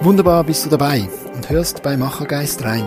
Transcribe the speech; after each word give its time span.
Wunderbar 0.00 0.44
bist 0.44 0.64
du 0.64 0.70
dabei 0.70 1.08
und 1.34 1.50
hörst 1.50 1.82
bei 1.82 1.96
Machergeist 1.96 2.62
rein. 2.62 2.86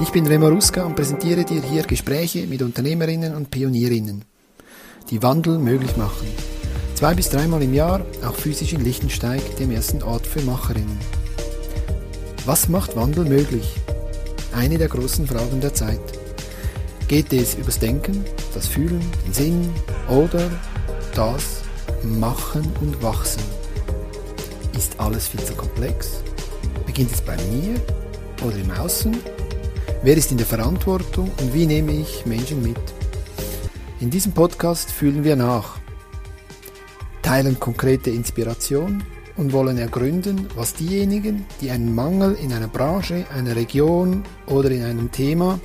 Ich 0.00 0.10
bin 0.10 0.26
Remo 0.26 0.48
Ruska 0.48 0.84
und 0.84 0.94
präsentiere 0.94 1.44
dir 1.44 1.62
hier 1.62 1.82
Gespräche 1.82 2.46
mit 2.46 2.60
Unternehmerinnen 2.60 3.34
und 3.34 3.50
Pionierinnen, 3.50 4.22
die 5.08 5.22
Wandel 5.22 5.58
möglich 5.58 5.96
machen. 5.96 6.28
Zwei 6.94 7.14
bis 7.14 7.30
dreimal 7.30 7.62
im 7.62 7.72
Jahr, 7.72 8.02
auch 8.22 8.34
physisch 8.34 8.74
in 8.74 8.84
Lichtensteig, 8.84 9.40
dem 9.56 9.70
ersten 9.70 10.02
Ort 10.02 10.26
für 10.26 10.42
Macherinnen. 10.42 10.98
Was 12.44 12.68
macht 12.68 12.96
Wandel 12.96 13.24
möglich? 13.24 13.74
Eine 14.54 14.76
der 14.76 14.88
großen 14.88 15.26
Fragen 15.26 15.62
der 15.62 15.72
Zeit. 15.72 16.00
Geht 17.08 17.32
es 17.32 17.54
übers 17.54 17.78
Denken, 17.78 18.26
das 18.52 18.66
Fühlen, 18.66 19.00
den 19.24 19.32
Sinn 19.32 19.70
oder 20.10 20.50
das 21.14 21.62
Machen 22.02 22.70
und 22.82 23.02
Wachsen? 23.02 23.42
Ist 24.76 25.00
alles 25.00 25.28
viel 25.28 25.42
zu 25.42 25.54
komplex? 25.54 26.25
Beginnt 26.96 27.12
es 27.12 27.20
bei 27.20 27.36
mir 27.52 27.74
oder 28.42 28.56
im 28.56 28.70
Außen? 28.70 29.14
Wer 30.02 30.16
ist 30.16 30.30
in 30.30 30.38
der 30.38 30.46
Verantwortung 30.46 31.30
und 31.38 31.52
wie 31.52 31.66
nehme 31.66 31.92
ich 31.92 32.24
Menschen 32.24 32.62
mit? 32.62 32.80
In 34.00 34.08
diesem 34.08 34.32
Podcast 34.32 34.90
fühlen 34.90 35.22
wir 35.22 35.36
nach, 35.36 35.76
teilen 37.20 37.60
konkrete 37.60 38.08
Inspiration 38.08 39.04
und 39.36 39.52
wollen 39.52 39.76
ergründen, 39.76 40.48
was 40.54 40.72
diejenigen, 40.72 41.44
die 41.60 41.70
einen 41.70 41.94
Mangel 41.94 42.34
in 42.42 42.50
einer 42.50 42.68
Branche, 42.68 43.26
einer 43.30 43.56
Region 43.56 44.22
oder 44.46 44.70
in 44.70 44.82
einem 44.82 45.12
Thema 45.12 45.60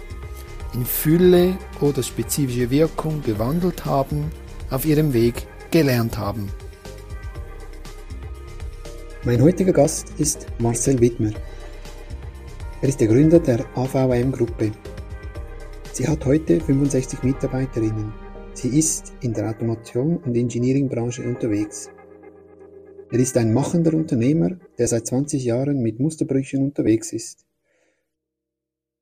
in 0.73 0.85
Fülle 0.85 1.57
oder 1.79 2.03
spezifische 2.03 2.69
Wirkung 2.69 3.23
gewandelt 3.23 3.85
haben, 3.85 4.33
auf 4.69 4.83
ihrem 4.83 5.13
Weg 5.13 5.47
gelernt 5.71 6.17
haben. 6.17 6.49
Mein 9.23 9.39
heutiger 9.39 9.71
Gast 9.71 10.07
ist 10.17 10.47
Marcel 10.57 10.99
Wittmer. 10.99 11.29
Er 12.81 12.89
ist 12.89 12.99
der 12.99 13.07
Gründer 13.07 13.39
der 13.39 13.63
AVM-Gruppe. 13.77 14.71
Sie 15.93 16.07
hat 16.07 16.25
heute 16.25 16.59
65 16.59 17.21
Mitarbeiterinnen. 17.21 18.11
Sie 18.55 18.79
ist 18.79 19.13
in 19.21 19.31
der 19.33 19.47
Automation- 19.47 20.17
und 20.17 20.35
Engineering-Branche 20.35 21.21
unterwegs. 21.21 21.91
Er 23.11 23.19
ist 23.19 23.37
ein 23.37 23.53
machender 23.53 23.93
Unternehmer, 23.93 24.57
der 24.79 24.87
seit 24.87 25.05
20 25.05 25.43
Jahren 25.43 25.83
mit 25.83 25.99
Musterbrüchen 25.99 26.63
unterwegs 26.63 27.13
ist. 27.13 27.45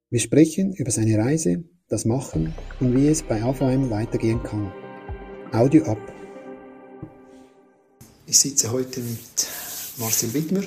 Wir 0.10 0.20
sprechen 0.20 0.74
über 0.74 0.92
seine 0.92 1.18
Reise, 1.18 1.64
das 1.88 2.04
Machen 2.04 2.54
und 2.82 2.94
wie 2.94 3.08
es 3.08 3.24
bei 3.24 3.42
AVM 3.42 3.90
weitergehen 3.90 4.44
kann. 4.44 4.70
Audio 5.54 5.86
ab. 5.86 6.14
Ich 8.28 8.38
sitze 8.38 8.70
heute 8.70 9.00
mit 9.00 9.59
Marcel 10.00 10.34
Wittmer, 10.34 10.64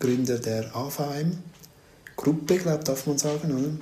Gründer 0.00 0.38
der 0.38 0.74
AVM 0.74 1.38
Gruppe, 2.16 2.58
glaube 2.58 2.84
darf 2.84 3.06
man 3.06 3.18
sagen, 3.18 3.78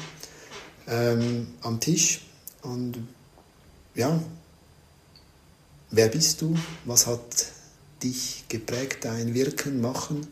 oder? 0.86 1.02
Ähm, 1.12 1.48
am 1.62 1.80
Tisch. 1.80 2.22
Und 2.62 2.98
ja, 3.94 4.20
wer 5.90 6.08
bist 6.08 6.40
du? 6.42 6.56
Was 6.84 7.06
hat 7.06 7.46
dich 8.02 8.44
geprägt, 8.48 9.04
dein 9.04 9.34
Wirken, 9.34 9.80
Machen 9.80 10.26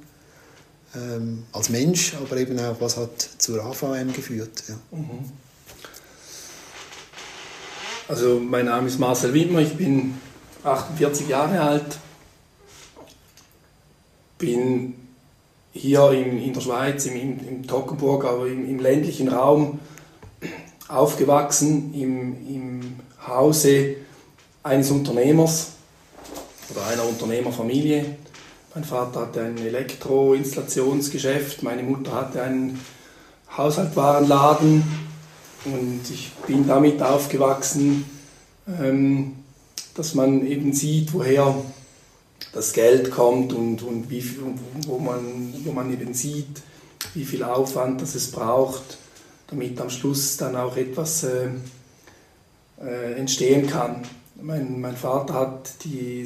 ähm, 0.95 1.45
als 1.53 1.69
Mensch, 1.69 2.15
aber 2.15 2.37
eben 2.37 2.59
auch, 2.59 2.81
was 2.81 2.97
hat 2.97 3.21
zur 3.39 3.65
AVM 3.65 4.13
geführt? 4.13 4.65
Ja. 4.69 4.79
Mhm. 4.91 5.31
Also 8.09 8.41
mein 8.41 8.67
Name 8.67 8.89
ist 8.89 8.99
Marcel 8.99 9.35
Wittmer, 9.35 9.61
ich 9.61 9.77
bin 9.77 10.15
48 10.65 11.29
Jahre 11.29 11.61
alt, 11.61 11.99
bin 14.39 14.95
hier 15.73 16.11
in, 16.13 16.43
in 16.43 16.53
der 16.53 16.61
Schweiz, 16.61 17.07
im, 17.07 17.39
im 17.47 17.67
Toggenburg, 17.67 18.25
aber 18.25 18.47
im, 18.47 18.69
im, 18.69 18.81
ländlichen 18.81 19.29
Raum 19.29 19.79
aufgewachsen, 20.89 21.93
im, 21.95 22.37
im 22.49 22.81
Hause 23.27 23.97
eines 24.63 24.91
Unternehmers 24.91 25.73
oder 26.71 26.87
einer 26.87 27.05
Unternehmerfamilie. 27.05 28.17
Mein 28.75 28.85
Vater 28.85 29.21
hatte 29.21 29.43
ein 29.43 29.59
Elektroinstallationsgeschäft, 29.59 31.63
meine 31.63 31.83
Mutter 31.83 32.13
hatte 32.13 32.43
einen 32.43 32.81
Haushaltwarenladen 33.57 34.83
und 35.65 36.01
ich 36.11 36.33
bin 36.47 36.67
damit 36.67 37.03
aufgewachsen, 37.03 38.05
ähm, 38.81 39.37
dass 39.95 40.15
man 40.15 40.47
eben 40.47 40.73
sieht, 40.73 41.13
woher 41.13 41.55
das 42.53 42.73
Geld 42.73 43.11
kommt 43.11 43.53
und, 43.53 43.83
und 43.83 44.11
wie, 44.11 44.25
wo, 44.87 44.99
man, 44.99 45.55
wo 45.65 45.73
man 45.73 45.93
eben 45.93 46.15
sieht, 46.15 46.63
wie 47.15 47.25
viel 47.25 47.43
Aufwand 47.43 48.01
das 48.01 48.15
es 48.15 48.31
braucht, 48.31 48.99
damit 49.49 49.81
am 49.81 49.91
Schluss 49.91 50.37
dann 50.37 50.57
auch 50.57 50.77
etwas 50.77 51.25
äh, 51.25 51.49
äh, 52.81 53.15
entstehen 53.15 53.67
kann. 53.67 54.03
Mein, 54.41 54.81
mein 54.81 54.97
Vater 54.97 55.35
hat 55.35 55.85
die, 55.85 56.25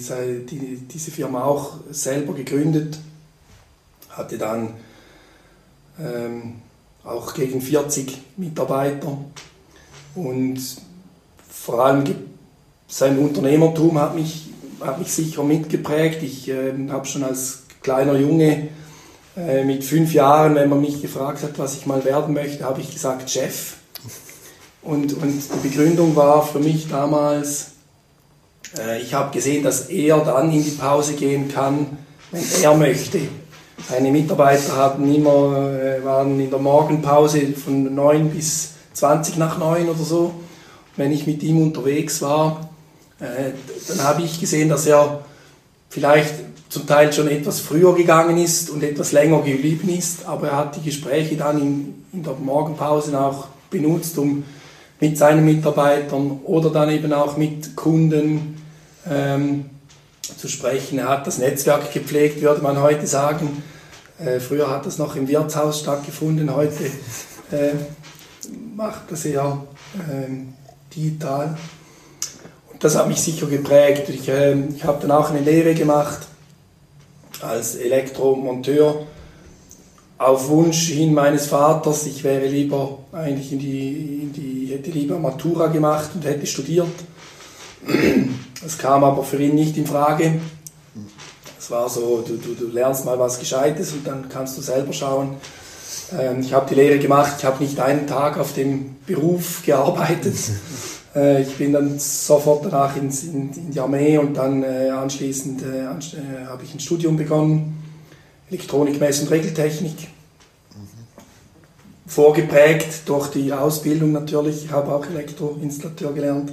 die, 0.50 0.76
diese 0.76 1.10
Firma 1.10 1.44
auch 1.44 1.78
selber 1.90 2.34
gegründet, 2.34 2.98
hatte 4.10 4.36
dann 4.36 4.74
ähm, 5.98 6.56
auch 7.04 7.34
gegen 7.34 7.60
40 7.60 8.18
Mitarbeiter 8.36 9.18
und 10.14 10.60
vor 11.48 11.84
allem 11.84 12.04
sein 12.86 13.18
Unternehmertum 13.18 13.98
hat 13.98 14.14
mich 14.14 14.41
hat 14.86 14.98
mich 14.98 15.12
sicher 15.12 15.42
mitgeprägt. 15.42 16.22
Ich 16.22 16.48
äh, 16.48 16.72
habe 16.90 17.06
schon 17.06 17.24
als 17.24 17.62
kleiner 17.82 18.16
Junge 18.16 18.68
äh, 19.36 19.64
mit 19.64 19.84
fünf 19.84 20.12
Jahren, 20.12 20.54
wenn 20.54 20.68
man 20.68 20.80
mich 20.80 21.00
gefragt 21.00 21.42
hat, 21.42 21.58
was 21.58 21.76
ich 21.76 21.86
mal 21.86 22.04
werden 22.04 22.34
möchte, 22.34 22.64
habe 22.64 22.80
ich 22.80 22.92
gesagt 22.92 23.30
Chef. 23.30 23.74
Und, 24.82 25.12
und 25.14 25.42
die 25.54 25.68
Begründung 25.68 26.14
war 26.16 26.44
für 26.44 26.58
mich 26.58 26.88
damals, 26.88 27.72
äh, 28.78 29.00
ich 29.00 29.14
habe 29.14 29.32
gesehen, 29.32 29.62
dass 29.62 29.88
er 29.88 30.18
dann 30.18 30.52
in 30.52 30.64
die 30.64 30.70
Pause 30.70 31.14
gehen 31.14 31.48
kann, 31.52 31.98
wenn 32.30 32.44
er 32.62 32.74
möchte. 32.74 33.20
Seine 33.88 34.10
Mitarbeiter 34.10 34.76
hatten 34.76 35.12
immer, 35.12 35.70
äh, 35.80 36.04
waren 36.04 36.38
in 36.38 36.50
der 36.50 36.58
Morgenpause 36.58 37.52
von 37.52 37.94
9 37.94 38.30
bis 38.30 38.74
20 38.92 39.38
nach 39.38 39.58
9 39.58 39.88
oder 39.88 40.04
so. 40.04 40.34
Wenn 40.96 41.12
ich 41.12 41.26
mit 41.26 41.42
ihm 41.42 41.62
unterwegs 41.62 42.20
war, 42.20 42.71
dann 43.22 44.02
habe 44.02 44.22
ich 44.22 44.40
gesehen, 44.40 44.68
dass 44.68 44.86
er 44.86 45.24
vielleicht 45.88 46.34
zum 46.68 46.86
Teil 46.86 47.12
schon 47.12 47.28
etwas 47.28 47.60
früher 47.60 47.94
gegangen 47.94 48.38
ist 48.38 48.70
und 48.70 48.82
etwas 48.82 49.12
länger 49.12 49.42
geblieben 49.42 49.90
ist, 49.90 50.24
aber 50.26 50.48
er 50.48 50.56
hat 50.56 50.76
die 50.76 50.82
Gespräche 50.82 51.36
dann 51.36 51.60
in, 51.60 52.04
in 52.12 52.22
der 52.22 52.32
Morgenpause 52.32 53.18
auch 53.20 53.48
benutzt, 53.70 54.16
um 54.16 54.42
mit 54.98 55.18
seinen 55.18 55.44
Mitarbeitern 55.44 56.40
oder 56.44 56.70
dann 56.70 56.88
eben 56.88 57.12
auch 57.12 57.36
mit 57.36 57.76
Kunden 57.76 58.62
ähm, 59.08 59.66
zu 60.36 60.48
sprechen. 60.48 60.98
Er 60.98 61.10
hat 61.10 61.26
das 61.26 61.38
Netzwerk 61.38 61.92
gepflegt, 61.92 62.40
würde 62.40 62.62
man 62.62 62.80
heute 62.80 63.06
sagen. 63.06 63.62
Äh, 64.18 64.40
früher 64.40 64.70
hat 64.70 64.86
das 64.86 64.98
noch 64.98 65.14
im 65.14 65.28
Wirtshaus 65.28 65.80
stattgefunden, 65.80 66.54
heute 66.54 66.84
äh, 67.50 67.72
macht 68.74 69.10
das 69.10 69.24
eher 69.26 69.62
äh, 69.94 70.94
digital 70.94 71.56
das 72.82 72.96
hat 72.96 73.06
mich 73.08 73.22
sicher 73.22 73.46
geprägt. 73.46 74.08
Ich, 74.08 74.28
äh, 74.28 74.54
ich 74.74 74.84
habe 74.84 75.00
dann 75.00 75.12
auch 75.12 75.30
eine 75.30 75.40
Lehre 75.40 75.74
gemacht 75.74 76.18
als 77.40 77.76
Elektromonteur 77.76 79.06
auf 80.18 80.48
Wunsch 80.48 80.88
hin 80.88 81.14
meines 81.14 81.46
Vaters. 81.46 82.06
Ich 82.06 82.24
wäre 82.24 82.46
lieber 82.46 82.98
eigentlich 83.12 83.52
in 83.52 83.58
die, 83.60 84.20
in 84.22 84.32
die 84.32 84.66
hätte 84.72 84.90
lieber 84.90 85.18
Matura 85.18 85.68
gemacht 85.68 86.10
und 86.14 86.24
hätte 86.24 86.46
studiert. 86.46 86.88
Das 88.62 88.78
kam 88.78 89.02
aber 89.04 89.24
für 89.24 89.40
ihn 89.42 89.54
nicht 89.54 89.76
in 89.76 89.86
Frage. 89.86 90.40
Es 91.58 91.70
war 91.70 91.88
so, 91.88 92.24
du, 92.26 92.36
du, 92.36 92.54
du 92.54 92.68
lernst 92.72 93.04
mal 93.04 93.18
was 93.18 93.38
Gescheites 93.38 93.92
und 93.92 94.06
dann 94.06 94.28
kannst 94.28 94.58
du 94.58 94.62
selber 94.62 94.92
schauen. 94.92 95.36
Ähm, 96.18 96.40
ich 96.40 96.52
habe 96.52 96.68
die 96.68 96.74
Lehre 96.74 96.98
gemacht, 96.98 97.34
ich 97.38 97.44
habe 97.44 97.62
nicht 97.62 97.78
einen 97.78 98.08
Tag 98.08 98.38
auf 98.38 98.52
dem 98.54 98.96
Beruf 99.06 99.62
gearbeitet. 99.64 100.34
Äh, 101.14 101.42
ich 101.42 101.56
bin 101.56 101.72
dann 101.72 101.98
sofort 101.98 102.64
danach 102.64 102.96
ins, 102.96 103.24
in, 103.24 103.52
in 103.52 103.70
die 103.70 103.80
Armee 103.80 104.18
und 104.18 104.34
dann 104.34 104.62
äh, 104.62 104.90
anschließend 104.90 105.62
äh, 105.62 105.80
ansch 105.82 106.14
äh, 106.14 106.46
habe 106.46 106.64
ich 106.64 106.74
ein 106.74 106.80
Studium 106.80 107.16
begonnen, 107.16 107.82
Elektronik, 108.48 108.98
Mess- 108.98 109.20
und 109.22 109.30
Regeltechnik. 109.30 110.08
Mhm. 110.74 110.88
Vorgeprägt 112.06 113.02
durch 113.06 113.28
die 113.28 113.52
Ausbildung 113.52 114.12
natürlich, 114.12 114.64
ich 114.64 114.70
habe 114.70 114.94
auch 114.94 115.06
Elektroinstallateur 115.06 116.12
gelernt. 116.12 116.52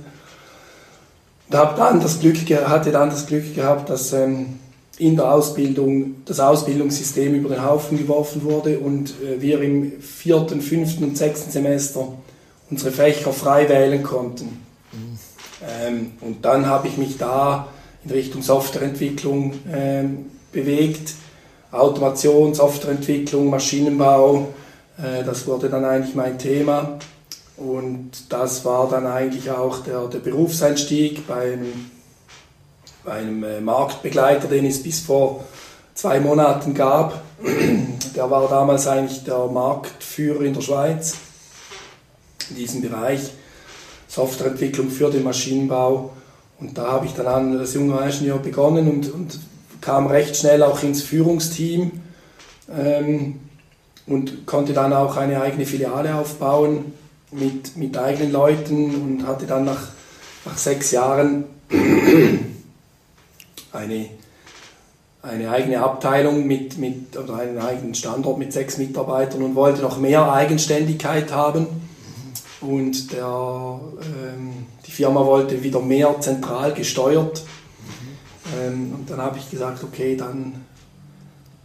Und 1.49 1.57
habe 1.57 1.75
dann 1.77 1.99
das 1.99 2.19
Glück, 2.19 2.37
hatte 2.67 2.91
dann 2.91 3.09
das 3.09 3.25
Glück 3.25 3.55
gehabt, 3.55 3.89
dass 3.89 4.13
ähm, 4.13 4.59
in 4.99 5.15
der 5.15 5.33
Ausbildung 5.33 6.17
das 6.25 6.39
Ausbildungssystem 6.41 7.33
über 7.33 7.49
den 7.49 7.63
Haufen 7.63 7.97
geworfen 7.97 8.43
wurde 8.43 8.79
und 8.79 9.13
äh, 9.23 9.41
wir 9.41 9.61
im 9.61 9.99
vierten, 10.01 10.61
fünften 10.61 11.05
und 11.05 11.17
sechsten 11.17 11.49
Semester 11.49 12.09
unsere 12.69 12.91
Fächer 12.91 13.33
frei 13.33 13.67
wählen 13.67 14.03
konnten. 14.03 14.65
Ähm, 15.67 16.13
und 16.21 16.45
dann 16.45 16.67
habe 16.67 16.87
ich 16.87 16.97
mich 16.97 17.17
da 17.17 17.67
in 18.03 18.11
Richtung 18.11 18.41
Softwareentwicklung 18.41 19.53
ähm, 19.71 20.25
bewegt 20.51 21.13
Automation, 21.71 22.53
Softwareentwicklung, 22.53 23.49
Maschinenbau. 23.49 24.47
Äh, 24.97 25.23
das 25.23 25.45
wurde 25.47 25.69
dann 25.69 25.85
eigentlich 25.85 26.15
mein 26.15 26.39
Thema. 26.39 26.99
Und 27.57 28.11
das 28.29 28.63
war 28.63 28.89
dann 28.89 29.05
eigentlich 29.05 29.51
auch 29.51 29.79
der, 29.79 30.07
der 30.07 30.19
Berufseinstieg 30.19 31.27
bei 31.27 31.53
einem, 31.53 31.91
bei 33.03 33.11
einem 33.13 33.43
äh, 33.43 33.59
Marktbegleiter, 33.59 34.47
den 34.47 34.65
es 34.65 34.81
bis 34.81 35.01
vor 35.01 35.43
zwei 35.93 36.19
Monaten 36.19 36.73
gab. 36.73 37.21
Der 38.15 38.31
war 38.31 38.49
damals 38.49 38.87
eigentlich 38.87 39.23
der 39.23 39.45
Marktführer 39.45 40.41
in 40.41 40.53
der 40.53 40.61
Schweiz 40.61 41.15
in 42.49 42.55
diesem 42.55 42.81
Bereich. 42.81 43.31
Softwareentwicklung 44.07 44.89
für 44.89 45.11
den 45.11 45.23
Maschinenbau. 45.23 46.11
Und 46.59 46.77
da 46.77 46.91
habe 46.91 47.05
ich 47.05 47.13
dann 47.13 47.57
als 47.57 47.75
junger 47.75 48.05
Ingenieur 48.05 48.39
begonnen 48.39 48.89
und, 48.89 49.13
und 49.13 49.39
kam 49.81 50.07
recht 50.07 50.35
schnell 50.35 50.63
auch 50.63 50.81
ins 50.83 51.01
Führungsteam 51.01 51.91
ähm, 52.75 53.39
und 54.07 54.45
konnte 54.45 54.73
dann 54.73 54.91
auch 54.91 55.15
eine 55.15 55.41
eigene 55.41 55.65
Filiale 55.65 56.15
aufbauen 56.15 56.93
mit, 57.31 57.77
mit 57.77 57.97
eigenen 57.97 58.31
Leuten 58.31 58.95
und 58.95 59.27
hatte 59.27 59.45
dann 59.45 59.65
nach, 59.65 59.89
nach 60.45 60.57
sechs 60.57 60.91
Jahren 60.91 61.45
eine, 63.71 64.05
eine 65.21 65.51
eigene 65.51 65.81
Abteilung 65.81 66.45
mit, 66.45 66.77
mit, 66.77 67.15
oder 67.15 67.35
einen 67.35 67.59
eigenen 67.59 67.95
Standort 67.95 68.37
mit 68.37 68.51
sechs 68.51 68.77
Mitarbeitern 68.77 69.43
und 69.43 69.55
wollte 69.55 69.81
noch 69.81 69.99
mehr 69.99 70.31
Eigenständigkeit 70.31 71.31
haben. 71.31 71.67
Und 72.61 73.11
der, 73.11 73.79
ähm, 74.01 74.65
die 74.85 74.91
Firma 74.91 75.25
wollte 75.25 75.63
wieder 75.63 75.79
mehr 75.79 76.19
zentral 76.19 76.73
gesteuert. 76.73 77.43
Ähm, 78.57 78.93
und 78.93 79.09
dann 79.09 79.21
habe 79.21 79.37
ich 79.37 79.49
gesagt, 79.49 79.83
okay, 79.83 80.17
dann 80.17 80.65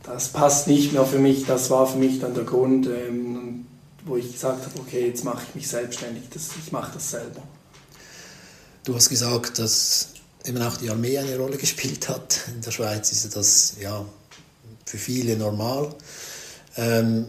das 0.05 0.29
passt 0.29 0.69
nicht 0.69 0.93
mehr 0.93 1.07
für 1.07 1.19
mich. 1.19 1.47
Das 1.47 1.71
war 1.71 1.87
für 1.87 1.99
mich 1.99 2.21
dann 2.21 2.35
der 2.35 2.45
Grund, 2.45 2.87
ähm, 2.87 3.67
wo 4.05 4.17
ich 4.17 4.33
gesagt 4.33 4.67
habe, 4.67 4.79
okay, 4.79 5.09
jetzt 5.09 5.25
mache 5.25 5.43
ich 5.49 5.55
mich 5.55 5.69
selbstständig, 5.69 6.25
das, 6.33 6.51
ich 6.63 6.73
mache 6.73 6.93
das 6.95 7.11
selber. 7.11 7.43
Du 8.85 8.95
hast 8.95 9.09
gesagt, 9.09 9.59
dass 9.59 10.11
eben 10.45 10.61
auch 10.61 10.77
die 10.77 10.91
Armee 10.91 11.19
eine 11.19 11.39
Rolle 11.39 11.57
gespielt 11.59 12.09
hat. 12.09 12.41
In 12.55 12.61
der 12.61 12.71
Schweiz 12.71 13.11
ist 13.13 13.35
das 13.35 13.77
ja 13.81 14.05
für 14.85 14.99
viele 14.99 15.37
normal. 15.37 15.95
Ähm, 16.77 17.27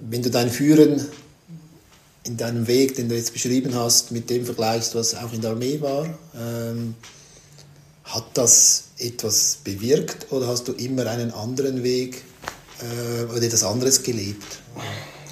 wenn 0.00 0.22
du 0.22 0.30
dein 0.30 0.50
Führen 0.50 1.06
in 2.28 2.36
deinem 2.36 2.66
Weg, 2.66 2.94
den 2.94 3.08
du 3.08 3.16
jetzt 3.16 3.32
beschrieben 3.32 3.74
hast, 3.74 4.12
mit 4.12 4.30
dem 4.30 4.44
vergleichst, 4.44 4.94
was 4.94 5.14
auch 5.16 5.32
in 5.32 5.40
der 5.40 5.52
Armee 5.52 5.80
war, 5.80 6.06
ähm, 6.36 6.94
hat 8.04 8.26
das 8.34 8.84
etwas 8.98 9.58
bewirkt 9.64 10.30
oder 10.30 10.46
hast 10.46 10.68
du 10.68 10.72
immer 10.72 11.06
einen 11.06 11.32
anderen 11.32 11.82
Weg 11.82 12.22
äh, 12.80 13.24
oder 13.24 13.42
etwas 13.42 13.64
anderes 13.64 14.02
gelebt? 14.02 14.60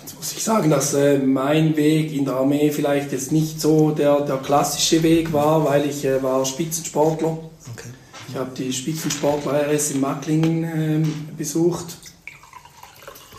Jetzt 0.02 0.16
muss 0.16 0.32
ich 0.32 0.42
sagen, 0.42 0.70
dass 0.70 0.94
äh, 0.94 1.18
mein 1.18 1.76
Weg 1.76 2.12
in 2.12 2.24
der 2.24 2.34
Armee 2.34 2.70
vielleicht 2.70 3.12
jetzt 3.12 3.30
nicht 3.30 3.60
so 3.60 3.90
der, 3.90 4.22
der 4.22 4.38
klassische 4.38 5.02
Weg 5.02 5.32
war, 5.32 5.64
weil 5.64 5.88
ich 5.88 6.04
äh, 6.04 6.22
war 6.22 6.44
Spitzensportler. 6.44 7.38
Okay. 7.72 7.88
Ich 8.28 8.36
habe 8.36 8.50
die 8.56 8.72
Spitzensportler 8.72 9.68
RS 9.70 9.92
in 9.92 10.00
Macklingen 10.00 10.64
ähm, 10.64 11.28
besucht 11.36 11.96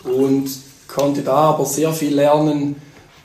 und 0.04 0.50
konnte 0.88 1.22
da 1.22 1.36
aber 1.36 1.66
sehr 1.66 1.92
viel 1.94 2.16
lernen, 2.16 2.76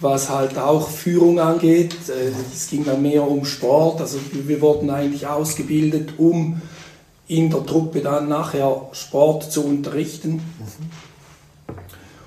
was 0.02 0.28
halt 0.28 0.58
auch 0.58 0.88
Führung 0.88 1.38
angeht. 1.40 1.94
Äh, 2.08 2.32
es 2.52 2.68
ging 2.68 2.84
dann 2.84 3.02
mehr 3.02 3.26
um 3.26 3.44
Sport. 3.44 4.00
Also 4.00 4.18
wir 4.32 4.60
wurden 4.60 4.90
eigentlich 4.90 5.26
ausgebildet, 5.26 6.14
um 6.18 6.60
in 7.28 7.50
der 7.50 7.64
Truppe 7.64 8.00
dann 8.00 8.28
nachher 8.28 8.88
Sport 8.92 9.50
zu 9.50 9.64
unterrichten. 9.64 10.42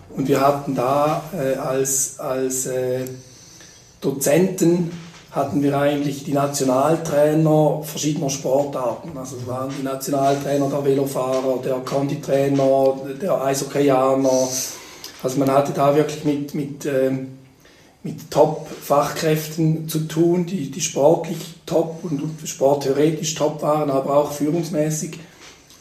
Und 0.09 0.27
wir 0.27 0.41
hatten 0.41 0.75
da 0.75 1.23
äh, 1.33 1.55
als, 1.57 2.19
als 2.19 2.65
äh, 2.67 3.05
Dozenten 4.01 4.91
hatten 5.31 5.61
wir 5.61 5.77
eigentlich 5.77 6.23
die 6.23 6.31
Nationaltrainer 6.31 7.81
verschiedener 7.83 8.29
Sportarten. 8.29 9.17
Also 9.17 9.35
es 9.35 9.45
waren 9.45 9.69
die 9.77 9.83
Nationaltrainer 9.83 10.69
der 10.69 10.85
Velofahrer, 10.85 11.59
der 11.61 11.75
Konditrainer, 11.79 12.95
der 13.21 13.43
Eishockeyaner. 13.43 14.47
Also 15.21 15.39
man 15.39 15.51
hatte 15.51 15.73
da 15.73 15.93
wirklich 15.93 16.23
mit, 16.23 16.55
mit 16.55 16.85
ähm, 16.85 17.37
mit 18.05 18.29
Top-Fachkräften 18.29 19.89
zu 19.89 20.07
tun, 20.07 20.45
die, 20.45 20.69
die 20.69 20.79
sportlich 20.79 21.55
top 21.65 22.03
und 22.03 22.21
sporttheoretisch 22.45 23.33
top 23.33 23.63
waren, 23.63 23.89
aber 23.89 24.15
auch 24.15 24.31
führungsmäßig 24.31 25.19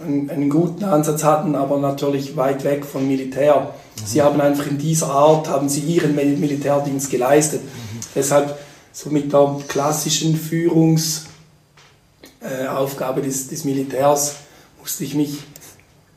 einen, 0.02 0.30
einen, 0.30 0.48
guten 0.48 0.84
Ansatz 0.84 1.22
hatten, 1.22 1.54
aber 1.54 1.78
natürlich 1.78 2.34
weit 2.34 2.64
weg 2.64 2.86
vom 2.86 3.06
Militär. 3.06 3.60
Mhm. 3.60 4.06
Sie 4.06 4.22
haben 4.22 4.40
einfach 4.40 4.66
in 4.66 4.78
dieser 4.78 5.08
Art, 5.08 5.50
haben 5.50 5.68
sie 5.68 5.80
ihren 5.80 6.14
Militärdienst 6.14 7.10
geleistet. 7.10 7.60
Mhm. 7.62 8.00
Deshalb 8.14 8.58
so 8.90 9.10
mit 9.10 9.30
der 9.30 9.56
klassischen 9.68 10.34
Führungsaufgabe 10.34 13.20
äh, 13.20 13.24
des, 13.24 13.48
des 13.48 13.66
Militärs 13.66 14.36
musste 14.80 15.04
ich 15.04 15.14
mich 15.14 15.40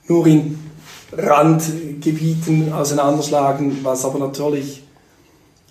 nur 0.07 0.25
in 0.25 0.57
Randgebieten 1.12 2.71
auseinanderschlagen, 2.71 3.80
was 3.83 4.06
aber 4.06 4.19
natürlich 4.19 4.87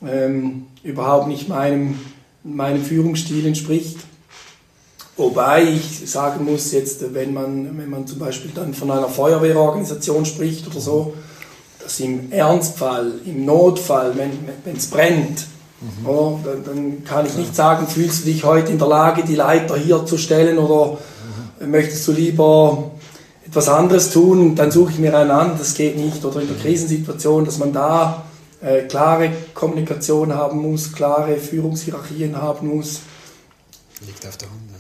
ähm, 0.04 0.66
überhaupt 0.82 1.28
nicht 1.28 1.48
meinem, 1.48 1.98
meinem 2.42 2.82
Führungsstil 2.82 3.46
entspricht. 3.46 3.98
Wobei 5.16 5.62
ich 5.64 6.10
sagen 6.10 6.44
muss, 6.44 6.72
jetzt, 6.72 7.14
wenn 7.14 7.32
man, 7.32 7.78
wenn 7.78 7.88
man 7.88 8.06
zum 8.06 8.18
Beispiel 8.18 8.50
dann 8.54 8.74
von 8.74 8.90
einer 8.90 9.08
Feuerwehrorganisation 9.08 10.26
spricht 10.26 10.66
oder 10.66 10.80
so, 10.80 11.14
dass 11.82 12.00
im 12.00 12.30
Ernstfall, 12.30 13.12
im 13.24 13.46
Notfall, 13.46 14.12
wenn 14.16 14.76
es 14.76 14.88
brennt, 14.88 15.46
mhm. 15.80 16.06
oder, 16.06 16.38
dann, 16.44 16.64
dann, 16.64 17.04
kann 17.04 17.24
ich 17.24 17.34
nicht 17.36 17.56
sagen, 17.56 17.86
fühlst 17.86 18.20
du 18.20 18.24
dich 18.26 18.44
heute 18.44 18.72
in 18.72 18.78
der 18.78 18.88
Lage, 18.88 19.24
die 19.24 19.36
Leiter 19.36 19.76
hier 19.76 20.04
zu 20.04 20.18
stellen 20.18 20.58
oder 20.58 20.98
mhm. 21.60 21.70
möchtest 21.70 22.06
du 22.08 22.12
lieber 22.12 22.90
etwas 23.46 23.68
anderes 23.68 24.10
tun, 24.10 24.54
dann 24.54 24.70
suche 24.70 24.92
ich 24.92 24.98
mir 24.98 25.16
einen 25.16 25.30
an, 25.30 25.52
das 25.56 25.74
geht 25.74 25.96
nicht. 25.96 26.22
Oder 26.24 26.42
in 26.42 26.48
der 26.48 26.56
mhm. 26.56 26.60
Krisensituation, 26.60 27.46
dass 27.46 27.58
man 27.58 27.72
da 27.72 28.25
äh, 28.60 28.82
klare 28.82 29.30
Kommunikation 29.54 30.34
haben 30.34 30.60
muss, 30.60 30.92
klare 30.92 31.36
Führungshierarchien 31.36 32.40
haben 32.40 32.68
muss. 32.68 33.00
Liegt 34.06 34.26
auf 34.26 34.36
der 34.36 34.48
Hand. 34.48 34.70
Ne? 34.70 34.76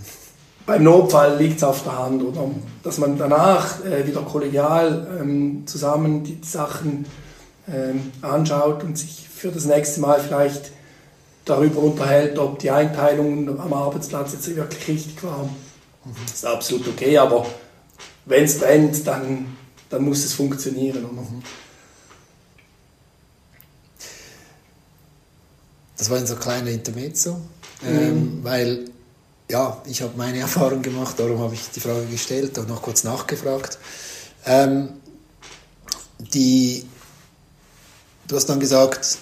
Beim 0.66 0.82
Notfall 0.82 1.36
liegt 1.38 1.58
es 1.58 1.64
auf 1.64 1.84
der 1.84 1.98
Hand. 1.98 2.22
Oder 2.22 2.50
dass 2.82 2.98
man 2.98 3.16
danach 3.16 3.84
äh, 3.84 4.06
wieder 4.06 4.22
kollegial 4.22 5.18
ähm, 5.20 5.62
zusammen 5.66 6.24
die, 6.24 6.38
Sachen 6.42 7.06
ähm, 7.72 8.12
anschaut 8.22 8.82
und 8.82 8.98
sich 8.98 9.28
für 9.28 9.48
das 9.48 9.64
nächste 9.64 10.00
Mal 10.00 10.20
vielleicht 10.20 10.72
darüber 11.44 11.80
unterhält, 11.80 12.38
ob 12.38 12.58
die 12.58 12.70
Einteilung 12.70 13.60
am 13.60 13.72
Arbeitsplatz 13.72 14.32
jetzt 14.32 14.54
wirklich 14.54 14.88
richtig 14.88 15.22
war. 15.22 15.44
Mhm. 15.44 16.10
Das 16.26 16.34
ist 16.34 16.46
absolut 16.46 16.88
okay, 16.88 17.16
aber 17.18 17.46
wenn 18.24 18.44
es 18.44 18.58
brennt, 18.58 19.06
dann, 19.06 19.56
dann 19.88 20.02
muss 20.02 20.24
es 20.24 20.34
funktionieren. 20.34 21.04
Oder? 21.04 21.22
Mhm. 21.22 21.42
Das 25.96 26.10
war 26.10 26.18
ein 26.18 26.26
so 26.26 26.36
kleiner 26.36 26.70
Intermezzo, 26.70 27.40
ähm, 27.84 28.38
mhm. 28.38 28.44
weil 28.44 28.84
ja, 29.50 29.80
ich 29.86 30.02
habe 30.02 30.12
meine 30.16 30.38
Erfahrung 30.46 30.82
gemacht, 30.82 31.18
darum 31.18 31.38
habe 31.38 31.54
ich 31.54 31.70
die 31.74 31.80
Frage 31.80 32.06
gestellt 32.06 32.58
und 32.58 32.68
noch 32.68 32.82
kurz 32.82 33.04
nachgefragt. 33.04 33.78
Ähm, 34.44 34.90
die, 36.18 36.86
du 38.26 38.36
hast 38.36 38.46
dann 38.46 38.60
gesagt, 38.60 39.18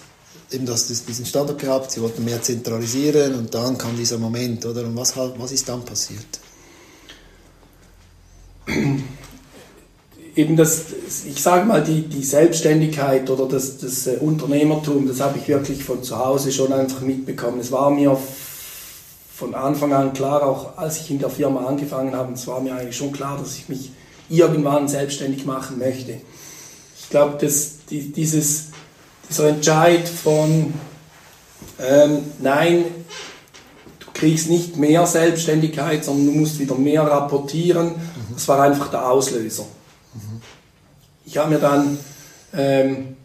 eben, 0.51 0.65
du 0.65 0.73
hast 0.73 0.89
diesen 0.89 1.25
Standard 1.25 1.59
gehabt, 1.59 1.91
sie 1.91 2.01
wollten 2.01 2.23
mehr 2.23 2.41
zentralisieren 2.41 3.35
und 3.35 3.53
dann 3.53 3.77
kam 3.77 3.95
dieser 3.97 4.17
Moment, 4.17 4.65
oder? 4.65 4.83
Und 4.83 4.95
was, 4.95 5.15
was 5.17 5.51
ist 5.51 5.67
dann 5.67 5.83
passiert? 5.83 6.39
eben 10.35 10.55
das, 10.57 10.85
ich 11.25 11.41
sage 11.41 11.65
mal, 11.65 11.83
die, 11.83 12.01
die 12.01 12.23
Selbstständigkeit 12.23 13.29
oder 13.29 13.47
das, 13.47 13.77
das 13.77 14.07
äh, 14.07 14.17
Unternehmertum, 14.17 15.07
das 15.07 15.21
habe 15.21 15.37
ich 15.37 15.47
wirklich 15.47 15.83
von 15.83 16.03
zu 16.03 16.17
Hause 16.17 16.51
schon 16.51 16.73
einfach 16.73 17.01
mitbekommen. 17.01 17.59
Es 17.59 17.71
war 17.71 17.89
mir 17.89 18.17
von 19.33 19.55
Anfang 19.55 19.93
an 19.93 20.13
klar, 20.13 20.43
auch 20.43 20.77
als 20.77 21.01
ich 21.01 21.11
in 21.11 21.19
der 21.19 21.29
Firma 21.29 21.65
angefangen 21.65 22.15
habe, 22.15 22.33
es 22.33 22.47
war 22.47 22.61
mir 22.61 22.75
eigentlich 22.75 22.95
schon 22.95 23.11
klar, 23.11 23.37
dass 23.37 23.57
ich 23.57 23.69
mich 23.69 23.91
irgendwann 24.29 24.87
selbstständig 24.87 25.45
machen 25.45 25.77
möchte. 25.77 26.17
Ich 26.99 27.09
glaube, 27.09 27.37
dass 27.39 27.85
die, 27.89 28.11
dieses, 28.11 28.67
dieser 29.29 29.49
Entscheid 29.49 30.07
von 30.07 30.73
ähm, 31.79 32.19
nein, 32.39 32.85
du 33.99 34.07
kriegst 34.13 34.49
nicht 34.49 34.77
mehr 34.77 35.05
Selbstständigkeit, 35.05 36.03
sondern 36.03 36.27
du 36.27 36.39
musst 36.39 36.59
wieder 36.59 36.75
mehr 36.75 37.03
rapportieren, 37.03 37.91
das 38.33 38.47
war 38.47 38.61
einfach 38.61 38.89
der 38.89 39.09
Auslöser. 39.09 39.65
Ich 41.35 41.41
habe 41.41 41.53
mir 41.53 41.59
dann 41.59 41.97
ähm, 42.55 43.17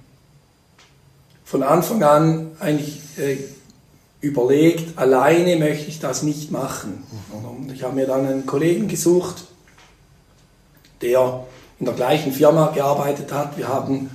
von 1.45 1.63
Anfang 1.63 2.03
an 2.03 2.51
eigentlich 2.59 2.99
äh, 3.17 3.37
überlegt, 4.21 4.99
alleine 4.99 5.55
möchte 5.55 5.87
ich 5.87 6.01
das 6.01 6.25
nicht 6.25 6.51
machen. 6.51 7.05
Und 7.31 7.71
ich 7.73 7.85
habe 7.85 7.95
mir 7.95 8.09
dann 8.09 8.27
einen 8.27 8.47
Kollegen 8.47 8.89
gesucht, 8.89 9.45
der 11.01 11.45
in 11.79 11.87
der 11.87 11.95
gleichen 11.95 12.33
Firma 12.33 12.73
gearbeitet 12.75 13.33
hat. 13.33 13.57
Wir 13.57 13.69
haben 13.69 14.11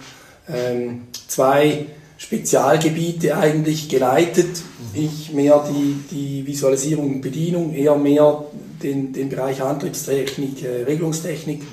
ähm, 0.49 1.07
zwei 1.29 1.85
Spezialgebiete 2.17 3.37
eigentlich 3.37 3.87
geleitet. 3.87 4.61
Ich 4.93 5.31
mehr 5.31 5.65
die, 5.69 6.03
die 6.11 6.45
Visualisierung 6.45 7.13
und 7.13 7.21
Bedienung, 7.21 7.73
eher 7.73 7.95
mehr 7.95 8.43
den, 8.83 9.13
den 9.13 9.29
Bereich 9.29 9.61
Antriebstechnik, 9.61 10.65
äh, 10.65 10.83
Regelungstechnik. 10.83 11.63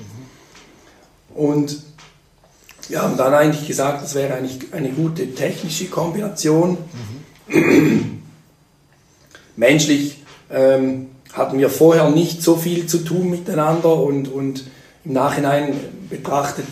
Und 1.35 1.92
wir 2.89 3.01
haben 3.01 3.17
dann 3.17 3.33
eigentlich 3.33 3.67
gesagt, 3.67 4.03
das 4.03 4.15
wäre 4.15 4.33
eigentlich 4.35 4.73
eine 4.73 4.89
gute 4.89 5.33
technische 5.33 5.85
Kombination. 5.85 6.77
Mhm. 7.47 8.21
Menschlich 9.55 10.23
ähm, 10.51 11.07
hatten 11.33 11.57
wir 11.57 11.69
vorher 11.69 12.09
nicht 12.09 12.41
so 12.41 12.55
viel 12.55 12.87
zu 12.87 12.99
tun 12.99 13.29
miteinander 13.29 13.95
und, 13.95 14.27
und 14.27 14.65
im 15.05 15.13
Nachhinein 15.13 15.75
betrachtet 16.09 16.67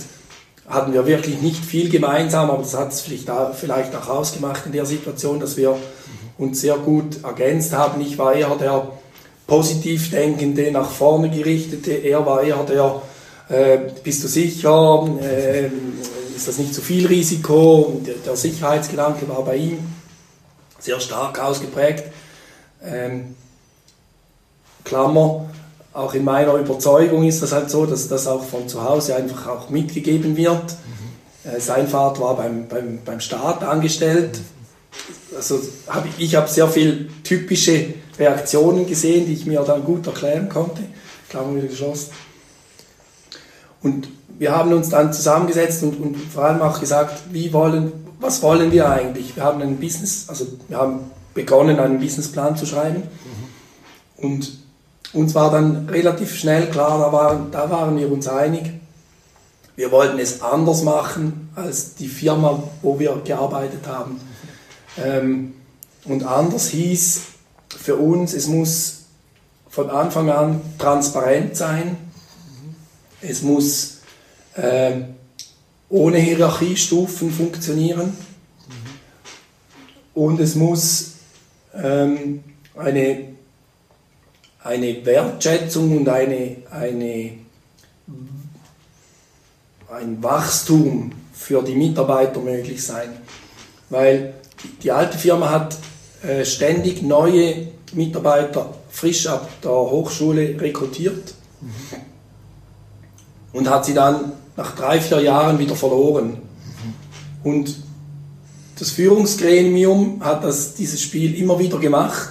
hatten 0.68 0.94
wir 0.94 1.06
wirklich 1.06 1.42
nicht 1.42 1.64
viel 1.64 1.90
gemeinsam, 1.90 2.50
aber 2.50 2.64
das 2.64 2.78
hat 2.78 2.94
es 2.94 3.02
vielleicht, 3.02 3.28
vielleicht 3.56 3.96
auch 3.96 4.08
ausgemacht 4.08 4.66
in 4.66 4.72
der 4.72 4.86
Situation, 4.86 5.40
dass 5.40 5.58
wir 5.58 5.76
uns 6.38 6.62
sehr 6.62 6.76
gut 6.78 7.24
ergänzt 7.24 7.74
haben. 7.74 8.00
Ich 8.02 8.18
war 8.18 8.34
eher 8.34 8.56
der 8.56 8.88
positiv 9.48 10.12
denkende, 10.12 10.72
nach 10.72 10.90
vorne 10.90 11.30
gerichtete, 11.30 11.92
er 11.92 12.26
war 12.26 12.42
eher 12.42 12.64
der, 12.64 13.02
äh, 13.52 13.80
bist 14.04 14.24
du 14.24 14.28
sicher, 14.28 15.08
äh, 15.22 15.70
ist 16.36 16.48
das 16.48 16.58
nicht 16.58 16.74
zu 16.74 16.82
viel 16.82 17.06
Risiko, 17.06 18.02
der, 18.06 18.16
der, 18.26 18.36
Sicherheitsgedanke 18.36 19.28
war 19.28 19.44
bei 19.44 19.58
ihm 19.58 19.80
sehr 20.80 21.00
stark 21.00 21.40
ausgeprägt. 21.40 22.06
Ähm, 22.84 23.36
Klammer, 24.86 25.50
auch 25.94 26.14
in 26.14 26.24
meiner 26.24 26.56
Überzeugung 26.56 27.26
ist 27.26 27.44
das 27.44 27.52
halt 27.52 27.70
so, 27.70 27.86
dass 27.86 28.08
das 28.08 28.26
auch 28.26 28.44
von 28.44 28.68
zu 28.70 28.84
Hause 28.84 29.16
einfach 29.16 29.48
auch 29.48 29.70
mitgegeben 29.70 30.38
wird. 30.38 30.64
Mhm. 30.64 31.60
sein 31.60 31.88
Vater 31.88 32.22
war 32.22 32.38
beim, 32.38 32.68
beim, 32.68 33.00
beim 33.04 33.20
Staat 33.20 33.64
angestellt. 33.64 34.40
Also 35.36 35.60
hab 35.88 36.06
ich, 36.06 36.26
ich 36.26 36.36
habe 36.36 36.48
sehr 36.48 36.68
viele 36.70 37.08
typische 37.24 37.94
Reaktionen 38.18 38.88
gesehen, 38.88 39.26
die 39.26 39.34
ich 39.34 39.46
mir 39.46 39.62
dann 39.62 39.84
gut 39.84 40.08
erklären 40.08 40.48
konnte. 40.50 40.82
Klammer 41.30 41.58
wieder 41.58 41.68
geschlossen. 41.68 42.12
Und 43.84 44.08
wir 44.38 44.56
haben 44.56 44.74
uns 44.74 44.90
dann 44.90 45.14
zusammengesetzt 45.14 45.84
und, 45.84 46.00
und 46.00 46.18
vor 46.18 46.46
allem 46.46 46.62
auch 46.62 46.80
gesagt, 46.80 47.22
wie 47.32 47.54
wollen, 47.54 47.92
was 48.20 48.42
wollen 48.42 48.72
wir 48.72 48.90
eigentlich? 48.90 49.36
Wir 49.36 49.44
haben 49.44 49.62
einen 49.62 49.78
Business, 49.78 50.26
also 50.28 50.48
wir 50.68 50.78
haben 50.78 51.12
begonnen, 51.34 51.80
einen 51.80 52.00
Businessplan 52.00 52.58
zu 52.58 52.66
schreiben. 52.66 53.04
Mhm. 53.04 54.24
Und 54.24 54.58
uns 55.14 55.36
war 55.36 55.52
dann 55.52 55.90
relativ 55.90 56.36
schnell 56.36 56.68
klar, 56.68 57.00
da 57.00 57.12
waren, 57.12 57.52
da 57.52 57.70
waren 57.70 57.98
wir 57.98 58.12
uns 58.12 58.28
einig, 58.28 58.72
wir 59.76 59.92
wollten 59.92 60.20
es 60.20 60.42
anders 60.42 60.84
machen 60.84 61.50
als 61.56 61.96
die 61.96 62.08
Firma, 62.08 62.62
wo 62.82 63.00
wir 63.00 63.22
gearbeitet 63.24 63.88
haben. 63.88 64.20
Ähm, 64.98 65.54
und 66.06 66.24
anders 66.24 66.68
hieß 66.70 67.22
für 67.70 67.96
uns, 67.96 68.34
es 68.34 68.48
muss 68.48 69.06
von 69.70 69.90
Anfang 69.90 70.30
an 70.30 70.62
transparent 70.78 71.56
sein, 71.56 71.98
es 73.22 73.42
muss 73.42 74.00
äh, 74.56 75.02
ohne 75.90 76.18
Hierarchiestufen 76.18 77.32
funktionieren 77.32 78.16
und 80.14 80.40
es 80.40 80.56
muss 80.56 81.14
ähm, 81.74 82.44
eine 82.76 83.32
eine 84.64 85.06
Wertschätzung 85.06 85.98
und 85.98 86.10
eine, 86.10 86.58
eine, 86.70 87.32
ein 89.90 90.24
Wachstum 90.24 91.12
für 91.34 91.64
die 91.64 91.76
Mitarbeiter 91.76 92.40
möglich 92.40 92.84
sein. 92.84 93.10
Weil 93.90 94.36
die 94.84 94.92
alte 94.92 95.18
Firma 95.18 95.50
hat 95.50 95.78
äh, 96.24 96.46
ständig 96.46 97.02
neue 97.02 97.68
Mitarbeiter 97.94 98.74
frisch 98.90 99.26
ab 99.28 99.50
der 99.64 99.72
Hochschule 99.72 100.60
rekrutiert 100.62 101.34
mhm. 101.62 102.11
Und 103.54 103.70
hat 103.70 103.86
sie 103.86 103.94
dann 103.94 104.34
nach 104.58 104.76
drei, 104.76 105.00
vier 105.00 105.22
Jahren 105.22 105.60
wieder 105.60 105.76
verloren. 105.76 106.38
Und 107.44 107.76
das 108.78 108.92
Führungsgremium 108.92 110.24
hat 110.24 110.44
das, 110.44 110.74
dieses 110.76 111.02
Spiel 111.02 111.36
immer 111.36 111.60
wieder 111.60 111.80
gemacht 111.80 112.30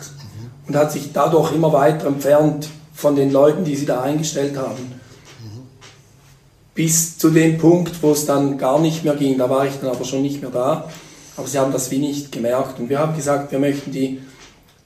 und 0.67 0.77
hat 0.77 0.93
sich 0.93 1.13
dadurch 1.13 1.53
immer 1.53 1.73
weiter 1.73 2.07
entfernt 2.07 2.69
von 2.93 3.17
den 3.17 3.33
Leuten, 3.33 3.65
die 3.65 3.77
sie 3.77 3.87
da 3.87 4.03
eingestellt 4.03 4.57
haben. 4.57 5.01
Bis 6.75 7.19
zu 7.19 7.31
dem 7.31 7.59
Punkt, 7.59 8.03
wo 8.03 8.13
es 8.13 8.27
dann 8.27 8.57
gar 8.57 8.81
nicht 8.81 9.05
mehr 9.05 9.17
ging. 9.17 9.37
Da 9.39 9.51
war 9.51 9.67
ich 9.67 9.75
dann 9.81 9.91
aber 9.91 10.05
schon 10.05 10.23
nicht 10.23 10.41
mehr 10.41 10.51
da. 10.51 10.89
Aber 11.37 11.47
sie 11.47 11.59
haben 11.59 11.73
das 11.73 11.91
wie 11.91 11.99
nicht 11.99 12.33
gemerkt. 12.33 12.79
Und 12.79 12.89
wir 12.89 12.99
haben 12.99 13.15
gesagt, 13.15 13.53
wir 13.53 13.59
möchten 13.59 13.91
die, 13.91 14.21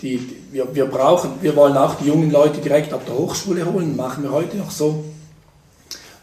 die, 0.00 0.19
die 0.19 0.37
wir, 0.53 0.75
wir 0.75 0.87
brauchen, 0.87 1.31
wir 1.41 1.55
wollen 1.57 1.76
auch 1.76 1.95
die 1.97 2.09
jungen 2.09 2.31
Leute 2.31 2.61
direkt 2.61 2.93
ab 2.93 3.05
der 3.07 3.14
Hochschule 3.17 3.71
holen. 3.71 3.97
Machen 3.97 4.23
wir 4.23 4.33
heute 4.33 4.57
noch 4.57 4.71
so. 4.71 5.05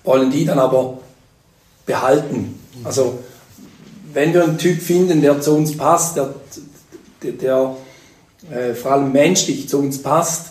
Wollen 0.04 0.32
die 0.32 0.46
dann 0.46 0.60
aber 0.60 1.00
behalten. 1.86 2.60
Also, 2.84 3.20
wenn 4.14 4.34
wir 4.34 4.44
einen 4.44 4.58
Typ 4.58 4.82
finden, 4.82 5.22
der 5.22 5.42
zu 5.42 5.56
uns 5.56 5.78
passt, 5.78 6.18
der, 6.18 6.34
der, 7.22 7.32
der 7.34 7.76
äh, 8.50 8.74
vor 8.74 8.94
allem 8.94 9.12
menschlich 9.12 9.70
zu 9.70 9.80
uns 9.80 10.02
passt, 10.02 10.48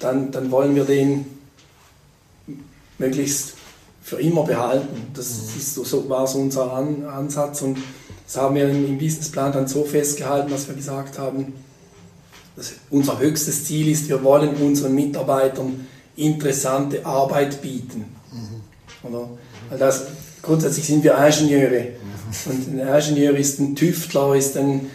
dann, 0.00 0.32
dann 0.32 0.50
wollen 0.50 0.74
wir 0.74 0.84
den 0.84 1.26
möglichst 2.98 3.54
für 4.02 4.20
immer 4.20 4.44
behalten. 4.44 5.10
Das 5.14 5.28
mhm. 5.28 5.58
ist 5.58 5.74
so, 5.74 5.84
so 5.84 6.08
war 6.08 6.26
so 6.26 6.38
unser 6.38 6.72
An 6.72 7.04
Ansatz 7.04 7.62
und 7.62 7.78
das 8.26 8.36
haben 8.36 8.54
wir 8.54 8.68
im 8.68 8.98
Businessplan 8.98 9.52
dann 9.52 9.68
so 9.68 9.84
festgehalten, 9.84 10.50
dass 10.50 10.66
wir 10.66 10.74
gesagt 10.74 11.18
haben, 11.18 11.52
dass 12.56 12.72
unser 12.90 13.18
höchstes 13.18 13.64
Ziel 13.64 13.88
ist, 13.88 14.08
wir 14.08 14.22
wollen 14.24 14.54
unseren 14.56 14.94
Mitarbeitern 14.94 15.86
interessante 16.16 17.04
Arbeit 17.06 17.62
bieten. 17.62 18.04
Oder? 19.02 19.28
Weil 19.70 19.78
das, 19.78 20.06
grundsätzlich 20.42 20.86
sind 20.86 21.04
wir 21.04 21.16
Ingenieure 21.16 21.88
und 22.46 22.80
ein 22.80 22.88
Ingenieur 22.88 23.36
ist 23.36 23.58
ein 23.60 23.76
Tüftler, 23.76 24.34
ist 24.34 24.56
ein 24.56 24.90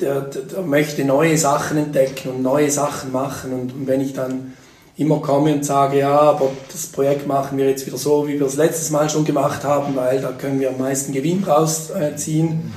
der, 0.00 0.20
der, 0.22 0.42
der, 0.42 0.62
möchte 0.62 1.04
neue 1.04 1.36
Sachen 1.38 1.76
entdecken 1.76 2.30
und 2.30 2.42
neue 2.42 2.70
Sachen 2.70 3.12
machen. 3.12 3.52
Und, 3.52 3.72
und, 3.72 3.86
wenn 3.86 4.00
ich 4.00 4.12
dann 4.12 4.54
immer 4.96 5.20
komme 5.20 5.54
und 5.54 5.64
sage, 5.64 5.98
ja, 5.98 6.18
aber 6.18 6.50
das 6.70 6.86
Projekt 6.86 7.26
machen 7.26 7.56
wir 7.56 7.68
jetzt 7.68 7.86
wieder 7.86 7.98
so, 7.98 8.26
wie 8.26 8.38
wir 8.38 8.46
es 8.46 8.56
letztes 8.56 8.90
Mal 8.90 9.08
schon 9.08 9.24
gemacht 9.24 9.62
haben, 9.64 9.94
weil 9.94 10.20
da 10.20 10.32
können 10.32 10.58
wir 10.58 10.70
am 10.70 10.78
meisten 10.78 11.12
Gewinn 11.12 11.44
rausziehen, 11.44 12.48
mhm. 12.48 12.72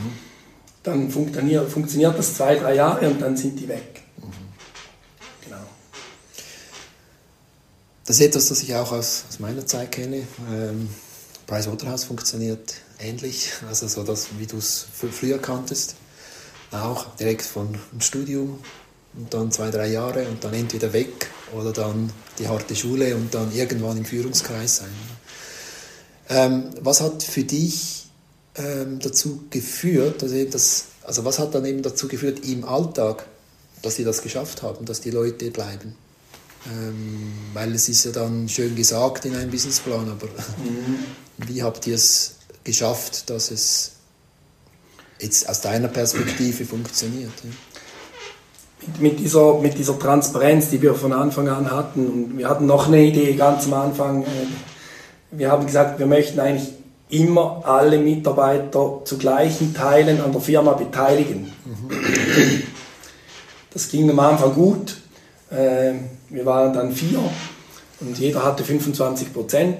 dann 0.83 1.09
funktioniert, 1.09 1.69
funktioniert 1.69 2.17
das 2.17 2.35
zwei, 2.35 2.55
drei 2.55 2.75
Jahre 2.75 3.09
und 3.09 3.21
dann 3.21 3.35
sind 3.35 3.59
die 3.59 3.67
weg. 3.67 4.03
Mhm. 4.17 4.31
Genau. 5.45 5.57
Das 8.05 8.19
ist 8.19 8.25
etwas, 8.25 8.49
das 8.49 8.63
ich 8.63 8.75
auch 8.75 8.91
aus, 8.91 9.25
aus 9.29 9.39
meiner 9.39 9.65
Zeit 9.65 9.91
kenne. 9.91 10.27
Ähm, 10.49 10.89
Pricewaterhouse 11.47 12.05
funktioniert 12.05 12.73
ähnlich, 12.99 13.51
also 13.67 13.87
so 13.87 14.03
das, 14.03 14.27
wie 14.37 14.47
du 14.47 14.57
es 14.57 14.85
früher 14.93 15.39
kanntest 15.39 15.95
auch 16.71 17.15
direkt 17.15 17.43
von 17.43 17.77
dem 17.91 18.01
Studium 18.01 18.59
und 19.15 19.33
dann 19.33 19.51
zwei, 19.51 19.71
drei 19.71 19.87
Jahre 19.87 20.25
und 20.27 20.43
dann 20.43 20.53
entweder 20.53 20.93
weg 20.93 21.27
oder 21.53 21.73
dann 21.73 22.11
die 22.39 22.47
harte 22.47 22.75
Schule 22.75 23.15
und 23.15 23.33
dann 23.33 23.53
irgendwann 23.53 23.97
im 23.97 24.05
Führungskreis 24.05 24.77
sein. 24.77 24.89
Ähm, 26.29 26.69
was 26.79 27.01
hat 27.01 27.23
für 27.23 27.43
dich 27.43 28.09
ähm, 28.55 28.99
dazu 28.99 29.43
geführt, 29.49 30.23
also, 30.23 30.43
das, 30.45 30.85
also 31.03 31.25
was 31.25 31.39
hat 31.39 31.53
dann 31.53 31.65
eben 31.65 31.81
dazu 31.81 32.07
geführt 32.07 32.45
im 32.45 32.63
Alltag, 32.63 33.25
dass 33.81 33.97
sie 33.97 34.05
das 34.05 34.21
geschafft 34.21 34.61
haben, 34.61 34.85
dass 34.85 35.01
die 35.01 35.11
Leute 35.11 35.51
bleiben? 35.51 35.95
Ähm, 36.67 37.33
weil 37.53 37.73
es 37.73 37.89
ist 37.89 38.05
ja 38.05 38.11
dann 38.11 38.47
schön 38.47 38.75
gesagt 38.75 39.25
in 39.25 39.35
einem 39.35 39.49
Businessplan, 39.49 40.09
aber 40.11 40.27
mhm. 40.27 40.99
wie 41.47 41.63
habt 41.63 41.87
ihr 41.87 41.95
es 41.95 42.35
geschafft, 42.63 43.29
dass 43.29 43.49
es 43.49 43.93
jetzt 45.19 45.49
aus 45.49 45.61
deiner 45.61 45.87
Perspektive 45.87 46.65
funktioniert. 46.65 47.31
Ja? 47.43 47.49
Mit, 48.99 49.19
dieser, 49.19 49.59
mit 49.59 49.77
dieser 49.77 49.97
Transparenz, 49.97 50.69
die 50.69 50.81
wir 50.81 50.95
von 50.95 51.13
Anfang 51.13 51.47
an 51.47 51.69
hatten, 51.71 52.07
und 52.07 52.37
wir 52.37 52.49
hatten 52.49 52.65
noch 52.65 52.87
eine 52.87 53.03
Idee 53.03 53.33
ganz 53.33 53.65
am 53.65 53.73
Anfang, 53.73 54.23
äh, 54.23 54.27
wir 55.31 55.51
haben 55.51 55.65
gesagt, 55.65 55.99
wir 55.99 56.07
möchten 56.07 56.39
eigentlich 56.39 56.69
immer 57.09 57.61
alle 57.65 57.99
Mitarbeiter 57.99 59.01
zu 59.03 59.17
gleichen 59.17 59.73
Teilen 59.73 60.21
an 60.21 60.31
der 60.31 60.41
Firma 60.41 60.73
beteiligen. 60.73 61.51
Mhm. 61.65 62.63
Das 63.73 63.89
ging 63.89 64.09
am 64.09 64.19
Anfang 64.19 64.53
gut. 64.53 64.97
Äh, 65.49 65.93
wir 66.31 66.45
waren 66.45 66.73
dann 66.73 66.91
vier 66.91 67.19
und 67.99 68.17
jeder 68.17 68.43
hatte 68.43 68.63
25 68.63 69.33
Prozent. 69.33 69.77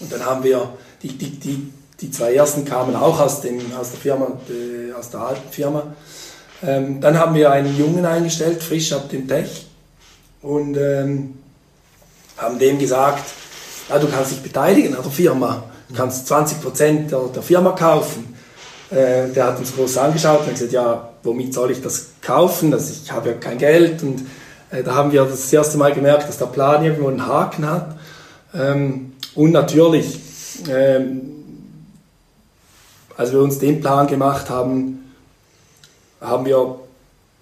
Und 0.00 0.12
dann 0.12 0.24
haben 0.24 0.44
wir 0.44 0.74
die, 1.02 1.16
die, 1.16 1.30
die 1.30 1.72
die 2.02 2.10
zwei 2.10 2.34
ersten 2.34 2.64
kamen 2.64 2.96
auch 2.96 3.18
aus, 3.20 3.40
dem, 3.40 3.60
aus 3.78 3.92
der 3.92 4.00
Firma, 4.00 4.26
äh, 4.50 4.92
aus 4.92 5.10
der 5.10 5.20
alten 5.20 5.50
Firma. 5.50 5.94
Ähm, 6.62 7.00
dann 7.00 7.18
haben 7.18 7.34
wir 7.34 7.50
einen 7.50 7.76
Jungen 7.78 8.04
eingestellt, 8.04 8.62
frisch 8.62 8.92
ab 8.92 9.08
dem 9.08 9.26
Tech, 9.26 9.66
und 10.42 10.76
ähm, 10.76 11.38
haben 12.36 12.58
dem 12.58 12.78
gesagt, 12.78 13.24
ja, 13.88 13.98
du 13.98 14.08
kannst 14.08 14.32
dich 14.32 14.42
beteiligen 14.42 14.96
an 14.96 15.02
der 15.02 15.12
Firma, 15.12 15.62
du 15.88 15.94
kannst 15.94 16.30
20% 16.30 17.08
der, 17.08 17.20
der 17.34 17.42
Firma 17.42 17.70
kaufen. 17.70 18.34
Äh, 18.90 19.28
der 19.28 19.46
hat 19.46 19.58
uns 19.58 19.74
groß 19.74 19.98
angeschaut 19.98 20.40
und 20.40 20.50
gesagt, 20.50 20.72
ja, 20.72 21.11
womit 21.22 21.54
soll 21.54 21.70
ich 21.70 21.80
das 21.80 22.08
kaufen? 22.20 22.70
Das, 22.70 22.90
ich 22.90 23.12
habe 23.12 23.30
ja 23.30 23.34
kein 23.36 23.58
Geld. 23.58 24.02
Und 24.02 24.22
äh, 24.70 24.82
da 24.82 24.94
haben 24.94 25.12
wir 25.12 25.24
das 25.24 25.52
erste 25.52 25.78
Mal 25.78 25.92
gemerkt, 25.92 26.28
dass 26.28 26.38
der 26.38 26.46
Plan 26.46 26.84
irgendwo 26.84 27.08
einen 27.08 27.26
Haken 27.26 27.68
hat. 27.68 27.96
Ähm, 28.54 29.12
und 29.34 29.52
natürlich, 29.52 30.18
ähm, 30.68 31.30
als 33.16 33.32
wir 33.32 33.40
uns 33.40 33.58
den 33.58 33.80
Plan 33.80 34.06
gemacht 34.06 34.50
haben, 34.50 35.12
haben 36.20 36.44
wir 36.44 36.76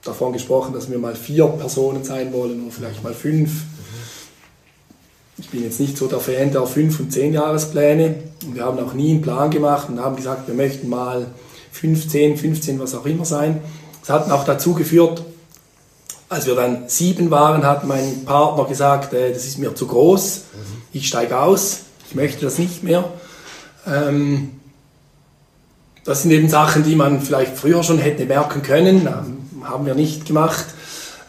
davon 0.05 0.33
gesprochen, 0.33 0.73
dass 0.73 0.91
wir 0.91 0.99
mal 0.99 1.15
vier 1.15 1.47
Personen 1.47 2.05
sein 2.05 2.33
wollen 2.33 2.63
oder 2.63 2.73
vielleicht 2.73 3.03
mal 3.03 3.15
fünf. 3.15 3.51
Ich 5.39 5.49
bin 5.51 5.63
jetzt 5.63 5.81
nicht 5.81 5.97
so 5.97 6.07
der 6.07 6.21
Fan 6.21 6.53
der 6.53 6.67
fünf 6.67 7.01
und 7.01 7.13
zehn 7.13 7.33
Jahrespläne. 7.33 8.17
Wir 8.53 8.65
haben 8.65 8.79
auch 8.79 8.93
nie 8.93 9.13
einen 9.13 9.23
Plan 9.23 9.51
gemacht 9.51 9.89
und 9.89 10.01
haben 10.01 10.17
gesagt, 10.17 10.47
wir 10.47 10.55
möchten 10.55 10.89
mal 10.89 11.27
15, 11.73 12.37
15, 12.37 12.81
was 12.81 12.95
auch 12.95 13.07
immer 13.07 13.25
sein. 13.25 13.61
Das 14.01 14.11
hat 14.11 14.31
auch 14.31 14.45
dazu 14.45 14.75
geführt, 14.75 15.23
als 16.29 16.47
wir 16.47 16.55
dann 16.55 16.89
sieben 16.89 17.31
waren, 17.31 17.65
hat 17.65 17.85
mein 17.87 18.25
Partner 18.25 18.65
gesagt, 18.65 19.13
äh, 19.13 19.33
das 19.33 19.47
ist 19.47 19.59
mir 19.59 19.75
zu 19.75 19.87
groß, 19.87 20.43
ich 20.93 21.09
steige 21.09 21.39
aus, 21.39 21.81
ich 22.09 22.15
möchte 22.15 22.45
das 22.45 22.59
nicht 22.59 22.83
mehr. 22.83 23.05
Ähm, 23.87 24.53
das 26.05 26.23
sind 26.23 26.31
eben 26.31 26.49
Sachen, 26.49 26.83
die 26.85 26.97
man 26.97 27.21
vielleicht 27.21 27.57
früher 27.57 27.83
schon 27.83 27.99
hätte 27.99 28.25
merken 28.27 28.63
können, 28.63 29.07
ähm, 29.07 29.65
haben 29.65 29.87
wir 29.87 29.95
nicht 29.95 30.25
gemacht. 30.25 30.67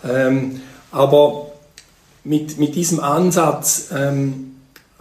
Ähm, 0.08 0.62
aber 0.92 1.48
mit, 2.24 2.58
mit 2.58 2.76
diesem 2.76 3.00
Ansatz, 3.00 3.90
ähm, 3.96 4.51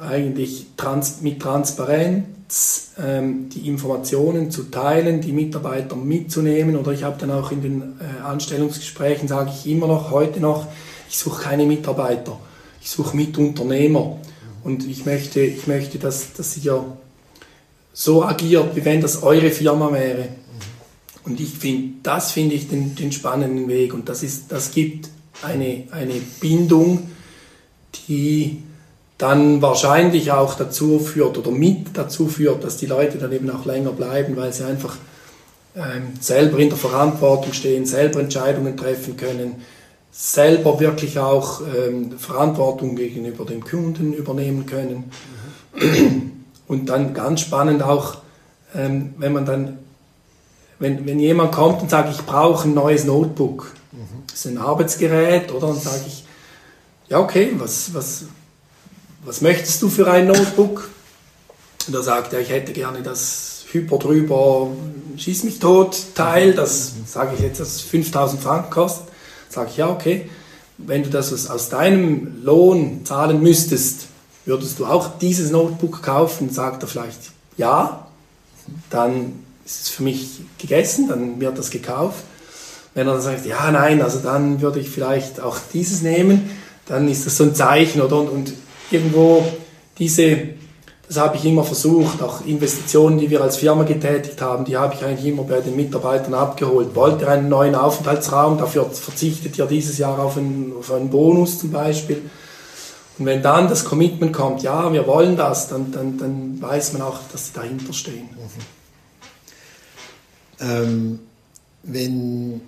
eigentlich 0.00 0.66
trans 0.76 1.20
mit 1.20 1.40
Transparenz, 1.40 2.92
ähm, 2.98 3.48
die 3.50 3.68
Informationen 3.68 4.50
zu 4.50 4.64
teilen, 4.64 5.20
die 5.20 5.32
Mitarbeiter 5.32 5.96
mitzunehmen, 5.96 6.76
oder 6.76 6.92
ich 6.92 7.04
habe 7.04 7.16
dann 7.18 7.30
auch 7.30 7.52
in 7.52 7.62
den 7.62 7.82
äh, 8.00 8.22
Anstellungsgesprächen, 8.22 9.28
sage 9.28 9.50
ich 9.54 9.70
immer 9.70 9.86
noch, 9.86 10.10
heute 10.10 10.40
noch, 10.40 10.66
ich 11.08 11.18
suche 11.18 11.42
keine 11.42 11.66
Mitarbeiter, 11.66 12.38
ich 12.80 12.90
suche 12.90 13.16
Mitunternehmer. 13.16 14.18
Und 14.62 14.86
ich 14.86 15.06
möchte, 15.06 15.40
ich 15.40 15.66
möchte 15.66 15.98
dass, 15.98 16.34
dass 16.34 16.56
ihr 16.58 16.84
so 17.92 18.24
agiert, 18.24 18.76
wie 18.76 18.84
wenn 18.84 19.00
das 19.00 19.22
eure 19.22 19.50
Firma 19.50 19.92
wäre. 19.92 20.28
Und 21.24 21.40
ich 21.40 21.50
finde, 21.50 21.94
das 22.02 22.32
finde 22.32 22.54
ich 22.54 22.68
den, 22.68 22.94
den 22.94 23.12
spannenden 23.12 23.68
Weg 23.68 23.94
und 23.94 24.08
das, 24.08 24.22
ist, 24.22 24.52
das 24.52 24.72
gibt 24.72 25.08
eine, 25.42 25.84
eine 25.90 26.14
Bindung, 26.40 27.10
die 28.08 28.62
dann 29.20 29.60
wahrscheinlich 29.60 30.32
auch 30.32 30.54
dazu 30.54 30.98
führt 30.98 31.36
oder 31.36 31.50
mit 31.50 31.88
dazu 31.92 32.26
führt, 32.26 32.64
dass 32.64 32.78
die 32.78 32.86
Leute 32.86 33.18
dann 33.18 33.32
eben 33.32 33.50
auch 33.50 33.66
länger 33.66 33.92
bleiben, 33.92 34.34
weil 34.36 34.50
sie 34.52 34.64
einfach 34.64 34.96
ähm, 35.76 36.14
selber 36.18 36.58
in 36.58 36.70
der 36.70 36.78
Verantwortung 36.78 37.52
stehen, 37.52 37.84
selber 37.84 38.20
Entscheidungen 38.20 38.78
treffen 38.78 39.18
können, 39.18 39.56
selber 40.10 40.80
wirklich 40.80 41.18
auch 41.18 41.60
ähm, 41.60 42.18
Verantwortung 42.18 42.96
gegenüber 42.96 43.44
dem 43.44 43.62
Kunden 43.62 44.14
übernehmen 44.14 44.64
können. 44.64 45.10
Mhm. 45.78 46.32
Und 46.66 46.88
dann 46.88 47.12
ganz 47.12 47.42
spannend 47.42 47.82
auch, 47.82 48.18
ähm, 48.74 49.14
wenn 49.18 49.34
man 49.34 49.44
dann, 49.44 49.78
wenn, 50.78 51.04
wenn 51.04 51.18
jemand 51.18 51.52
kommt 51.52 51.82
und 51.82 51.90
sagt, 51.90 52.10
ich 52.10 52.24
brauche 52.24 52.66
ein 52.66 52.74
neues 52.74 53.04
Notebook, 53.04 53.70
mhm. 53.92 54.22
das 54.28 54.46
ist 54.46 54.46
ein 54.46 54.58
Arbeitsgerät, 54.58 55.52
oder? 55.52 55.66
Dann 55.66 55.78
sage 55.78 56.04
ich, 56.06 56.24
ja 57.08 57.18
okay, 57.18 57.52
was, 57.58 57.92
was, 57.92 58.24
was 59.24 59.40
möchtest 59.40 59.82
du 59.82 59.88
für 59.88 60.10
ein 60.10 60.26
Notebook? 60.26 60.88
Und 61.86 61.94
er 61.94 62.02
sagt, 62.02 62.32
ja, 62.32 62.38
ich 62.38 62.50
hätte 62.50 62.72
gerne 62.72 63.02
das 63.02 63.64
Hyper 63.70 63.98
drüber, 63.98 64.70
schieß 65.16 65.44
mich 65.44 65.58
tot 65.58 65.96
Teil, 66.14 66.54
das 66.54 66.92
sage 67.06 67.34
ich 67.36 67.40
jetzt, 67.40 67.60
das 67.60 67.80
5000 67.80 68.42
Franken 68.42 68.70
kostet. 68.70 69.06
Sage 69.48 69.70
ich, 69.70 69.76
ja, 69.76 69.88
okay, 69.88 70.28
wenn 70.78 71.02
du 71.02 71.10
das 71.10 71.48
aus, 71.50 71.68
deinem 71.68 72.42
Lohn 72.42 73.04
zahlen 73.04 73.42
müsstest, 73.42 74.06
würdest 74.44 74.78
du 74.78 74.86
auch 74.86 75.18
dieses 75.18 75.50
Notebook 75.50 76.02
kaufen? 76.02 76.50
Sagt 76.50 76.82
er 76.82 76.88
vielleicht 76.88 77.18
ja, 77.56 78.06
dann 78.88 79.44
ist 79.64 79.82
es 79.82 79.88
für 79.90 80.02
mich 80.02 80.40
gegessen, 80.58 81.08
dann 81.08 81.40
wird 81.40 81.58
das 81.58 81.70
gekauft. 81.70 82.24
Wenn 82.94 83.06
er 83.06 83.14
dann 83.14 83.22
sagt, 83.22 83.46
ja, 83.46 83.70
nein, 83.70 84.02
also 84.02 84.18
dann 84.18 84.60
würde 84.60 84.80
ich 84.80 84.88
vielleicht 84.88 85.40
auch 85.40 85.58
dieses 85.72 86.02
nehmen, 86.02 86.50
dann 86.86 87.06
ist 87.08 87.26
das 87.26 87.36
so 87.36 87.44
ein 87.44 87.54
Zeichen, 87.54 88.00
oder? 88.00 88.18
Und, 88.18 88.28
und 88.28 88.52
irgendwo 88.90 89.44
diese, 89.98 90.36
das 91.08 91.18
habe 91.18 91.36
ich 91.36 91.44
immer 91.44 91.64
versucht, 91.64 92.22
auch 92.22 92.44
Investitionen, 92.46 93.18
die 93.18 93.30
wir 93.30 93.40
als 93.42 93.56
Firma 93.58 93.84
getätigt 93.84 94.40
haben, 94.40 94.64
die 94.64 94.76
habe 94.76 94.94
ich 94.94 95.04
eigentlich 95.04 95.26
immer 95.26 95.42
bei 95.44 95.60
den 95.60 95.76
Mitarbeitern 95.76 96.34
abgeholt. 96.34 96.94
Wollt 96.94 97.20
ihr 97.20 97.28
einen 97.28 97.48
neuen 97.48 97.74
Aufenthaltsraum, 97.74 98.58
dafür 98.58 98.88
verzichtet 98.90 99.58
ihr 99.58 99.66
dieses 99.66 99.98
Jahr 99.98 100.18
auf 100.18 100.36
einen, 100.36 100.72
auf 100.78 100.92
einen 100.92 101.10
Bonus 101.10 101.58
zum 101.58 101.70
Beispiel. 101.70 102.22
Und 103.18 103.26
wenn 103.26 103.42
dann 103.42 103.68
das 103.68 103.84
Commitment 103.84 104.32
kommt, 104.32 104.62
ja, 104.62 104.90
wir 104.92 105.06
wollen 105.06 105.36
das, 105.36 105.68
dann, 105.68 105.92
dann, 105.92 106.16
dann 106.16 106.62
weiß 106.62 106.94
man 106.94 107.02
auch, 107.02 107.18
dass 107.30 107.48
sie 107.48 107.52
dahinter 107.52 107.92
stehen. 107.92 108.30
Mhm. 108.30 108.60
Ähm, 110.60 111.18
wenn 111.82 112.60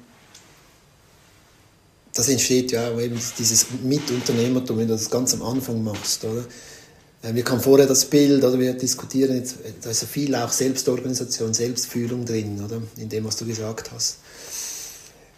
das 2.15 2.29
entsteht 2.29 2.73
ja 2.73 2.99
eben 2.99 3.19
dieses 3.39 3.67
Mitunternehmertum, 3.83 4.79
wenn 4.79 4.89
du 4.89 4.95
das 4.95 5.11
ganz 5.11 5.35
am 5.35 5.43
Anfang 5.43 5.83
machst, 5.83 6.25
oder? 6.25 6.45
Äh, 7.23 7.35
wir 7.35 7.45
kam 7.45 7.61
vorher 7.61 7.87
das 7.87 8.05
Bild, 8.05 8.45
oder 8.45 8.59
wir 8.59 8.75
diskutieren 8.75 9.37
jetzt, 9.37 9.57
da 9.83 9.91
ist 9.91 10.03
ja 10.03 10.09
viel 10.09 10.35
auch 10.35 10.51
Selbstorganisation, 10.51 11.55
Selbstfühlung 11.55 12.25
drin, 12.25 12.63
oder? 12.65 12.83
In 12.97 13.09
dem, 13.09 13.25
was 13.25 13.37
du 13.37 13.47
gesagt 13.47 13.93
hast 13.93 14.17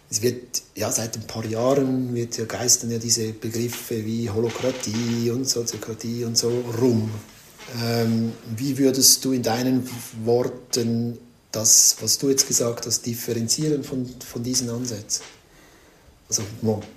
es 0.09 0.21
wird 0.21 0.61
ja 0.75 0.91
seit 0.91 1.17
ein 1.17 1.27
paar 1.27 1.45
Jahren 1.45 2.13
wird 2.13 2.37
ja 2.37 2.45
geistern 2.45 2.91
ja 2.91 2.97
diese 2.97 3.33
Begriffe 3.33 4.05
wie 4.05 4.29
Holokratie 4.29 5.31
und 5.31 5.47
Soziokratie 5.47 6.23
und 6.25 6.37
so 6.37 6.49
rum. 6.79 7.09
Ähm, 7.83 8.33
wie 8.55 8.77
würdest 8.77 9.25
du 9.25 9.31
in 9.31 9.41
deinen 9.41 9.89
Worten 10.23 11.17
das, 11.51 11.97
was 12.01 12.17
du 12.17 12.29
jetzt 12.29 12.47
gesagt 12.47 12.85
hast, 12.85 13.05
differenzieren 13.05 13.83
von, 13.83 14.07
von 14.25 14.43
diesen 14.43 14.69
Ansätzen? 14.69 15.23
Also 16.27 16.43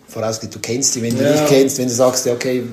vorausgeht, 0.09 0.55
du 0.55 0.59
kennst 0.59 0.95
die, 0.95 1.03
wenn 1.03 1.17
du 1.17 1.23
ja. 1.23 1.33
nicht 1.33 1.47
kennst, 1.47 1.79
wenn 1.79 1.89
du 1.89 1.95
sagst, 1.95 2.27
ja, 2.27 2.33
okay, 2.33 2.65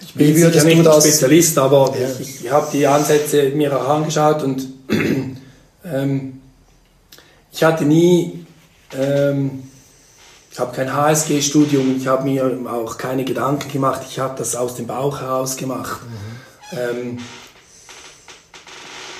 ich 0.00 0.14
bin 0.14 0.28
wie 0.28 0.40
würdest 0.40 0.64
nicht 0.64 0.78
du 0.78 0.82
das? 0.82 1.04
Spezialist, 1.04 1.58
aber 1.58 1.94
ja. 1.98 2.08
ich, 2.18 2.44
ich 2.44 2.50
habe 2.50 2.68
die 2.72 2.86
Ansätze 2.86 3.50
mir 3.50 3.78
auch 3.78 3.88
angeschaut 3.88 4.42
und 4.42 4.66
ähm, 5.84 6.40
ich 7.52 7.62
hatte 7.62 7.84
nie 7.84 8.46
ähm, 8.96 9.68
ich 10.58 10.60
habe 10.60 10.74
kein 10.74 10.92
HSG-Studium, 10.92 11.98
ich 11.98 12.08
habe 12.08 12.24
mir 12.24 12.58
auch 12.68 12.98
keine 12.98 13.24
Gedanken 13.24 13.70
gemacht, 13.70 14.00
ich 14.10 14.18
habe 14.18 14.36
das 14.36 14.56
aus 14.56 14.74
dem 14.74 14.88
Bauch 14.88 15.20
heraus 15.20 15.56
gemacht. 15.56 16.00
Mhm. 16.02 16.78
Ähm, 16.78 17.18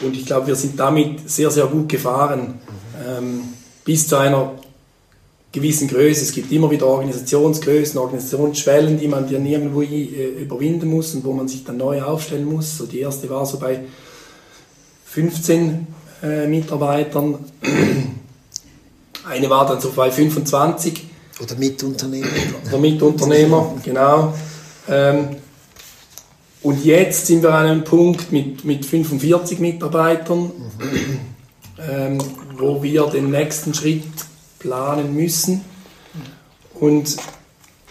und 0.00 0.16
ich 0.16 0.26
glaube, 0.26 0.48
wir 0.48 0.56
sind 0.56 0.80
damit 0.80 1.30
sehr, 1.30 1.52
sehr 1.52 1.66
gut 1.66 1.88
gefahren, 1.88 2.58
mhm. 2.58 3.06
ähm, 3.06 3.40
bis 3.84 4.08
zu 4.08 4.16
einer 4.16 4.52
gewissen 5.58 5.88
Größe. 5.88 6.22
Es 6.22 6.32
gibt 6.32 6.52
immer 6.52 6.70
wieder 6.70 6.86
Organisationsgrößen, 6.86 7.98
Organisationsschwellen, 7.98 8.98
die 8.98 9.08
man 9.08 9.30
dann 9.30 9.44
irgendwo 9.44 9.82
äh, 9.82 10.42
überwinden 10.42 10.88
muss 10.88 11.14
und 11.14 11.24
wo 11.24 11.32
man 11.32 11.48
sich 11.48 11.64
dann 11.64 11.76
neu 11.76 12.02
aufstellen 12.02 12.44
muss. 12.44 12.78
So 12.78 12.86
die 12.86 13.00
erste 13.00 13.28
war 13.28 13.44
so 13.44 13.58
bei 13.58 13.80
15 15.06 15.86
äh, 16.22 16.46
Mitarbeitern. 16.46 17.38
Eine 19.28 19.50
war 19.50 19.66
dann 19.66 19.80
so 19.80 19.90
bei 19.92 20.10
25. 20.10 21.06
Oder 21.42 21.54
Mitunternehmer. 21.56 22.26
Oder 22.66 22.78
Mitunternehmer, 22.78 23.74
genau. 23.84 24.34
Ähm, 24.88 25.36
und 26.62 26.84
jetzt 26.84 27.26
sind 27.26 27.42
wir 27.42 27.54
an 27.54 27.66
einem 27.66 27.84
Punkt 27.84 28.32
mit, 28.32 28.64
mit 28.64 28.84
45 28.84 29.60
Mitarbeitern, 29.60 30.40
mhm. 30.40 31.20
ähm, 31.88 32.18
wo 32.56 32.82
wir 32.82 33.06
den 33.06 33.30
nächsten 33.30 33.72
Schritt 33.74 34.02
planen 34.58 35.14
müssen. 35.14 35.64
Und 36.74 37.16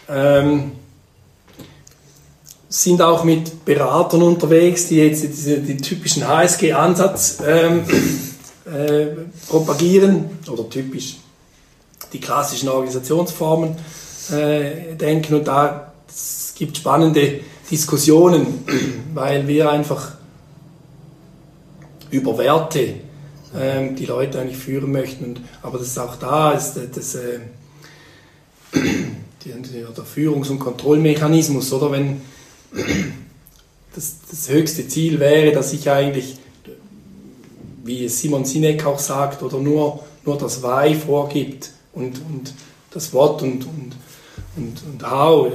ähm, 0.10 0.72
sind 2.70 3.02
auch 3.02 3.24
mit 3.24 3.66
Beratern 3.66 4.22
unterwegs, 4.22 4.88
die 4.88 4.98
jetzt 4.98 5.24
diese, 5.24 5.58
den 5.60 5.82
typischen 5.82 6.28
HSG-Ansatz 6.28 7.40
ähm, 7.46 7.84
äh, 8.66 9.08
propagieren, 9.48 10.40
oder 10.50 10.70
typisch 10.70 11.18
die 12.14 12.20
klassischen 12.20 12.70
Organisationsformen 12.70 13.76
äh, 14.32 14.96
denken 14.96 15.36
und 15.36 15.48
da 15.48 15.94
es 16.08 16.54
gibt 16.56 16.78
spannende 16.78 17.42
Diskussionen, 17.70 18.66
weil 19.14 19.48
wir 19.48 19.70
einfach 19.70 20.14
über 22.10 22.38
Werte 22.38 22.96
ähm, 23.60 23.96
die 23.96 24.06
Leute 24.06 24.40
eigentlich 24.40 24.58
führen 24.58 24.92
möchten. 24.92 25.26
Und, 25.26 25.42
aber 25.62 25.78
das 25.78 25.88
ist 25.88 26.00
auch 26.00 26.16
da, 26.16 26.52
ist 26.52 26.76
das, 26.96 27.16
äh, 27.16 27.40
der 28.76 30.06
Führungs- 30.06 30.50
und 30.50 30.60
Kontrollmechanismus, 30.60 31.72
oder 31.74 31.92
wenn 31.92 32.22
das, 33.96 34.18
das 34.30 34.50
höchste 34.50 34.88
Ziel 34.88 35.20
wäre, 35.20 35.52
dass 35.52 35.74
ich 35.74 35.90
eigentlich, 35.90 36.38
wie 37.84 38.08
Simon 38.10 38.46
Sinek 38.46 38.86
auch 38.86 39.00
sagt, 39.00 39.42
oder 39.42 39.60
nur, 39.60 40.04
nur 40.26 40.38
das 40.38 40.62
Why 40.62 40.94
vorgibt 40.96 41.72
und, 41.94 42.22
und 42.30 42.54
das 42.92 43.14
What 43.14 43.42
und, 43.42 43.66
und, 43.66 43.96
und, 44.56 44.84
und 44.86 45.10
How 45.10 45.52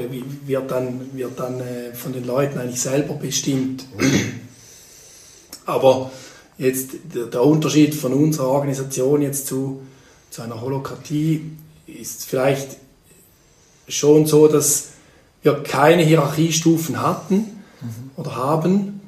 wird 0.47 0.71
dann, 0.71 1.11
wird 1.13 1.39
dann 1.39 1.61
äh, 1.61 1.95
von 1.95 2.13
den 2.13 2.27
Leuten 2.27 2.59
eigentlich 2.59 2.81
selber 2.81 3.15
bestimmt. 3.15 3.85
Aber 5.67 6.11
jetzt 6.63 6.91
der, 7.13 7.43
Unterschied 7.43 7.95
von 7.95 8.13
unserer 8.13 8.49
Organisation 8.49 9.21
jetzt 9.21 9.49
zu, 9.49 9.83
zu 10.31 10.43
einer 10.43 10.61
Holokratie 10.61 11.51
ist 11.87 12.25
vielleicht 12.25 12.77
schon 13.89 14.27
so, 14.27 14.47
dass 14.47 14.89
wir 15.43 15.55
keine 15.65 16.03
Hierarchiestufen 16.03 17.03
hatten 17.03 17.35
mhm. 17.81 18.11
oder 18.17 18.37
haben, 18.37 19.01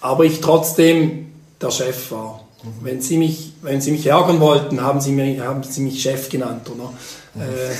aber 0.00 0.24
ich 0.24 0.40
trotzdem 0.40 1.26
der 1.60 1.70
Chef 1.70 2.10
war. 2.10 2.44
Mhm. 2.62 2.68
Wenn, 2.84 3.02
sie 3.02 3.18
mich, 3.18 3.52
wenn 3.60 3.80
Sie 3.80 3.90
mich 3.90 4.06
ärgern 4.06 4.40
wollten, 4.40 4.80
haben 4.80 5.00
Sie, 5.00 5.12
mir, 5.12 5.44
haben 5.44 5.62
sie 5.62 5.82
mich 5.82 6.00
Chef 6.00 6.28
genannt. 6.30 6.68
Oder? 6.70 6.92
Mhm. 7.34 7.42
Äh, 7.42 7.74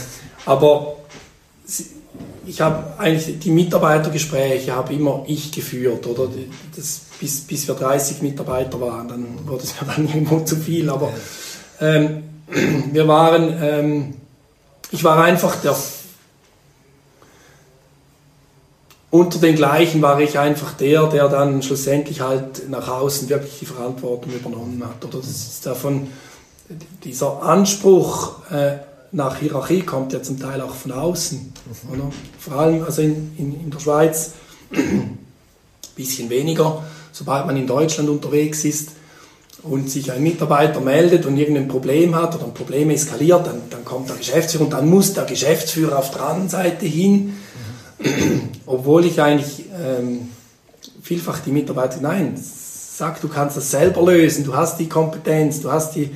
aber 0.44 0.96
ich 2.46 2.60
habe 2.60 2.98
eigentlich 2.98 3.38
die 3.38 3.50
Mitarbeitergespräche 3.50 4.74
habe 4.74 4.92
immer 4.92 5.24
ich 5.26 5.52
geführt, 5.52 6.06
oder? 6.06 6.28
Das, 6.76 7.02
bis, 7.20 7.40
bis 7.42 7.66
wir 7.68 7.74
30 7.74 8.22
Mitarbeiter 8.22 8.80
waren, 8.80 9.08
dann 9.08 9.26
wurde 9.46 9.64
es 9.64 9.80
mir 9.80 9.86
dann 9.86 10.06
irgendwo 10.14 10.40
zu 10.40 10.56
viel, 10.56 10.88
aber 10.90 11.12
ähm, 11.80 12.24
wir 12.92 13.06
waren, 13.08 13.62
ähm, 13.62 14.14
ich 14.90 15.04
war 15.04 15.22
einfach 15.22 15.56
der 15.56 15.76
unter 19.10 19.38
den 19.38 19.56
gleichen 19.56 20.02
war 20.02 20.20
ich 20.20 20.38
einfach 20.38 20.74
der, 20.74 21.06
der 21.06 21.28
dann 21.28 21.62
schlussendlich 21.62 22.20
halt 22.20 22.68
nach 22.68 22.88
außen 22.88 23.28
wirklich 23.28 23.58
die 23.60 23.66
Verantwortung 23.66 24.32
übernommen 24.32 24.82
hat. 24.84 25.02
Oder 25.02 25.18
das 25.18 25.30
ist 25.30 25.64
davon, 25.64 26.08
dieser 27.04 27.42
Anspruch 27.42 28.50
äh, 28.50 28.78
nach 29.12 29.38
Hierarchie 29.38 29.80
kommt 29.80 30.12
ja 30.12 30.22
zum 30.22 30.38
Teil 30.38 30.60
auch 30.60 30.74
von 30.74 30.92
außen. 30.92 31.38
Mhm. 31.84 31.92
Oder? 31.92 32.10
Vor 32.38 32.52
allem 32.54 32.84
also 32.84 33.00
in, 33.00 33.32
in, 33.38 33.60
in 33.60 33.70
der 33.70 33.80
Schweiz 33.80 34.32
ein 34.72 35.18
bisschen 35.96 36.28
weniger. 36.28 36.82
Sobald 37.18 37.46
man 37.46 37.56
in 37.56 37.66
Deutschland 37.66 38.08
unterwegs 38.08 38.64
ist 38.64 38.90
und 39.64 39.90
sich 39.90 40.12
ein 40.12 40.22
Mitarbeiter 40.22 40.78
meldet 40.80 41.26
und 41.26 41.36
irgendein 41.36 41.66
Problem 41.66 42.14
hat 42.14 42.36
oder 42.36 42.44
ein 42.44 42.54
Problem 42.54 42.90
eskaliert, 42.90 43.44
dann, 43.44 43.62
dann 43.70 43.84
kommt 43.84 44.08
der 44.08 44.14
Geschäftsführer 44.14 44.62
und 44.62 44.72
dann 44.72 44.88
muss 44.88 45.14
der 45.14 45.24
Geschäftsführer 45.24 45.98
auf 45.98 46.12
der 46.12 46.22
anderen 46.22 46.48
Seite 46.48 46.86
hin. 46.86 47.36
Obwohl 48.66 49.04
ich 49.04 49.20
eigentlich 49.20 49.64
ähm, 49.74 50.28
vielfach 51.02 51.40
die 51.40 51.50
Mitarbeiter, 51.50 51.98
nein, 52.00 52.40
sag, 52.40 53.20
du 53.20 53.26
kannst 53.26 53.56
das 53.56 53.72
selber 53.72 54.02
lösen, 54.02 54.44
du 54.44 54.54
hast 54.54 54.78
die 54.78 54.88
Kompetenz, 54.88 55.60
du 55.60 55.72
hast 55.72 55.96
die, 55.96 56.10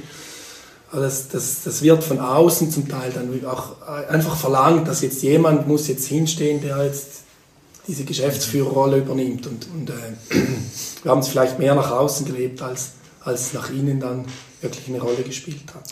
das, 0.93 1.27
das, 1.27 1.65
das 1.65 1.83
wird 1.83 2.05
von 2.05 2.21
außen 2.21 2.71
zum 2.71 2.87
Teil 2.87 3.11
dann 3.13 3.29
auch 3.45 3.83
einfach 4.09 4.37
verlangt, 4.37 4.87
dass 4.87 5.01
jetzt 5.01 5.21
jemand 5.25 5.67
muss 5.67 5.89
jetzt 5.89 6.07
hinstehen, 6.07 6.63
der 6.63 6.85
jetzt 6.85 7.22
diese 7.87 8.05
Geschäftsführerrolle 8.05 8.99
übernimmt 8.99 9.47
und, 9.47 9.67
und 9.75 9.91
äh, 9.91 10.43
wir 11.03 11.11
haben 11.11 11.21
es 11.21 11.29
vielleicht 11.29 11.59
mehr 11.59 11.75
nach 11.75 11.91
außen 11.91 12.27
gelebt, 12.27 12.63
als, 12.63 12.93
als 13.21 13.53
nach 13.53 13.71
innen 13.71 13.99
dann 14.01 14.25
wirklich 14.61 14.89
eine 14.89 15.01
Rolle 15.01 15.23
gespielt 15.23 15.75
hat. 15.75 15.85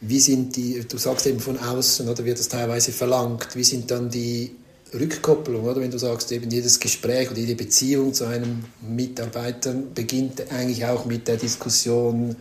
Wie 0.00 0.20
sind 0.20 0.56
die, 0.56 0.80
du 0.88 0.96
sagst 0.96 1.26
eben 1.26 1.40
von 1.40 1.58
außen, 1.58 2.08
oder 2.08 2.24
wird 2.24 2.38
das 2.38 2.48
teilweise 2.48 2.92
verlangt, 2.92 3.54
wie 3.54 3.64
sind 3.64 3.90
dann 3.90 4.08
die 4.08 4.56
Rückkopplung, 4.94 5.64
oder? 5.64 5.80
Wenn 5.80 5.90
du 5.90 5.98
sagst, 5.98 6.32
eben 6.32 6.50
jedes 6.50 6.80
Gespräch 6.80 7.30
oder 7.30 7.38
jede 7.38 7.54
Beziehung 7.54 8.14
zu 8.14 8.24
einem 8.24 8.64
Mitarbeiter 8.80 9.74
beginnt 9.94 10.50
eigentlich 10.50 10.86
auch 10.86 11.04
mit 11.04 11.28
der 11.28 11.36
Diskussion 11.36 12.34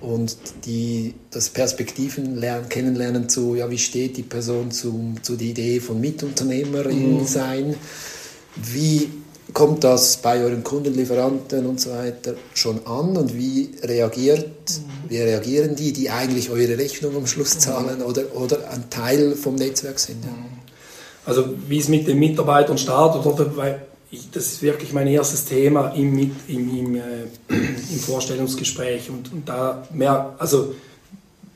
und 0.00 0.36
die, 0.66 1.14
das 1.30 1.48
Perspektiven 1.48 2.36
lernen, 2.36 2.68
kennenlernen 2.68 3.28
zu, 3.28 3.54
ja, 3.54 3.70
wie 3.70 3.78
steht 3.78 4.16
die 4.16 4.22
Person 4.22 4.70
zu, 4.70 5.14
zu 5.22 5.36
der 5.36 5.48
Idee 5.48 5.80
von 5.80 6.00
Mitunternehmerin 6.00 7.20
mhm. 7.20 7.26
sein? 7.26 7.74
Wie 8.56 9.08
kommt 9.52 9.84
das 9.84 10.18
bei 10.18 10.40
euren 10.42 10.64
Kunden, 10.64 10.94
Lieferanten 10.94 11.66
und 11.66 11.80
so 11.80 11.90
weiter 11.90 12.34
schon 12.54 12.86
an 12.86 13.16
und 13.16 13.36
wie 13.36 13.70
reagiert, 13.82 14.48
mhm. 14.48 15.10
wie 15.10 15.18
reagieren 15.18 15.76
die, 15.76 15.92
die 15.92 16.10
eigentlich 16.10 16.50
eure 16.50 16.78
Rechnung 16.78 17.16
am 17.16 17.26
Schluss 17.26 17.58
zahlen 17.58 17.98
mhm. 17.98 18.04
oder, 18.04 18.34
oder 18.34 18.70
ein 18.70 18.90
Teil 18.90 19.34
vom 19.34 19.54
Netzwerk 19.54 19.98
sind? 19.98 20.24
Ja? 20.24 20.30
Mhm. 20.30 20.64
Also 21.26 21.54
wie 21.68 21.78
es 21.78 21.88
mit 21.88 22.06
den 22.06 22.18
Mitarbeitern 22.18 22.78
startet, 22.78 23.24
oder, 23.24 23.50
ich, 24.14 24.30
das 24.30 24.46
ist 24.46 24.62
wirklich 24.62 24.92
mein 24.92 25.06
erstes 25.06 25.44
Thema 25.44 25.88
im, 25.88 26.18
im, 26.18 26.78
im, 26.78 26.96
äh, 26.96 27.00
im 27.48 27.98
Vorstellungsgespräch. 27.98 29.10
Und, 29.10 29.32
und 29.32 29.48
da 29.48 29.86
mehr, 29.92 30.34
also 30.38 30.74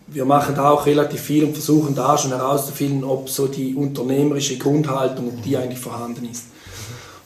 wir 0.06 0.24
machen 0.24 0.54
da 0.54 0.70
auch 0.70 0.86
relativ 0.86 1.20
viel 1.20 1.44
und 1.44 1.52
versuchen 1.52 1.94
da 1.94 2.16
schon 2.18 2.30
herauszufinden, 2.30 3.04
ob 3.04 3.28
so 3.28 3.46
die 3.46 3.74
unternehmerische 3.74 4.58
Grundhaltung, 4.58 5.28
ob 5.28 5.42
die 5.42 5.56
eigentlich 5.56 5.78
vorhanden 5.78 6.28
ist. 6.30 6.46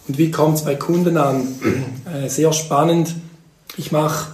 Und 0.08 0.18
wie 0.18 0.30
kommt 0.30 0.58
es 0.58 0.64
bei 0.64 0.74
Kunden 0.74 1.16
an? 1.16 1.48
Äh, 2.04 2.28
sehr 2.28 2.52
spannend. 2.52 3.14
Ich 3.76 3.92
mache, 3.92 4.32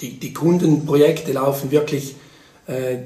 die, 0.00 0.18
die 0.18 0.32
Kundenprojekte 0.32 1.32
laufen 1.32 1.70
wirklich 1.70 2.16
äh, 2.66 2.96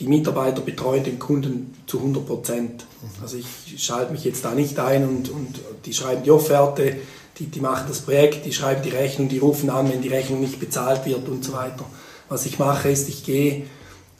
die 0.00 0.06
Mitarbeiter 0.06 0.62
betreuen 0.62 1.04
den 1.04 1.18
Kunden 1.18 1.76
zu 1.86 1.98
100 1.98 2.26
Prozent. 2.26 2.86
Also 3.22 3.36
ich 3.36 3.82
schalte 3.82 4.12
mich 4.12 4.24
jetzt 4.24 4.44
da 4.44 4.54
nicht 4.54 4.78
ein 4.78 5.06
und, 5.06 5.28
und 5.28 5.60
die 5.84 5.92
schreiben 5.92 6.22
die 6.24 6.30
Offerte, 6.30 6.96
die, 7.38 7.46
die 7.46 7.60
machen 7.60 7.84
das 7.86 8.00
Projekt, 8.00 8.46
die 8.46 8.52
schreiben 8.52 8.82
die 8.82 8.90
Rechnung, 8.90 9.28
die 9.28 9.38
rufen 9.38 9.68
an, 9.70 9.90
wenn 9.92 10.00
die 10.00 10.08
Rechnung 10.08 10.40
nicht 10.40 10.58
bezahlt 10.58 11.04
wird 11.04 11.28
und 11.28 11.44
so 11.44 11.52
weiter. 11.52 11.84
Was 12.28 12.46
ich 12.46 12.58
mache 12.58 12.90
ist, 12.90 13.08
ich 13.08 13.24
gehe 13.24 13.64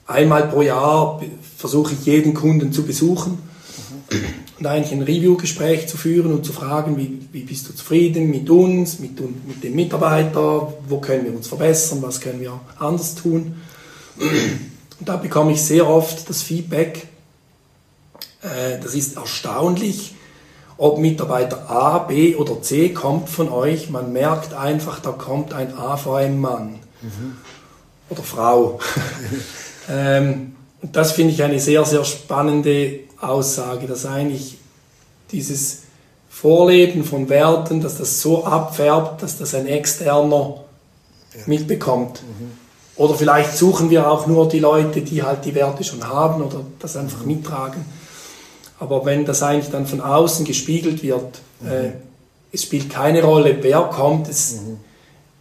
einmal 0.07 0.49
pro 0.49 0.63
Jahr, 0.63 1.23
versuche 1.57 1.95
ich 1.95 2.05
jeden 2.05 2.35
Kunden 2.35 2.73
zu 2.73 2.83
besuchen 2.85 3.39
und 4.59 4.67
eigentlich 4.67 4.93
ein 4.93 5.03
Review-Gespräch 5.03 5.89
zu 5.89 5.97
führen 5.97 6.33
und 6.33 6.45
zu 6.45 6.53
fragen, 6.53 6.99
wie, 6.99 7.21
wie 7.33 7.45
bist 7.45 7.69
du 7.69 7.75
zufrieden 7.75 8.31
mit 8.31 8.51
uns, 8.51 8.99
mit, 8.99 9.19
mit 9.47 9.65
dem 9.65 9.75
Mitarbeiter, 9.75 10.75
wo 10.87 11.01
können 11.01 11.25
wir 11.25 11.35
uns 11.35 11.49
verbessern, 11.49 12.03
was 12.03 12.21
können 12.21 12.41
wir 12.41 12.61
anders 12.79 13.15
tun. 13.15 13.55
Und 15.01 15.09
da 15.09 15.17
bekomme 15.17 15.53
ich 15.53 15.63
sehr 15.63 15.89
oft 15.89 16.29
das 16.29 16.43
Feedback, 16.43 17.09
äh, 18.43 18.79
das 18.83 18.95
ist 18.95 19.17
erstaunlich, 19.17 20.15
ob 20.77 20.99
Mitarbeiter 20.99 21.69
A, 21.69 21.99
B 21.99 22.37
oder 22.37 22.63
C 22.63 22.91
kommt 22.91 23.29
von 23.29 23.49
euch, 23.49 23.91
man 23.91 24.13
merkt 24.13 24.55
einfach, 24.55 25.01
da 25.01 25.11
kommt 25.11 25.53
ein 25.53 25.77
AVM-Mann 25.77 26.79
mhm. 27.03 27.37
oder 28.09 28.23
Frau. 28.23 28.79
ähm, 29.91 30.55
und 30.83 30.97
das 30.97 31.13
finde 31.13 31.33
ich 31.33 31.43
eine 31.43 31.61
sehr, 31.61 31.85
sehr 31.85 32.05
spannende 32.05 33.01
Aussage, 33.21 33.87
dass 33.87 34.07
eigentlich 34.07 34.59
dieses 35.33 35.83
Vorleben 36.31 37.05
von 37.05 37.29
Werten, 37.29 37.83
dass 37.83 37.99
das 37.99 38.23
so 38.23 38.45
abfärbt, 38.45 39.23
dass 39.23 39.37
das 39.37 39.55
ein 39.55 39.67
Externer 39.67 40.61
ja. 41.35 41.41
mitbekommt. 41.47 42.23
Mhm. 42.23 42.53
Oder 43.01 43.15
vielleicht 43.15 43.57
suchen 43.57 43.89
wir 43.89 44.11
auch 44.11 44.27
nur 44.27 44.47
die 44.47 44.59
Leute, 44.59 45.01
die 45.01 45.23
halt 45.23 45.47
die 45.47 45.55
Werte 45.55 45.83
schon 45.85 46.07
haben 46.07 46.43
oder 46.43 46.61
das 46.81 46.99
einfach 46.99 47.25
mittragen. 47.25 47.83
Aber 48.79 49.07
wenn 49.07 49.25
das 49.25 49.43
eigentlich 49.43 49.71
dann 49.71 49.87
von 49.87 50.03
außen 50.03 50.45
gespiegelt 50.45 51.03
wird, 51.03 51.41
mhm. 51.61 51.71
äh, 51.71 51.93
es 52.53 52.65
spielt 52.65 52.91
keine 52.91 53.23
Rolle, 53.23 53.57
wer 53.63 53.81
kommt, 53.85 54.29
es, 54.29 54.53
mhm. 54.53 54.81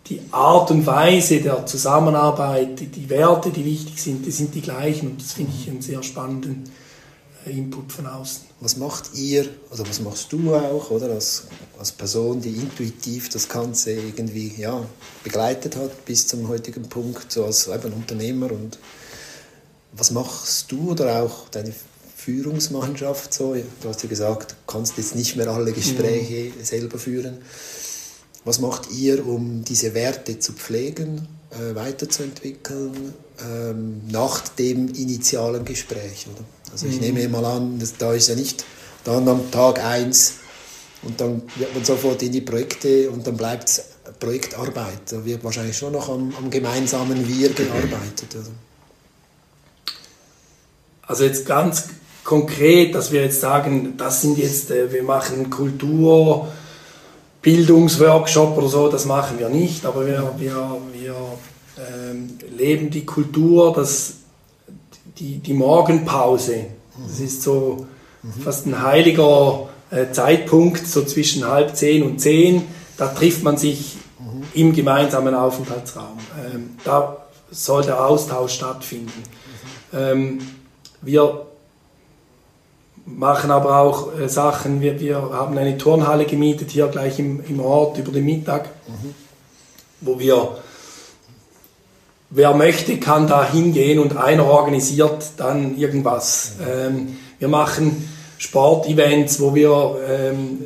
die 0.07 0.21
Art 0.31 0.71
und 0.71 0.87
Weise 0.87 1.41
der 1.41 1.65
Zusammenarbeit, 1.65 2.79
die, 2.79 2.85
die, 2.85 3.09
Werte, 3.09 3.49
die 3.49 3.65
wichtig 3.65 4.01
sind, 4.01 4.25
die 4.25 4.31
sind 4.31 4.55
die 4.55 4.61
gleichen 4.61 5.09
und 5.11 5.21
das 5.21 5.33
finde 5.33 5.51
ich 5.59 5.69
einen 5.69 5.81
sehr 5.81 6.01
spannenden 6.01 6.63
Input 7.45 7.91
von 7.91 8.05
außen. 8.07 8.43
Was 8.59 8.77
macht 8.77 9.15
ihr, 9.15 9.47
oder 9.71 9.87
was 9.87 9.99
machst 10.01 10.31
du 10.31 10.53
auch, 10.53 10.91
oder 10.91 11.09
als, 11.11 11.43
als 11.77 11.91
Person, 11.91 12.41
die 12.41 12.49
intuitiv 12.49 13.29
das 13.29 13.47
Ganze 13.47 13.91
irgendwie 13.91 14.53
ja, 14.57 14.85
begleitet 15.23 15.75
hat 15.75 16.05
bis 16.05 16.27
zum 16.27 16.47
heutigen 16.47 16.83
Punkt, 16.89 17.31
so 17.31 17.45
als 17.45 17.67
eben 17.67 17.93
Unternehmer 17.93 18.51
und 18.51 18.77
was 19.93 20.11
machst 20.11 20.71
du 20.71 20.91
oder 20.91 21.23
auch 21.23 21.49
deine 21.49 21.73
Führungsmannschaft 22.15 23.33
so? 23.33 23.55
Du 23.81 23.89
hast 23.89 24.03
ja 24.03 24.09
gesagt, 24.09 24.51
du 24.51 24.55
kannst 24.71 24.97
jetzt 24.97 25.15
nicht 25.15 25.35
mehr 25.35 25.47
alle 25.49 25.71
Gespräche 25.71 26.51
mhm. 26.55 26.63
selber 26.63 26.99
führen. 26.99 27.39
Was 28.45 28.59
macht 28.59 28.91
ihr, 28.91 29.25
um 29.25 29.63
diese 29.63 29.93
Werte 29.93 30.39
zu 30.39 30.53
pflegen, 30.53 31.27
äh, 31.51 31.75
weiterzuentwickeln, 31.75 33.13
ähm, 33.43 34.01
nach 34.09 34.47
dem 34.47 34.87
initialen 34.89 35.65
Gespräch? 35.65 36.27
Oder? 36.33 36.45
Also 36.71 36.87
ich 36.87 36.95
mhm. 36.95 37.13
nehme 37.13 37.27
mal 37.29 37.45
an, 37.45 37.79
dass, 37.79 37.97
da 37.97 38.13
ist 38.13 38.29
ja 38.29 38.35
nicht 38.35 38.65
dann 39.03 39.27
am 39.27 39.49
Tag 39.51 39.83
1 39.83 40.33
und 41.03 41.19
dann 41.19 41.41
wird 41.55 41.73
man 41.73 41.85
sofort 41.85 42.21
in 42.21 42.31
die 42.31 42.41
Projekte 42.41 43.09
und 43.09 43.25
dann 43.25 43.37
bleibt 43.37 43.69
es 43.69 43.83
Projektarbeit. 44.19 45.11
Da 45.11 45.23
wird 45.23 45.43
wahrscheinlich 45.43 45.77
schon 45.77 45.93
noch 45.93 46.09
am, 46.09 46.33
am 46.37 46.49
gemeinsamen 46.49 47.27
Wir 47.27 47.49
gearbeitet. 47.49 48.35
Also. 48.35 48.51
also 51.07 51.23
jetzt 51.23 51.45
ganz 51.45 51.89
konkret, 52.23 52.93
dass 52.95 53.11
wir 53.11 53.23
jetzt 53.23 53.39
sagen, 53.39 53.95
das 53.97 54.21
sind 54.21 54.37
jetzt, 54.37 54.71
äh, 54.71 54.91
wir 54.91 55.03
machen 55.03 55.49
Kultur, 55.49 56.47
Bildungsworkshop 57.41 58.57
oder 58.57 58.67
so, 58.67 58.89
das 58.89 59.05
machen 59.05 59.39
wir 59.39 59.49
nicht, 59.49 59.85
aber 59.85 60.05
wir, 60.05 60.33
wir, 60.37 60.77
wir 60.93 61.15
leben 62.55 62.89
die 62.89 63.05
Kultur, 63.05 63.73
das, 63.73 64.15
die, 65.17 65.37
die 65.37 65.53
Morgenpause. 65.53 66.65
Das 67.07 67.19
ist 67.19 67.41
so 67.41 67.87
fast 68.43 68.65
ein 68.65 68.81
heiliger 68.81 69.69
äh, 69.91 70.11
Zeitpunkt, 70.11 70.85
so 70.85 71.03
zwischen 71.03 71.47
halb 71.47 71.75
zehn 71.75 72.03
und 72.03 72.19
zehn. 72.19 72.63
Da 72.97 73.07
trifft 73.07 73.43
man 73.43 73.57
sich 73.57 73.97
im 74.53 74.73
gemeinsamen 74.73 75.33
Aufenthaltsraum. 75.33 76.17
Ähm, 76.53 76.71
da 76.83 77.17
soll 77.51 77.83
der 77.83 78.03
Austausch 78.05 78.53
stattfinden. 78.53 79.23
Ähm, 79.93 80.39
wir 81.01 81.45
machen 83.05 83.51
aber 83.51 83.79
auch 83.79 84.17
äh, 84.19 84.29
Sachen, 84.29 84.81
wir, 84.81 84.99
wir 84.99 85.15
haben 85.15 85.57
eine 85.57 85.77
Turnhalle 85.77 86.25
gemietet 86.25 86.71
hier 86.71 86.87
gleich 86.87 87.19
im, 87.19 87.43
im 87.45 87.59
Ort 87.59 87.97
über 87.97 88.11
den 88.11 88.25
Mittag, 88.25 88.69
mhm. 88.87 89.15
wo 90.01 90.19
wir, 90.19 90.57
wer 92.29 92.53
möchte, 92.53 92.97
kann 92.99 93.27
da 93.27 93.49
hingehen 93.49 93.99
und 93.99 94.17
einer 94.17 94.45
organisiert 94.45 95.31
dann 95.37 95.77
irgendwas. 95.77 96.53
Ähm, 96.67 97.17
wir 97.39 97.47
machen 97.47 98.09
Sportevents, 98.37 99.39
wo 99.39 99.55
wir 99.55 99.97
ähm, 100.07 100.59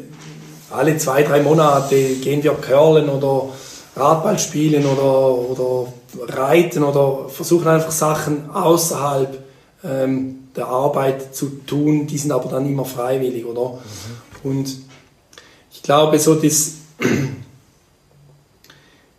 alle 0.69 0.97
zwei, 0.97 1.23
drei 1.23 1.41
Monate 1.41 2.15
gehen 2.15 2.43
wir 2.43 2.53
curlen 2.53 3.09
oder 3.09 3.49
Radball 3.95 4.39
spielen 4.39 4.85
oder, 4.85 5.37
oder 5.37 5.93
reiten 6.35 6.83
oder 6.83 7.29
versuchen 7.29 7.67
einfach 7.67 7.91
Sachen 7.91 8.49
außerhalb 8.49 9.37
ähm, 9.83 10.47
der 10.55 10.67
Arbeit 10.67 11.35
zu 11.35 11.49
tun, 11.65 12.07
die 12.07 12.17
sind 12.17 12.31
aber 12.31 12.49
dann 12.49 12.67
immer 12.67 12.85
freiwillig, 12.85 13.45
oder? 13.45 13.79
Mhm. 14.43 14.49
Und 14.49 14.77
ich 15.71 15.81
glaube, 15.81 16.19
so 16.19 16.35
das, 16.35 16.73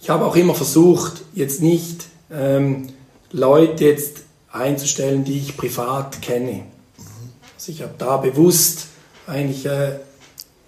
ich 0.01 0.11
habe 0.11 0.25
auch 0.25 0.37
immer 0.37 0.55
versucht, 0.55 1.23
jetzt 1.35 1.61
nicht 1.61 2.07
ähm, 2.35 2.89
Leute 3.33 3.85
jetzt 3.85 4.23
einzustellen, 4.53 5.25
die 5.25 5.39
ich 5.39 5.57
privat 5.57 6.23
kenne. 6.23 6.63
Also 7.57 7.73
ich 7.73 7.83
habe 7.83 7.95
da 7.99 8.17
bewusst 8.19 8.87
eigentlich 9.27 9.67
äh, 9.67 9.93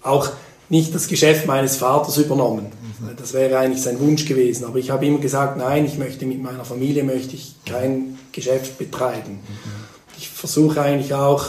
auch 0.01 0.29
nicht 0.69 0.93
das 0.93 1.07
Geschäft 1.07 1.45
meines 1.45 1.77
Vaters 1.77 2.17
übernommen. 2.17 2.65
Mhm. 2.99 3.15
Das 3.17 3.33
wäre 3.33 3.57
eigentlich 3.59 3.81
sein 3.81 3.99
Wunsch 3.99 4.25
gewesen. 4.25 4.65
Aber 4.65 4.79
ich 4.79 4.89
habe 4.89 5.05
immer 5.05 5.19
gesagt, 5.19 5.57
nein, 5.57 5.85
ich 5.85 5.97
möchte 5.97 6.25
mit 6.25 6.41
meiner 6.41 6.65
Familie 6.65 7.03
möchte 7.03 7.35
ich 7.35 7.55
kein 7.65 8.17
Geschäft 8.31 8.77
betreiben. 8.77 9.33
Mhm. 9.33 9.71
Ich 10.17 10.29
versuche 10.29 10.81
eigentlich 10.81 11.13
auch, 11.13 11.45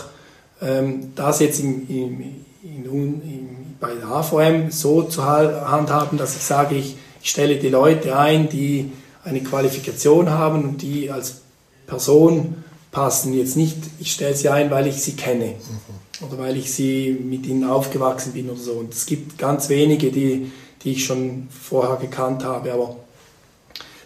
ähm, 0.61 1.12
das 1.14 1.40
jetzt 1.40 1.61
im, 1.61 1.88
im, 1.88 2.20
in, 2.62 3.76
bei 3.81 3.94
der 3.94 4.09
AVM 4.09 4.70
so 4.70 5.02
zu 5.02 5.24
handhaben, 5.24 6.18
dass 6.18 6.37
ich 6.37 6.42
sage, 6.42 6.74
ich, 6.74 6.96
ich 7.22 7.31
stelle 7.31 7.57
die 7.57 7.68
Leute 7.68 8.16
ein, 8.16 8.48
die 8.48 8.90
eine 9.28 9.42
Qualifikation 9.42 10.30
haben 10.30 10.64
und 10.64 10.82
die 10.82 11.10
als 11.10 11.42
Person 11.86 12.64
passen. 12.90 13.34
Jetzt 13.34 13.56
nicht, 13.56 13.76
ich 13.98 14.12
stelle 14.12 14.34
sie 14.34 14.48
ein, 14.48 14.70
weil 14.70 14.86
ich 14.86 15.02
sie 15.02 15.12
kenne. 15.12 15.46
Mhm 15.46 15.98
oder 16.20 16.38
weil 16.38 16.56
ich 16.56 16.72
sie 16.72 17.12
mit 17.12 17.46
ihnen 17.46 17.64
aufgewachsen 17.64 18.32
bin 18.32 18.50
oder 18.50 18.60
so. 18.60 18.72
Und 18.72 18.92
es 18.92 19.06
gibt 19.06 19.38
ganz 19.38 19.68
wenige, 19.68 20.10
die, 20.10 20.50
die 20.82 20.92
ich 20.92 21.04
schon 21.04 21.48
vorher 21.50 21.96
gekannt 21.96 22.44
habe, 22.44 22.72
aber 22.72 22.96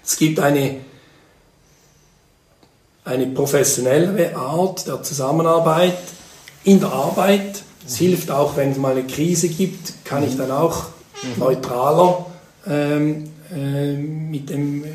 es 0.04 0.16
gibt 0.16 0.40
eine, 0.40 0.76
eine 3.04 3.26
professionellere 3.28 4.37
Art 4.37 4.87
der 4.87 5.02
Zusammenarbeit 5.02 5.98
in 6.64 6.80
der 6.80 6.92
Arbeit. 6.92 7.62
Es 7.87 7.94
mhm. 7.94 8.04
hilft 8.04 8.30
auch, 8.30 8.56
wenn 8.56 8.72
es 8.72 8.78
mal 8.78 8.92
eine 8.92 9.04
Krise 9.04 9.48
gibt, 9.48 10.04
kann 10.04 10.22
ich 10.24 10.35
mhm. 10.35 10.38
dann 10.38 10.50
auch 10.50 10.85
mhm. 11.22 11.38
neutraler 11.38 12.26
ähm, 12.66 13.30
äh, 13.54 13.94
mit, 13.94 14.50
dem, 14.50 14.85
äh, 14.85 14.88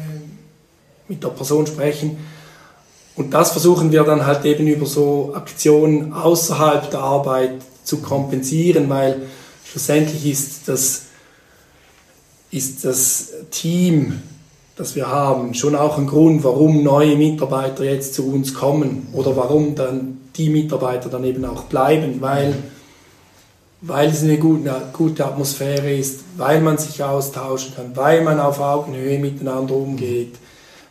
mit 1.08 1.24
der 1.24 1.30
Person 1.30 1.68
sprechen. 1.68 2.18
Und 3.16 3.34
das 3.34 3.52
versuchen 3.52 3.92
wir 3.92 4.04
dann 4.04 4.26
halt 4.26 4.46
eben 4.46 4.68
über 4.68 4.86
so 4.86 5.32
Aktionen 5.34 6.14
außerhalb 6.14 6.92
der 6.92 7.00
Arbeit 7.00 7.54
zu 7.84 7.98
kompensieren, 7.98 8.90
weil 8.90 9.24
schlussendlich 9.66 10.28
ist 10.28 10.68
das, 10.68 11.04
ist 12.52 12.86
das 12.86 13.30
Team, 13.50 14.22
das 14.76 14.96
wir 14.96 15.08
haben, 15.08 15.56
schon 15.56 15.76
auch 15.76 15.98
ein 15.98 16.06
Grund, 16.06 16.44
warum 16.44 16.84
neue 16.84 17.16
Mitarbeiter 17.16 17.84
jetzt 17.84 18.14
zu 18.14 18.32
uns 18.32 18.54
kommen 18.54 19.08
oder 19.14 19.36
warum 19.36 19.74
dann 19.74 20.20
die 20.36 20.50
Mitarbeiter 20.50 21.10
dann 21.10 21.24
eben 21.24 21.44
auch 21.46 21.64
bleiben, 21.64 22.22
weil, 22.22 22.54
weil 23.82 24.10
es 24.10 24.22
eine 24.22 24.38
gute, 24.38 24.72
gute 24.94 25.26
Atmosphäre 25.26 25.92
ist, 25.92 26.20
weil 26.38 26.62
man 26.62 26.78
sich 26.78 27.04
austauschen 27.04 27.74
kann, 27.76 27.96
weil 27.96 28.24
man 28.24 28.40
auf 28.40 28.60
Augenhöhe 28.60 29.18
miteinander 29.18 29.74
umgeht 29.74 30.36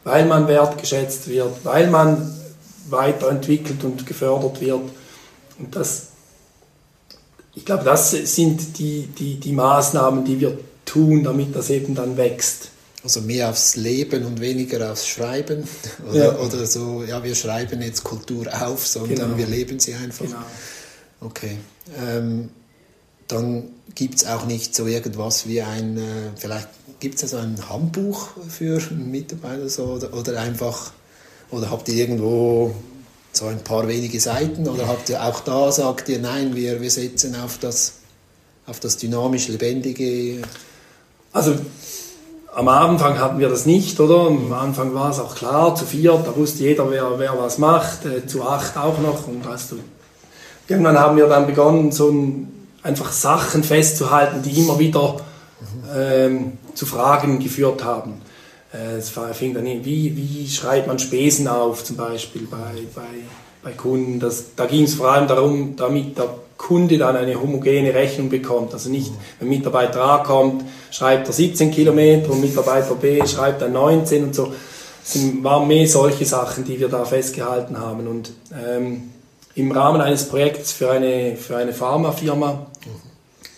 weil 0.07 0.25
man 0.25 0.47
wertgeschätzt 0.47 1.27
wird, 1.27 1.65
weil 1.65 1.91
man 1.91 2.33
weiterentwickelt 2.89 3.83
und 3.83 4.07
gefördert 4.07 4.61
wird. 4.61 4.83
Und 5.59 5.75
das, 5.75 6.11
ich 7.57 7.65
glaube, 7.65 7.83
das 7.83 8.13
sind 8.13 8.79
die, 8.79 9.09
die, 9.09 9.41
die 9.41 9.51
Maßnahmen, 9.51 10.25
die 10.25 10.41
wir 10.41 10.59
tun, 10.85 11.25
damit 11.25 11.57
das 11.57 11.71
eben 11.71 11.97
dann 11.97 12.17
wächst. 12.17 12.69
Also 13.03 13.21
mehr 13.21 13.51
aufs 13.51 13.75
Leben 13.75 14.25
und 14.25 14.41
weniger 14.41 14.93
aufs 14.93 15.09
Schreiben. 15.09 15.69
Oder, 16.09 16.25
ja. 16.25 16.39
oder 16.39 16.67
so, 16.67 17.03
ja, 17.03 17.25
wir 17.25 17.35
schreiben 17.35 17.83
jetzt 17.83 18.05
Kultur 18.05 18.47
auf, 18.63 18.87
sondern 18.87 19.17
genau. 19.17 19.37
wir 19.37 19.47
leben 19.49 19.81
sie 19.81 19.95
einfach. 19.95 20.25
Genau. 20.25 20.39
Okay. 21.21 21.59
Ähm, 22.01 22.51
dann 23.27 23.71
gibt 23.97 24.17
es 24.17 24.27
auch 24.27 24.47
nicht 24.47 24.73
so 24.73 24.87
irgendwas 24.87 25.49
wie 25.49 25.63
ein, 25.63 25.99
äh, 25.99 26.03
vielleicht 26.37 26.69
gibt 27.01 27.23
es 27.23 27.31
so 27.31 27.37
ein 27.37 27.57
Handbuch 27.69 28.29
für 28.49 28.81
Mitarbeiter 28.93 29.69
so, 29.69 29.85
oder, 29.85 30.13
oder 30.15 30.41
einfach, 30.41 30.93
oder 31.51 31.71
habt 31.71 31.89
ihr 31.89 31.95
irgendwo 31.95 32.75
so 33.33 33.47
ein 33.47 33.63
paar 33.63 33.87
wenige 33.87 34.19
Seiten 34.19 34.67
oder 34.67 34.89
habt 34.89 35.09
ihr 35.11 35.23
auch 35.23 35.41
da, 35.41 35.71
sagt 35.71 36.09
ihr, 36.09 36.19
nein, 36.19 36.57
wir, 36.57 36.81
wir 36.81 36.91
setzen 36.91 37.37
auf 37.37 37.59
das, 37.59 37.95
auf 38.67 38.81
das 38.81 38.97
dynamisch 38.97 39.49
Lebendige? 39.49 40.43
Also 41.33 41.55
am 42.55 42.69
Anfang 42.69 43.19
hatten 43.19 43.39
wir 43.39 43.51
das 43.51 43.67
nicht, 43.67 44.01
oder? 44.01 44.29
Am 44.29 44.51
Anfang 44.55 44.95
war 44.95 45.11
es 45.11 45.19
auch 45.19 45.35
klar, 45.35 45.75
zu 45.75 45.85
vier, 45.85 46.13
da 46.25 46.35
wusste 46.35 46.63
jeder, 46.63 46.91
wer, 46.91 47.19
wer 47.19 47.39
was 47.39 47.59
macht, 47.59 48.07
äh, 48.07 48.27
zu 48.27 48.43
acht 48.43 48.79
auch 48.79 48.99
noch. 48.99 49.29
Und 49.29 49.47
hast 49.47 49.73
du, 49.73 49.77
irgendwann 50.67 50.99
haben 50.99 51.19
wir 51.19 51.27
dann 51.27 51.47
begonnen, 51.47 51.93
so 51.93 52.09
ein, 52.09 52.69
einfach 52.83 53.13
Sachen 53.13 53.63
festzuhalten, 53.63 54.41
die 54.43 54.59
immer 54.59 54.79
wieder 54.79 55.17
ähm, 55.95 56.53
zu 56.77 56.87
Fragen 56.87 57.41
geführt 57.41 57.83
haben. 57.83 58.21
Äh, 58.73 58.97
es 58.97 59.13
fing 59.33 59.55
dann 59.55 59.67
in, 59.67 59.85
wie, 59.85 60.17
wie 60.17 60.49
schreibt 60.49 60.87
man 60.87 60.99
Spesen 60.99 61.49
auf, 61.49 61.83
zum 61.83 61.97
Beispiel 61.97 62.47
bei, 62.51 62.83
bei, 62.95 63.03
bei 63.63 63.73
Kunden. 63.73 64.21
Das, 64.21 64.55
da 64.55 64.67
ging 64.67 64.85
es 64.85 64.95
vor 64.95 65.11
allem 65.11 65.27
darum, 65.27 65.75
damit 65.77 66.17
der 66.17 66.29
Kunde 66.57 66.99
dann 66.99 67.17
eine 67.17 67.41
homogene 67.41 67.95
Rechnung 67.95 68.29
bekommt. 68.29 68.73
Also 68.73 68.91
nicht, 68.91 69.13
wenn 69.39 69.49
Mitarbeiter 69.49 70.03
A 70.03 70.19
kommt, 70.19 70.65
schreibt 70.91 71.27
er 71.27 71.33
17 71.33 71.71
Kilometer 71.71 72.31
und 72.31 72.41
Mitarbeiter 72.41 72.95
B 72.95 73.27
schreibt 73.27 73.63
er 73.63 73.69
19 73.69 74.25
und 74.25 74.35
so. 74.35 74.53
Es 75.05 75.17
waren 75.43 75.69
mehr 75.69 75.87
solche 75.87 76.25
Sachen, 76.25 76.65
die 76.65 76.81
wir 76.81 76.89
da 76.89 77.05
festgehalten 77.05 77.79
haben. 77.79 78.09
Und 78.09 78.33
ähm, 78.53 79.11
im 79.55 79.71
Rahmen 79.71 80.01
eines 80.01 80.29
Projekts 80.29 80.73
für 80.73 80.91
eine, 80.91 81.37
für 81.37 81.57
eine 81.57 81.73
Pharmafirma 81.73 82.67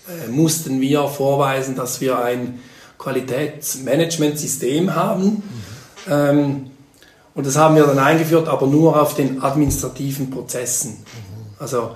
äh, 0.09 0.31
mussten 0.31 0.81
wir 0.81 1.09
vorweisen, 1.09 1.75
dass 1.75 2.01
wir 2.01 2.19
ein 2.19 2.61
Qualitätsmanagementsystem 2.99 4.95
haben. 4.95 5.43
Ähm, 6.09 6.71
und 7.35 7.47
das 7.47 7.57
haben 7.57 7.77
wir 7.77 7.85
dann 7.85 7.99
eingeführt, 7.99 8.49
aber 8.49 8.67
nur 8.67 9.01
auf 9.01 9.15
den 9.15 9.43
administrativen 9.43 10.31
Prozessen. 10.31 11.05
Also 11.59 11.91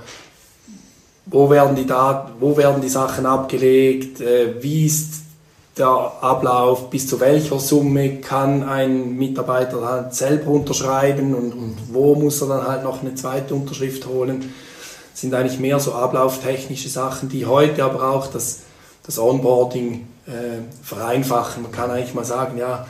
wo 1.26 1.50
werden 1.50 1.76
die 1.76 1.86
Daten, 1.86 2.32
wo 2.40 2.56
werden 2.56 2.80
die 2.82 2.88
Sachen 2.88 3.26
abgelegt, 3.26 4.20
äh, 4.20 4.62
wie 4.62 4.86
ist 4.86 5.22
der 5.78 5.88
Ablauf, 5.88 6.90
bis 6.90 7.08
zu 7.08 7.18
welcher 7.20 7.58
Summe 7.58 8.16
kann 8.20 8.62
ein 8.62 9.16
Mitarbeiter 9.16 9.84
halt 9.86 10.14
selber 10.14 10.50
unterschreiben 10.50 11.34
und, 11.34 11.52
und 11.52 11.76
wo 11.92 12.14
muss 12.14 12.42
er 12.42 12.48
dann 12.48 12.66
halt 12.68 12.84
noch 12.84 13.00
eine 13.00 13.14
zweite 13.14 13.54
Unterschrift 13.54 14.06
holen 14.06 14.52
sind 15.14 15.34
eigentlich 15.34 15.60
mehr 15.60 15.78
so 15.78 15.92
ablauftechnische 15.92 16.88
Sachen, 16.88 17.28
die 17.28 17.46
heute 17.46 17.84
aber 17.84 18.10
auch 18.10 18.26
das, 18.28 18.60
das 19.04 19.18
Onboarding 19.18 20.06
vereinfachen. 20.82 21.62
Man 21.64 21.72
kann 21.72 21.90
eigentlich 21.90 22.14
mal 22.14 22.24
sagen, 22.24 22.56
ja, 22.56 22.86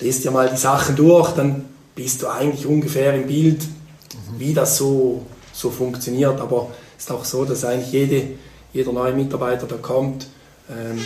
lest 0.00 0.24
dir 0.24 0.30
mal 0.30 0.48
die 0.48 0.56
Sachen 0.56 0.96
durch, 0.96 1.30
dann 1.32 1.64
bist 1.94 2.22
du 2.22 2.28
eigentlich 2.28 2.66
ungefähr 2.66 3.14
im 3.14 3.26
Bild, 3.26 3.62
mhm. 3.62 4.38
wie 4.38 4.54
das 4.54 4.76
so, 4.76 5.26
so 5.52 5.70
funktioniert. 5.70 6.40
Aber 6.40 6.68
es 6.98 7.04
ist 7.04 7.10
auch 7.10 7.24
so, 7.24 7.44
dass 7.44 7.64
eigentlich 7.64 7.92
jede, 7.92 8.22
jeder 8.72 8.92
neue 8.92 9.12
Mitarbeiter, 9.12 9.66
der 9.66 9.78
kommt, 9.78 10.26
ähm, 10.70 11.04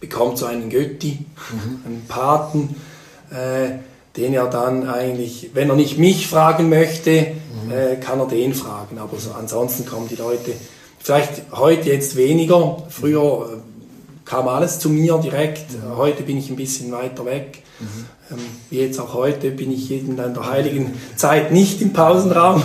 bekommt 0.00 0.38
so 0.38 0.46
einen 0.46 0.70
Götti, 0.70 1.18
mhm. 1.52 1.80
einen 1.84 2.04
Paten, 2.08 2.76
äh, 3.30 3.78
den 4.16 4.34
er 4.34 4.48
dann 4.48 4.88
eigentlich, 4.88 5.50
wenn 5.54 5.70
er 5.70 5.76
nicht 5.76 5.98
mich 5.98 6.26
fragen 6.26 6.68
möchte, 6.68 7.34
mhm. 7.64 7.72
äh, 7.72 7.96
kann 7.96 8.18
er 8.18 8.26
den 8.26 8.54
fragen. 8.54 8.98
Aber 8.98 9.18
so, 9.18 9.32
ansonsten 9.32 9.86
kommen 9.86 10.08
die 10.08 10.16
Leute, 10.16 10.52
vielleicht 10.98 11.42
heute 11.52 11.90
jetzt 11.90 12.16
weniger, 12.16 12.82
früher 12.90 13.50
äh, 13.52 13.59
kam 14.30 14.46
alles 14.46 14.78
zu 14.78 14.90
mir 14.90 15.18
direkt, 15.18 15.72
mhm. 15.72 15.96
heute 15.96 16.22
bin 16.22 16.38
ich 16.38 16.50
ein 16.50 16.56
bisschen 16.56 16.92
weiter 16.92 17.24
weg. 17.24 17.64
Mhm. 17.80 18.36
Wie 18.70 18.78
jetzt 18.78 19.00
auch 19.00 19.12
heute 19.12 19.50
bin 19.50 19.72
ich 19.72 19.90
in 19.90 20.16
der 20.16 20.32
heiligen 20.48 20.94
Zeit 21.16 21.50
nicht 21.50 21.82
im 21.82 21.92
Pausenraum. 21.92 22.62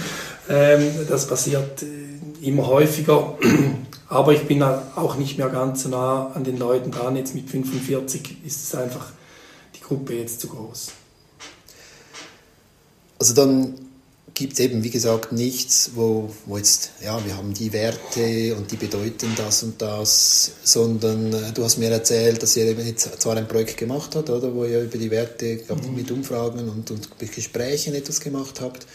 ähm, 0.48 0.92
das 1.08 1.26
passiert 1.26 1.82
äh, 1.82 2.46
immer 2.46 2.68
häufiger. 2.68 3.36
Aber 4.08 4.32
ich 4.32 4.46
bin 4.46 4.62
auch 4.62 5.16
nicht 5.16 5.38
mehr 5.38 5.48
ganz 5.48 5.82
so 5.82 5.88
nah 5.88 6.30
an 6.34 6.44
den 6.44 6.56
Leuten 6.56 6.92
dran. 6.92 7.16
Jetzt 7.16 7.34
mit 7.34 7.50
45 7.50 8.36
ist 8.46 8.62
es 8.62 8.74
einfach 8.76 9.06
die 9.74 9.80
Gruppe 9.80 10.14
jetzt 10.14 10.40
zu 10.40 10.46
groß. 10.46 10.92
Also 13.18 13.34
dann 13.34 13.74
gibt 14.38 14.52
es 14.52 14.60
eben, 14.60 14.84
wie 14.84 14.90
gesagt, 14.90 15.32
nichts, 15.32 15.90
wo, 15.96 16.30
wo 16.46 16.58
jetzt, 16.58 16.92
ja, 17.04 17.18
wir 17.26 17.36
haben 17.36 17.52
die 17.52 17.72
Werte 17.72 18.54
und 18.56 18.70
die 18.70 18.76
bedeuten 18.76 19.32
das 19.36 19.64
und 19.64 19.82
das, 19.82 20.52
sondern 20.62 21.32
äh, 21.32 21.52
du 21.52 21.64
hast 21.64 21.76
mir 21.76 21.90
erzählt, 21.90 22.40
dass 22.40 22.56
ihr 22.56 22.66
eben 22.66 22.86
jetzt 22.86 23.20
zwar 23.20 23.36
ein 23.36 23.48
Projekt 23.48 23.76
gemacht 23.76 24.14
habt, 24.14 24.30
oder, 24.30 24.54
wo 24.54 24.64
ihr 24.64 24.82
über 24.82 24.96
die 24.96 25.10
Werte 25.10 25.56
glaub, 25.56 25.84
mhm. 25.84 25.96
mit 25.96 26.10
Umfragen 26.12 26.68
und, 26.68 26.88
und 26.88 27.08
Gesprächen 27.18 27.94
etwas 27.94 28.20
gemacht 28.20 28.60
habt, 28.60 28.86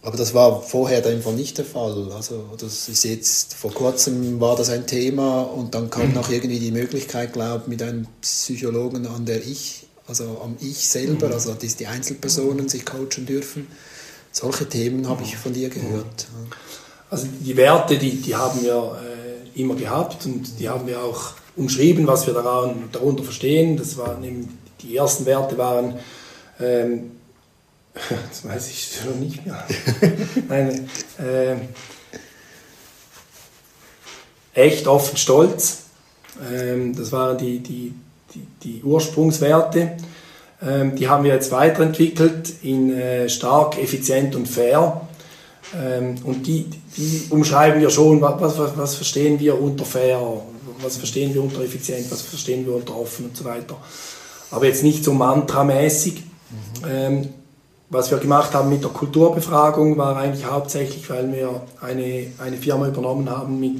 aber 0.00 0.16
das 0.16 0.32
war 0.32 0.62
vorher 0.62 1.04
einfach 1.04 1.32
nicht 1.32 1.58
der 1.58 1.66
Fall. 1.66 2.10
Also 2.12 2.48
das 2.56 2.88
ist 2.88 3.04
jetzt, 3.04 3.54
vor 3.54 3.74
kurzem 3.74 4.40
war 4.40 4.56
das 4.56 4.70
ein 4.70 4.86
Thema 4.86 5.42
und 5.42 5.74
dann 5.74 5.90
kam 5.90 6.14
noch 6.14 6.30
irgendwie 6.30 6.60
die 6.60 6.70
Möglichkeit, 6.70 7.34
glaube 7.34 7.64
ich, 7.64 7.68
mit 7.68 7.82
einem 7.82 8.06
Psychologen 8.22 9.06
an 9.06 9.26
der 9.26 9.46
Ich, 9.46 9.86
also 10.06 10.40
am 10.42 10.56
Ich 10.60 10.88
selber, 10.88 11.26
mhm. 11.26 11.32
also 11.34 11.52
dass 11.52 11.76
die 11.76 11.88
Einzelpersonen 11.88 12.70
sich 12.70 12.86
coachen 12.86 13.26
dürfen. 13.26 13.66
Solche 14.32 14.68
Themen 14.68 15.08
habe 15.08 15.22
ich 15.22 15.36
von 15.36 15.52
dir 15.52 15.68
gehört. 15.68 16.26
Also 17.10 17.26
die 17.40 17.56
Werte, 17.56 17.98
die, 17.98 18.20
die 18.20 18.34
haben 18.34 18.62
wir 18.62 18.98
äh, 19.54 19.60
immer 19.60 19.74
gehabt 19.74 20.26
und 20.26 20.58
die 20.58 20.68
haben 20.68 20.86
wir 20.86 21.02
auch 21.02 21.32
umschrieben, 21.56 22.06
was 22.06 22.26
wir 22.26 22.34
daran, 22.34 22.88
darunter 22.92 23.22
verstehen. 23.22 23.76
Das 23.76 23.96
waren 23.96 24.48
die 24.82 24.96
ersten 24.96 25.24
Werte 25.24 25.56
waren 25.56 25.98
ähm, 26.60 27.12
das 28.28 28.44
weiß 28.44 28.70
ich 28.70 29.00
schon 29.02 29.20
nicht 29.20 29.44
mehr. 29.44 29.64
Nein, 30.48 30.88
äh, 31.18 31.56
echt 34.54 34.86
offen 34.86 35.16
stolz. 35.16 35.84
Ähm, 36.52 36.94
das 36.94 37.12
waren 37.12 37.38
die, 37.38 37.60
die, 37.60 37.94
die, 38.34 38.46
die 38.62 38.82
Ursprungswerte. 38.82 39.96
Ähm, 40.66 40.96
die 40.96 41.08
haben 41.08 41.24
wir 41.24 41.32
jetzt 41.32 41.52
weiterentwickelt 41.52 42.54
in 42.62 42.92
äh, 42.92 43.28
stark, 43.28 43.78
effizient 43.78 44.34
und 44.34 44.48
fair. 44.48 45.00
Ähm, 45.80 46.16
und 46.24 46.46
die, 46.46 46.66
die 46.96 47.26
umschreiben 47.30 47.80
wir 47.80 47.90
schon, 47.90 48.20
was, 48.20 48.58
was, 48.58 48.76
was 48.76 48.94
verstehen 48.94 49.38
wir 49.38 49.60
unter 49.60 49.84
fair, 49.84 50.20
was 50.82 50.96
verstehen 50.96 51.34
wir 51.34 51.42
unter 51.42 51.60
effizient, 51.60 52.10
was 52.10 52.22
verstehen 52.22 52.66
wir 52.66 52.74
unter 52.74 52.96
offen 52.96 53.26
und 53.26 53.36
so 53.36 53.44
weiter. 53.44 53.76
Aber 54.50 54.66
jetzt 54.66 54.82
nicht 54.82 55.04
so 55.04 55.12
mantramäßig. 55.12 56.14
Mhm. 56.14 56.88
Ähm, 56.90 57.28
was 57.88 58.10
wir 58.10 58.18
gemacht 58.18 58.52
haben 58.52 58.68
mit 58.68 58.82
der 58.82 58.90
Kulturbefragung 58.90 59.96
war 59.96 60.16
eigentlich 60.16 60.44
hauptsächlich, 60.44 61.08
weil 61.08 61.32
wir 61.32 61.62
eine, 61.80 62.32
eine 62.38 62.56
Firma 62.56 62.88
übernommen 62.88 63.30
haben 63.30 63.60
mit, 63.60 63.78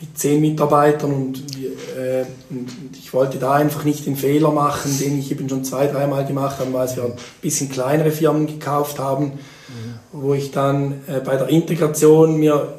mit 0.00 0.18
zehn 0.18 0.40
Mitarbeitern 0.40 1.12
und, 1.12 1.56
äh, 1.56 2.24
und, 2.50 2.68
ich 3.08 3.14
wollte 3.14 3.38
da 3.38 3.54
einfach 3.54 3.84
nicht 3.84 4.04
den 4.04 4.16
Fehler 4.16 4.52
machen, 4.52 4.98
den 4.98 5.18
ich 5.18 5.32
eben 5.32 5.48
schon 5.48 5.64
zwei, 5.64 5.86
dreimal 5.86 6.26
gemacht 6.26 6.58
habe, 6.58 6.74
weil 6.74 6.94
wir 6.94 7.04
ein 7.04 7.12
bisschen 7.40 7.70
kleinere 7.70 8.10
Firmen 8.10 8.46
gekauft 8.46 8.98
haben, 8.98 9.24
mhm. 9.24 9.94
wo 10.12 10.34
ich 10.34 10.50
dann 10.50 11.00
äh, 11.06 11.20
bei 11.24 11.36
der 11.36 11.48
Integration 11.48 12.36
mir 12.36 12.74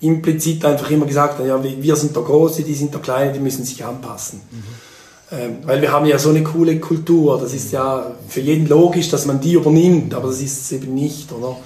implizit 0.00 0.64
einfach 0.64 0.88
immer 0.92 1.06
gesagt 1.06 1.40
habe, 1.40 1.48
ja, 1.48 1.60
wir 1.60 1.96
sind 1.96 2.14
der 2.14 2.22
Große, 2.22 2.62
die 2.62 2.74
sind 2.74 2.94
der 2.94 3.00
Kleine, 3.00 3.32
die 3.32 3.40
müssen 3.40 3.64
sich 3.64 3.84
anpassen. 3.84 4.42
Mhm. 4.48 5.36
Ähm, 5.36 5.56
weil 5.64 5.82
wir 5.82 5.90
haben 5.90 6.06
ja 6.06 6.20
so 6.20 6.28
eine 6.28 6.44
coole 6.44 6.78
Kultur, 6.78 7.40
das 7.40 7.52
ist 7.52 7.72
ja 7.72 8.12
für 8.28 8.40
jeden 8.40 8.68
logisch, 8.68 9.10
dass 9.10 9.26
man 9.26 9.40
die 9.40 9.54
übernimmt, 9.54 10.14
aber 10.14 10.28
das 10.28 10.40
ist 10.40 10.60
es 10.60 10.70
eben 10.70 10.94
nicht, 10.94 11.32
oder? 11.32 11.56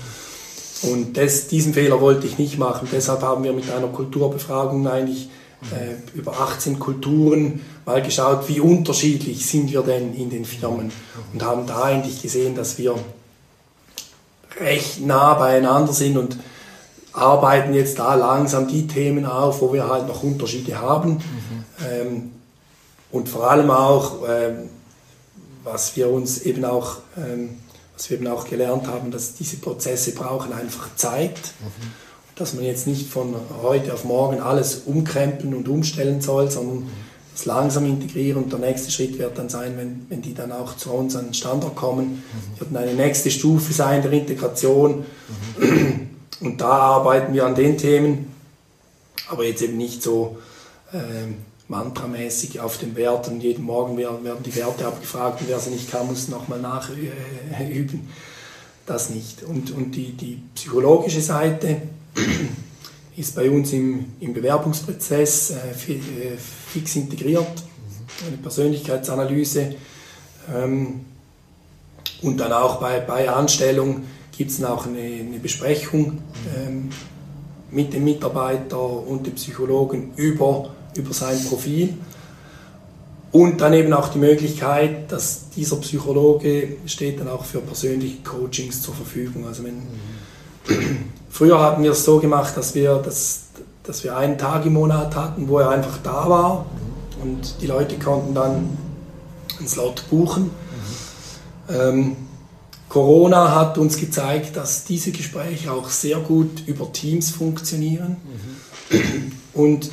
Und 0.82 1.14
das, 1.18 1.48
diesen 1.48 1.74
Fehler 1.74 2.00
wollte 2.00 2.26
ich 2.26 2.38
nicht 2.38 2.58
machen. 2.58 2.88
Deshalb 2.90 3.20
haben 3.20 3.44
wir 3.44 3.52
mit 3.52 3.70
einer 3.70 3.88
Kulturbefragung 3.88 4.86
eigentlich 4.86 5.28
äh, 5.62 6.16
über 6.16 6.38
18 6.40 6.78
Kulturen 6.78 7.60
mal 7.84 8.02
geschaut, 8.02 8.48
wie 8.48 8.60
unterschiedlich 8.60 9.46
sind 9.46 9.70
wir 9.70 9.82
denn 9.82 10.14
in 10.14 10.30
den 10.30 10.44
Firmen 10.44 10.92
und 11.32 11.42
haben 11.42 11.66
da 11.66 11.84
eigentlich 11.84 12.22
gesehen, 12.22 12.54
dass 12.54 12.78
wir 12.78 12.94
recht 14.60 15.04
nah 15.04 15.34
beieinander 15.34 15.92
sind 15.92 16.16
und 16.16 16.36
arbeiten 17.12 17.72
jetzt 17.72 17.98
da 17.98 18.14
langsam 18.14 18.68
die 18.68 18.86
Themen 18.86 19.24
auf, 19.24 19.60
wo 19.62 19.72
wir 19.72 19.88
halt 19.88 20.06
noch 20.06 20.22
Unterschiede 20.22 20.78
haben. 20.78 21.12
Mhm. 21.12 21.64
Ähm, 21.90 22.30
und 23.10 23.28
vor 23.28 23.50
allem 23.50 23.70
auch, 23.70 24.22
ähm, 24.28 24.68
was 25.64 25.96
wir 25.96 26.10
uns 26.10 26.42
eben 26.42 26.64
auch, 26.64 26.98
ähm, 27.16 27.58
was 27.94 28.10
wir 28.10 28.18
eben 28.18 28.26
auch 28.26 28.46
gelernt 28.46 28.86
haben, 28.86 29.10
dass 29.10 29.34
diese 29.34 29.56
Prozesse 29.56 30.12
brauchen 30.12 30.52
einfach 30.52 30.94
Zeit. 30.96 31.36
Mhm. 31.60 31.92
Dass 32.36 32.54
man 32.54 32.64
jetzt 32.64 32.86
nicht 32.86 33.08
von 33.08 33.34
heute 33.62 33.92
auf 33.92 34.04
morgen 34.04 34.40
alles 34.40 34.82
umkrempeln 34.86 35.54
und 35.54 35.68
umstellen 35.68 36.20
soll, 36.20 36.50
sondern 36.50 36.88
das 37.32 37.44
langsam 37.44 37.86
integrieren. 37.86 38.44
Und 38.44 38.52
der 38.52 38.60
nächste 38.60 38.90
Schritt 38.90 39.18
wird 39.18 39.36
dann 39.36 39.48
sein, 39.48 39.74
wenn, 39.76 40.06
wenn 40.08 40.22
die 40.22 40.34
dann 40.34 40.52
auch 40.52 40.76
zu 40.76 40.92
uns 40.92 41.16
an 41.16 41.26
den 41.26 41.34
Standort 41.34 41.74
kommen, 41.74 42.22
mhm. 42.22 42.60
wird 42.60 42.76
eine 42.76 42.94
nächste 42.94 43.30
Stufe 43.30 43.72
sein 43.72 44.02
der 44.02 44.12
Integration. 44.12 45.04
Mhm. 45.58 46.10
Und 46.40 46.60
da 46.60 46.68
arbeiten 46.68 47.34
wir 47.34 47.46
an 47.46 47.54
den 47.54 47.78
Themen, 47.78 48.32
aber 49.28 49.44
jetzt 49.44 49.62
eben 49.62 49.78
nicht 49.78 50.02
so, 50.02 50.36
ähm, 50.92 51.36
mantramäßig 51.68 52.60
auf 52.60 52.78
den 52.78 52.94
Wert 52.96 53.28
und 53.28 53.40
jeden 53.40 53.64
Morgen 53.64 53.96
werden 53.96 54.42
die 54.44 54.54
Werte 54.54 54.86
abgefragt 54.86 55.40
und 55.40 55.48
wer 55.48 55.58
sie 55.58 55.70
nicht 55.70 55.90
kann, 55.90 56.06
muss 56.06 56.28
nochmal 56.28 56.60
nachüben. 56.60 58.08
Das 58.86 59.10
nicht. 59.10 59.42
Und, 59.42 59.72
und 59.72 59.96
die, 59.96 60.12
die 60.12 60.40
psychologische 60.54 61.20
Seite 61.20 61.82
ist 63.16 63.34
bei 63.34 63.50
uns 63.50 63.72
im, 63.72 64.06
im 64.20 64.34
Bewerbungsprozess 64.34 65.50
äh, 65.50 65.92
äh 65.92 66.36
fix 66.36 66.96
integriert, 66.96 67.62
eine 68.26 68.36
Persönlichkeitsanalyse. 68.38 69.74
Ähm, 70.54 71.00
und 72.22 72.38
dann 72.38 72.52
auch 72.52 72.80
bei, 72.80 73.00
bei 73.00 73.28
Anstellung 73.28 74.04
gibt 74.36 74.50
es 74.50 74.60
dann 74.60 74.70
auch 74.70 74.86
eine, 74.86 75.00
eine 75.00 75.38
Besprechung 75.38 76.18
ähm, 76.56 76.90
mit 77.70 77.92
dem 77.92 78.04
Mitarbeiter 78.04 78.80
und 78.80 79.26
dem 79.26 79.34
Psychologen 79.34 80.12
über 80.16 80.70
über 80.98 81.12
sein 81.12 81.42
Profil. 81.44 81.94
Und 83.32 83.60
dann 83.60 83.74
eben 83.74 83.92
auch 83.92 84.08
die 84.08 84.18
Möglichkeit, 84.18 85.12
dass 85.12 85.50
dieser 85.50 85.76
Psychologe 85.76 86.76
steht 86.86 87.20
dann 87.20 87.28
auch 87.28 87.44
für 87.44 87.60
persönliche 87.60 88.22
Coachings 88.22 88.80
zur 88.80 88.94
Verfügung. 88.94 89.46
Also 89.46 89.64
wenn, 89.64 89.76
mhm. 89.76 91.04
früher 91.36 91.60
hatten 91.60 91.82
wir 91.82 91.92
es 91.92 92.04
so 92.04 92.18
gemacht, 92.18 92.56
dass 92.56 92.74
wir, 92.74 92.96
das, 92.96 93.40
dass 93.82 94.02
wir 94.04 94.16
einen 94.16 94.38
Tag 94.38 94.64
im 94.64 94.72
Monat 94.72 95.14
hatten, 95.14 95.48
wo 95.48 95.58
er 95.58 95.68
einfach 95.68 95.98
da 96.02 96.30
war 96.30 96.66
und 97.22 97.56
die 97.60 97.66
Leute 97.66 97.98
konnten 97.98 98.34
dann 98.34 98.78
einen 99.58 99.68
Slot 99.68 100.04
buchen. 100.08 100.44
Mhm. 100.44 101.74
Ähm, 101.74 102.16
Corona 102.88 103.54
hat 103.54 103.76
uns 103.76 103.98
gezeigt, 103.98 104.56
dass 104.56 104.84
diese 104.84 105.10
Gespräche 105.10 105.72
auch 105.72 105.90
sehr 105.90 106.20
gut 106.20 106.62
über 106.66 106.90
Teams 106.92 107.30
funktionieren. 107.30 108.16
Mhm. 108.90 109.32
Und 109.52 109.90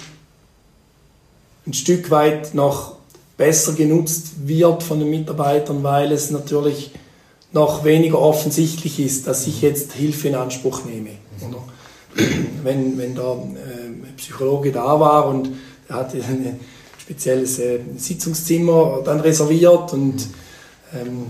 ein 1.67 1.73
Stück 1.73 2.09
weit 2.09 2.53
noch 2.53 2.95
besser 3.35 3.73
genutzt 3.73 4.47
wird 4.47 4.81
von 4.81 4.99
den 4.99 5.09
Mitarbeitern, 5.09 5.83
weil 5.83 6.13
es 6.13 6.31
natürlich 6.31 6.91
noch 7.53 7.85
weniger 7.85 8.19
offensichtlich 8.19 8.99
ist, 8.99 9.27
dass 9.27 9.47
ich 9.47 9.61
jetzt 9.61 9.93
Hilfe 9.93 10.27
in 10.27 10.35
Anspruch 10.35 10.85
nehme. 10.85 11.11
Oder 11.47 11.63
wenn, 12.63 12.97
wenn 12.97 13.15
der 13.15 13.23
äh, 13.23 14.11
Psychologe 14.17 14.71
da 14.71 14.99
war 14.99 15.27
und 15.27 15.49
er 15.87 15.95
hatte 15.97 16.17
ein 16.17 16.59
spezielles 16.97 17.59
äh, 17.59 17.79
Sitzungszimmer 17.97 19.01
dann 19.05 19.19
reserviert 19.19 19.93
und 19.93 20.27
ähm, 20.93 21.27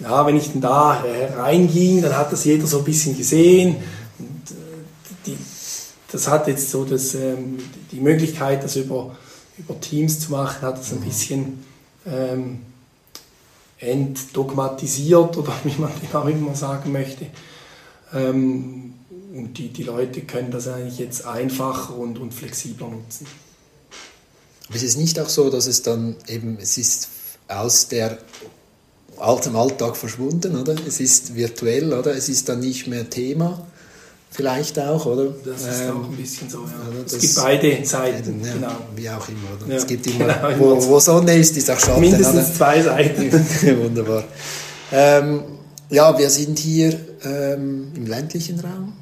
ja, 0.00 0.26
wenn 0.26 0.36
ich 0.36 0.52
dann 0.52 0.60
da 0.60 1.04
reinging, 1.36 2.02
dann 2.02 2.16
hat 2.16 2.32
das 2.32 2.44
jeder 2.44 2.66
so 2.66 2.78
ein 2.78 2.84
bisschen 2.84 3.16
gesehen. 3.16 3.76
Und, 4.18 4.50
äh, 4.50 4.54
die, 5.26 5.36
das 6.10 6.28
hat 6.28 6.48
jetzt 6.48 6.70
so 6.70 6.84
das, 6.84 7.14
ähm, 7.14 7.58
die 7.92 8.00
Möglichkeit, 8.00 8.64
das 8.64 8.76
über, 8.76 9.16
über 9.56 9.80
Teams 9.80 10.18
zu 10.20 10.32
machen, 10.32 10.62
hat 10.62 10.78
das 10.78 10.92
ein 10.92 11.00
mhm. 11.00 11.04
bisschen 11.04 11.64
ähm, 12.06 12.58
entdogmatisiert 13.78 15.36
oder 15.36 15.52
wie 15.64 15.80
man 15.80 15.90
dem 16.00 16.16
auch 16.16 16.26
immer 16.26 16.54
sagen 16.54 16.92
möchte. 16.92 17.26
Ähm, 18.12 18.94
und 19.34 19.58
die, 19.58 19.68
die 19.68 19.82
Leute 19.82 20.20
können 20.22 20.50
das 20.50 20.68
eigentlich 20.68 20.98
jetzt 20.98 21.26
einfacher 21.26 21.96
und, 21.96 22.18
und 22.18 22.32
flexibler 22.32 22.88
nutzen. 22.88 23.26
Aber 24.68 24.76
es 24.76 24.82
ist 24.82 24.96
nicht 24.96 25.18
auch 25.18 25.28
so, 25.28 25.50
dass 25.50 25.66
es 25.66 25.82
dann 25.82 26.16
eben, 26.28 26.56
es 26.60 26.78
ist 26.78 27.08
aus 27.48 27.88
der 27.88 28.18
altem 29.18 29.56
Alltag 29.56 29.96
verschwunden, 29.96 30.56
oder? 30.56 30.74
Es 30.86 31.00
ist 31.00 31.34
virtuell, 31.34 31.92
oder? 31.92 32.14
Es 32.16 32.28
ist 32.28 32.48
dann 32.48 32.60
nicht 32.60 32.86
mehr 32.86 33.10
Thema, 33.10 33.66
vielleicht 34.34 34.78
auch, 34.80 35.06
oder? 35.06 35.32
Das 35.44 35.62
ist 35.62 35.82
ähm, 35.82 35.90
auch 35.90 36.08
ein 36.10 36.16
bisschen 36.16 36.50
so, 36.50 36.58
ja. 36.58 37.04
Es 37.06 37.18
gibt 37.18 37.34
beide 37.36 37.86
Seiten, 37.86 38.44
ja, 38.44 38.52
genau. 38.52 38.76
Wie 38.96 39.08
auch 39.08 39.28
immer, 39.28 39.48
oder? 39.56 39.70
Ja, 39.70 39.76
es 39.76 39.86
gibt 39.86 40.06
immer, 40.08 40.26
genau, 40.26 40.58
wo, 40.58 40.86
wo, 40.88 40.98
Sonne 40.98 41.36
ist, 41.36 41.56
ist 41.56 41.70
auch 41.70 41.78
Schatten. 41.78 42.00
Mindestens 42.00 42.46
oder? 42.46 42.54
zwei 42.54 42.82
Seiten. 42.82 43.32
Wunderbar. 43.84 44.24
Ähm, 44.90 45.42
ja, 45.88 46.18
wir 46.18 46.28
sind 46.28 46.58
hier 46.58 46.98
ähm, 47.24 47.92
im 47.94 48.06
ländlichen 48.06 48.58
Raum. 48.58 48.92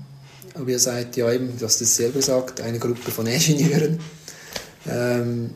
Aber 0.54 0.68
ihr 0.68 0.78
seid 0.78 1.16
ja 1.16 1.32
eben, 1.32 1.58
du 1.58 1.64
hast 1.64 1.80
es 1.80 1.96
selber 1.96 2.18
gesagt, 2.18 2.60
eine 2.60 2.78
Gruppe 2.78 3.10
von 3.10 3.26
Ingenieuren. 3.26 3.98
Ähm, 4.86 5.50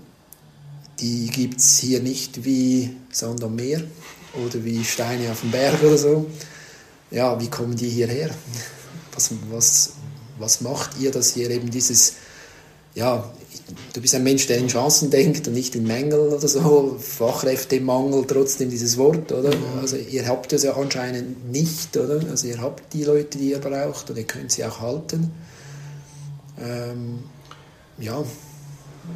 die 1.00 1.26
gibt 1.26 1.60
es 1.60 1.78
hier 1.78 2.00
nicht 2.00 2.46
wie 2.46 2.96
Sand 3.10 3.44
am 3.44 3.54
Meer 3.56 3.82
oder 4.42 4.64
wie 4.64 4.82
Steine 4.82 5.30
auf 5.30 5.40
dem 5.42 5.50
Berg 5.50 5.82
oder 5.82 5.98
so. 5.98 6.26
Ja, 7.10 7.38
wie 7.38 7.48
kommen 7.48 7.76
die 7.76 7.90
hierher? 7.90 8.30
Was, 9.16 9.30
was, 9.50 9.92
was 10.38 10.60
macht 10.60 11.00
ihr, 11.00 11.10
dass 11.10 11.36
ihr 11.36 11.50
eben 11.50 11.70
dieses, 11.70 12.14
ja, 12.94 13.28
du 13.92 14.00
bist 14.00 14.14
ein 14.14 14.22
Mensch, 14.22 14.46
der 14.46 14.58
in 14.58 14.68
Chancen 14.68 15.10
denkt 15.10 15.48
und 15.48 15.54
nicht 15.54 15.74
in 15.74 15.86
Mängel 15.86 16.18
oder 16.18 16.46
so, 16.46 16.96
Fachkräftemangel, 17.00 18.24
trotzdem 18.26 18.70
dieses 18.70 18.96
Wort, 18.96 19.32
oder? 19.32 19.54
Mhm. 19.54 19.80
Also 19.80 19.96
ihr 19.96 20.26
habt 20.28 20.52
es 20.52 20.62
ja 20.62 20.76
anscheinend 20.76 21.50
nicht, 21.50 21.96
oder? 21.96 22.20
Also 22.30 22.46
ihr 22.46 22.60
habt 22.60 22.92
die 22.92 23.04
Leute, 23.04 23.38
die 23.38 23.50
ihr 23.50 23.58
braucht 23.58 24.10
und 24.10 24.16
ihr 24.16 24.24
könnt 24.24 24.52
sie 24.52 24.64
auch 24.64 24.80
halten. 24.80 25.32
Ähm, 26.62 27.20
ja, 27.98 28.22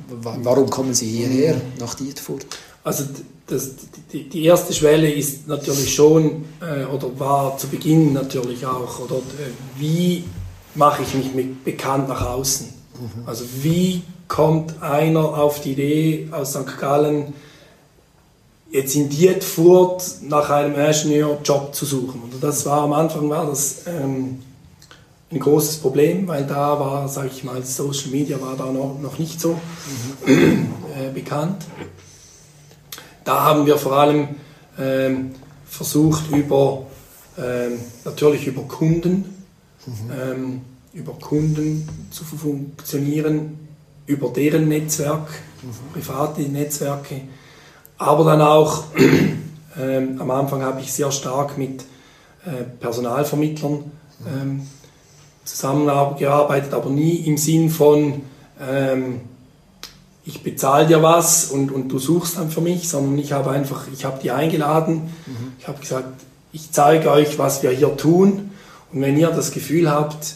warum 0.08 0.70
kommen 0.70 0.94
sie 0.94 1.08
hierher 1.08 1.54
mhm. 1.54 1.60
nach 1.78 1.94
Dietfurt? 1.94 2.46
Also 2.82 3.04
das, 3.50 3.70
die, 4.12 4.28
die, 4.28 4.44
erste 4.44 4.72
Schwelle 4.72 5.10
ist 5.10 5.48
natürlich 5.48 5.94
schon, 5.94 6.44
äh, 6.60 6.84
oder 6.84 7.18
war 7.18 7.58
zu 7.58 7.68
Beginn 7.68 8.12
natürlich 8.12 8.64
auch, 8.64 9.00
oder 9.00 9.16
äh, 9.16 9.78
wie 9.78 10.24
mache 10.74 11.02
ich 11.02 11.14
mich 11.14 11.34
mit, 11.34 11.64
bekannt 11.64 12.08
nach 12.08 12.24
außen? 12.24 12.68
Mhm. 12.68 13.28
Also 13.28 13.44
wie 13.62 14.02
kommt 14.28 14.82
einer 14.82 15.20
auf 15.20 15.60
die 15.60 15.72
Idee 15.72 16.28
aus 16.30 16.50
St. 16.50 16.78
Gallen, 16.78 17.32
jetzt 18.70 18.94
in 18.94 19.08
Dietfurt 19.08 20.04
nach 20.22 20.50
einem 20.50 20.74
Ingenieurjob 20.74 21.74
zu 21.74 21.84
suchen? 21.84 22.22
Und 22.22 22.42
das 22.42 22.64
war 22.66 22.82
am 22.82 22.92
Anfang 22.92 23.28
war 23.28 23.46
das 23.46 23.82
ähm, 23.86 24.38
ein 25.32 25.38
großes 25.38 25.78
Problem, 25.78 26.26
weil 26.26 26.44
da 26.44 26.78
war, 26.78 27.08
sage 27.08 27.30
ich 27.32 27.44
mal, 27.44 27.62
Social 27.64 28.10
Media 28.10 28.40
war 28.40 28.56
da 28.56 28.66
noch, 28.66 28.98
noch 29.00 29.18
nicht 29.18 29.40
so 29.40 29.56
mhm. 30.26 30.68
äh, 30.98 31.12
bekannt. 31.12 31.64
Da 33.24 33.44
haben 33.44 33.66
wir 33.66 33.76
vor 33.76 33.92
allem 33.92 34.28
ähm, 34.78 35.32
versucht, 35.66 36.30
über, 36.30 36.86
ähm, 37.38 37.78
natürlich 38.04 38.46
über 38.46 38.62
Kunden, 38.62 39.44
mhm. 39.86 40.10
ähm, 40.10 40.60
über 40.92 41.12
Kunden 41.12 41.88
zu 42.10 42.24
funktionieren, 42.24 43.68
über 44.06 44.30
deren 44.30 44.68
Netzwerk, 44.68 45.28
mhm. 45.62 45.92
private 45.92 46.42
Netzwerke, 46.42 47.22
aber 47.98 48.24
dann 48.24 48.40
auch, 48.40 48.84
ähm, 49.78 50.20
am 50.20 50.30
Anfang 50.30 50.62
habe 50.62 50.80
ich 50.80 50.92
sehr 50.92 51.12
stark 51.12 51.58
mit 51.58 51.82
äh, 52.44 52.64
Personalvermittlern 52.80 53.84
ähm, 54.26 54.62
zusammengearbeitet, 55.44 56.72
aber 56.72 56.90
nie 56.90 57.16
im 57.26 57.36
Sinn 57.36 57.70
von, 57.70 58.22
ähm, 58.60 59.20
ich 60.30 60.42
bezahle 60.44 60.86
dir 60.86 61.02
was 61.02 61.46
und, 61.46 61.72
und 61.72 61.88
du 61.88 61.98
suchst 61.98 62.38
dann 62.38 62.50
für 62.50 62.60
mich, 62.60 62.88
sondern 62.88 63.18
ich 63.18 63.32
habe 63.32 63.50
einfach, 63.50 63.86
ich 63.92 64.04
habe 64.04 64.20
die 64.22 64.30
eingeladen, 64.30 65.12
mhm. 65.26 65.52
ich 65.58 65.66
habe 65.66 65.80
gesagt, 65.80 66.06
ich 66.52 66.70
zeige 66.70 67.10
euch, 67.10 67.38
was 67.38 67.62
wir 67.62 67.70
hier 67.70 67.96
tun 67.96 68.50
und 68.92 69.00
wenn 69.00 69.18
ihr 69.18 69.30
das 69.30 69.50
Gefühl 69.50 69.90
habt, 69.90 70.34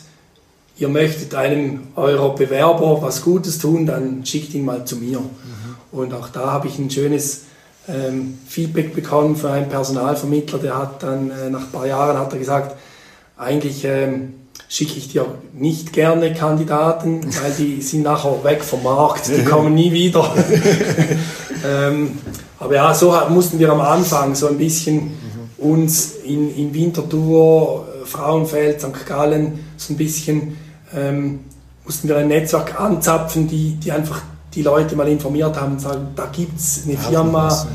ihr 0.77 0.89
möchtet 0.89 1.35
einem 1.37 1.89
eurer 1.95 2.35
Bewerber 2.35 3.03
was 3.03 3.23
Gutes 3.23 3.59
tun, 3.59 3.87
dann 3.87 4.27
schickt 4.27 4.53
ihn 4.55 4.65
mal 4.65 4.85
zu 4.85 4.97
mir. 4.97 5.21
Mhm. 5.21 5.77
Und 5.93 6.13
auch 6.13 6.29
da 6.29 6.51
habe 6.51 6.67
ich 6.67 6.79
ein 6.79 6.91
schönes 6.91 7.43
ähm, 7.87 8.39
Feedback 8.49 8.95
bekommen 8.95 9.37
von 9.37 9.51
einem 9.51 9.69
Personalvermittler, 9.69 10.59
der 10.59 10.77
hat 10.77 11.05
dann 11.05 11.31
äh, 11.31 11.51
nach 11.51 11.63
ein 11.63 11.71
paar 11.73 11.87
Jahren 11.87 12.19
hat 12.19 12.33
er 12.33 12.39
gesagt, 12.41 12.77
eigentlich 13.37 13.85
ähm, 13.85 14.35
schicke 14.75 14.99
ich 14.99 15.09
dir 15.09 15.27
nicht 15.53 15.93
gerne 15.93 16.35
Kandidaten, 16.35 17.21
weil 17.23 17.53
die 17.57 17.81
sind 17.81 18.03
nachher 18.03 18.43
weg 18.43 18.65
vom 18.65 18.83
Markt, 18.83 19.29
die 19.29 19.45
kommen 19.45 19.73
nie 19.73 19.93
wieder. 19.93 20.35
ähm, 21.65 22.19
aber 22.59 22.75
ja, 22.75 22.93
so 22.93 23.15
mussten 23.29 23.61
wir 23.61 23.71
am 23.71 23.81
Anfang 23.81 24.35
so 24.35 24.49
ein 24.49 24.59
bisschen 24.59 25.13
uns 25.59 26.15
in, 26.25 26.53
in 26.57 26.75
Winterthur, 26.75 27.87
äh, 28.03 28.05
Frauenfeld, 28.05 28.81
St. 28.81 29.07
Gallen, 29.07 29.61
so 29.77 29.93
ein 29.93 29.97
bisschen 29.97 30.57
ähm, 30.93 31.45
mussten 31.85 32.09
wir 32.09 32.17
ein 32.17 32.27
Netzwerk 32.27 32.81
anzapfen, 32.81 33.47
die, 33.47 33.77
die 33.77 33.93
einfach 33.93 34.23
die 34.57 34.63
Leute 34.63 34.97
mal 34.97 35.07
informiert 35.07 35.55
haben 35.61 35.75
und 35.75 35.81
sagen, 35.81 36.09
da 36.17 36.27
gibt 36.27 36.59
es 36.59 36.83
eine 36.85 36.97
Firma, 36.97 37.67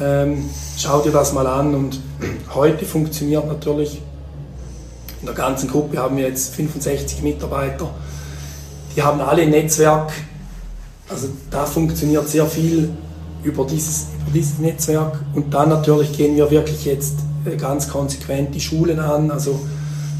ähm, 0.00 0.48
schau 0.78 1.00
dir 1.02 1.12
das 1.12 1.34
mal 1.34 1.46
an. 1.46 1.74
Und 1.74 2.00
heute 2.54 2.86
funktioniert 2.86 3.46
natürlich 3.46 4.00
in 5.26 5.34
der 5.34 5.44
ganzen 5.44 5.68
Gruppe 5.68 5.98
haben 5.98 6.16
wir 6.16 6.28
jetzt 6.28 6.54
65 6.54 7.20
Mitarbeiter. 7.20 7.90
Die 8.94 9.02
haben 9.02 9.20
alle 9.20 9.42
ein 9.42 9.50
Netzwerk. 9.50 10.12
Also 11.08 11.26
da 11.50 11.66
funktioniert 11.66 12.28
sehr 12.28 12.46
viel 12.46 12.90
über 13.42 13.66
dieses, 13.66 14.06
über 14.22 14.30
dieses 14.32 14.60
Netzwerk. 14.60 15.18
Und 15.34 15.52
dann 15.52 15.70
natürlich 15.70 16.16
gehen 16.16 16.36
wir 16.36 16.48
wirklich 16.52 16.84
jetzt 16.84 17.14
äh, 17.44 17.56
ganz 17.56 17.88
konsequent 17.88 18.54
die 18.54 18.60
Schulen 18.60 19.00
an. 19.00 19.32
Also 19.32 19.58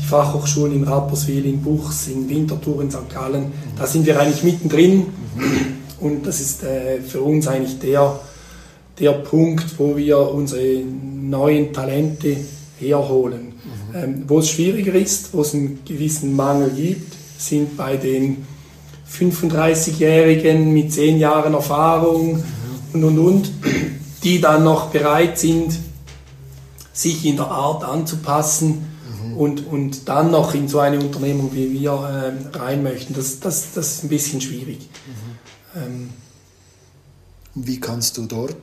die 0.03 0.07
Fachhochschulen 0.07 0.75
in 0.75 0.83
Rapperswil, 0.83 1.47
in 1.47 1.63
Buchs, 1.63 2.09
in 2.09 2.29
Winterthur, 2.29 2.83
in 2.83 2.91
St. 2.91 3.09
Gallen. 3.09 3.53
Da 3.79 3.87
sind 3.87 4.07
wir 4.07 4.19
eigentlich 4.19 4.43
mittendrin. 4.43 5.07
Und 6.01 6.27
das 6.27 6.41
ist 6.41 6.65
äh, 6.65 7.01
für 7.01 7.21
uns 7.21 7.47
eigentlich 7.47 7.79
der, 7.79 8.19
der 8.99 9.13
Punkt, 9.13 9.79
wo 9.79 9.97
wir 9.97 10.19
unsere 10.19 10.83
neuen 10.83 11.73
Talente 11.73 12.39
herholen. 12.81 13.46
Ähm, 14.03 14.25
wo 14.27 14.41
es 14.41 14.51
schwieriger 14.51 14.95
ist, 14.95 15.33
wo 15.33 15.41
es 15.41 15.55
einen 15.55 15.85
gewissen 15.85 16.37
Mangel 16.37 16.71
gibt, 16.71 17.15
sind 17.39 17.77
bei 17.77 17.97
den 17.97 18.47
35-Jährigen 19.11 20.73
mit 20.73 20.93
10 20.93 21.19
Jahren 21.19 21.55
Erfahrung 21.55 22.43
und 22.93 23.05
und 23.05 23.19
und, 23.19 23.53
die 24.23 24.41
dann 24.41 24.65
noch 24.65 24.91
bereit 24.91 25.39
sind, 25.39 25.79
sich 26.93 27.25
in 27.25 27.37
der 27.37 27.47
Art 27.47 27.85
anzupassen 27.85 28.87
mhm. 29.25 29.37
und, 29.37 29.67
und 29.67 30.09
dann 30.09 30.31
noch 30.31 30.55
in 30.55 30.69
so 30.69 30.81
eine 30.81 30.99
Unternehmung 30.99 31.55
wie 31.55 31.73
wir 31.73 31.93
äh, 31.93 32.59
rein 32.59 32.83
möchten. 32.83 33.15
Das, 33.15 33.41
das, 33.41 33.73
das 33.75 33.93
ist 33.93 34.05
ein 34.05 34.09
bisschen 34.09 34.41
schwierig. 34.41 34.81
Mhm. 34.81 35.83
Ähm, 35.83 36.11
wie 37.55 37.81
kannst 37.81 38.17
du 38.19 38.27
dort 38.27 38.57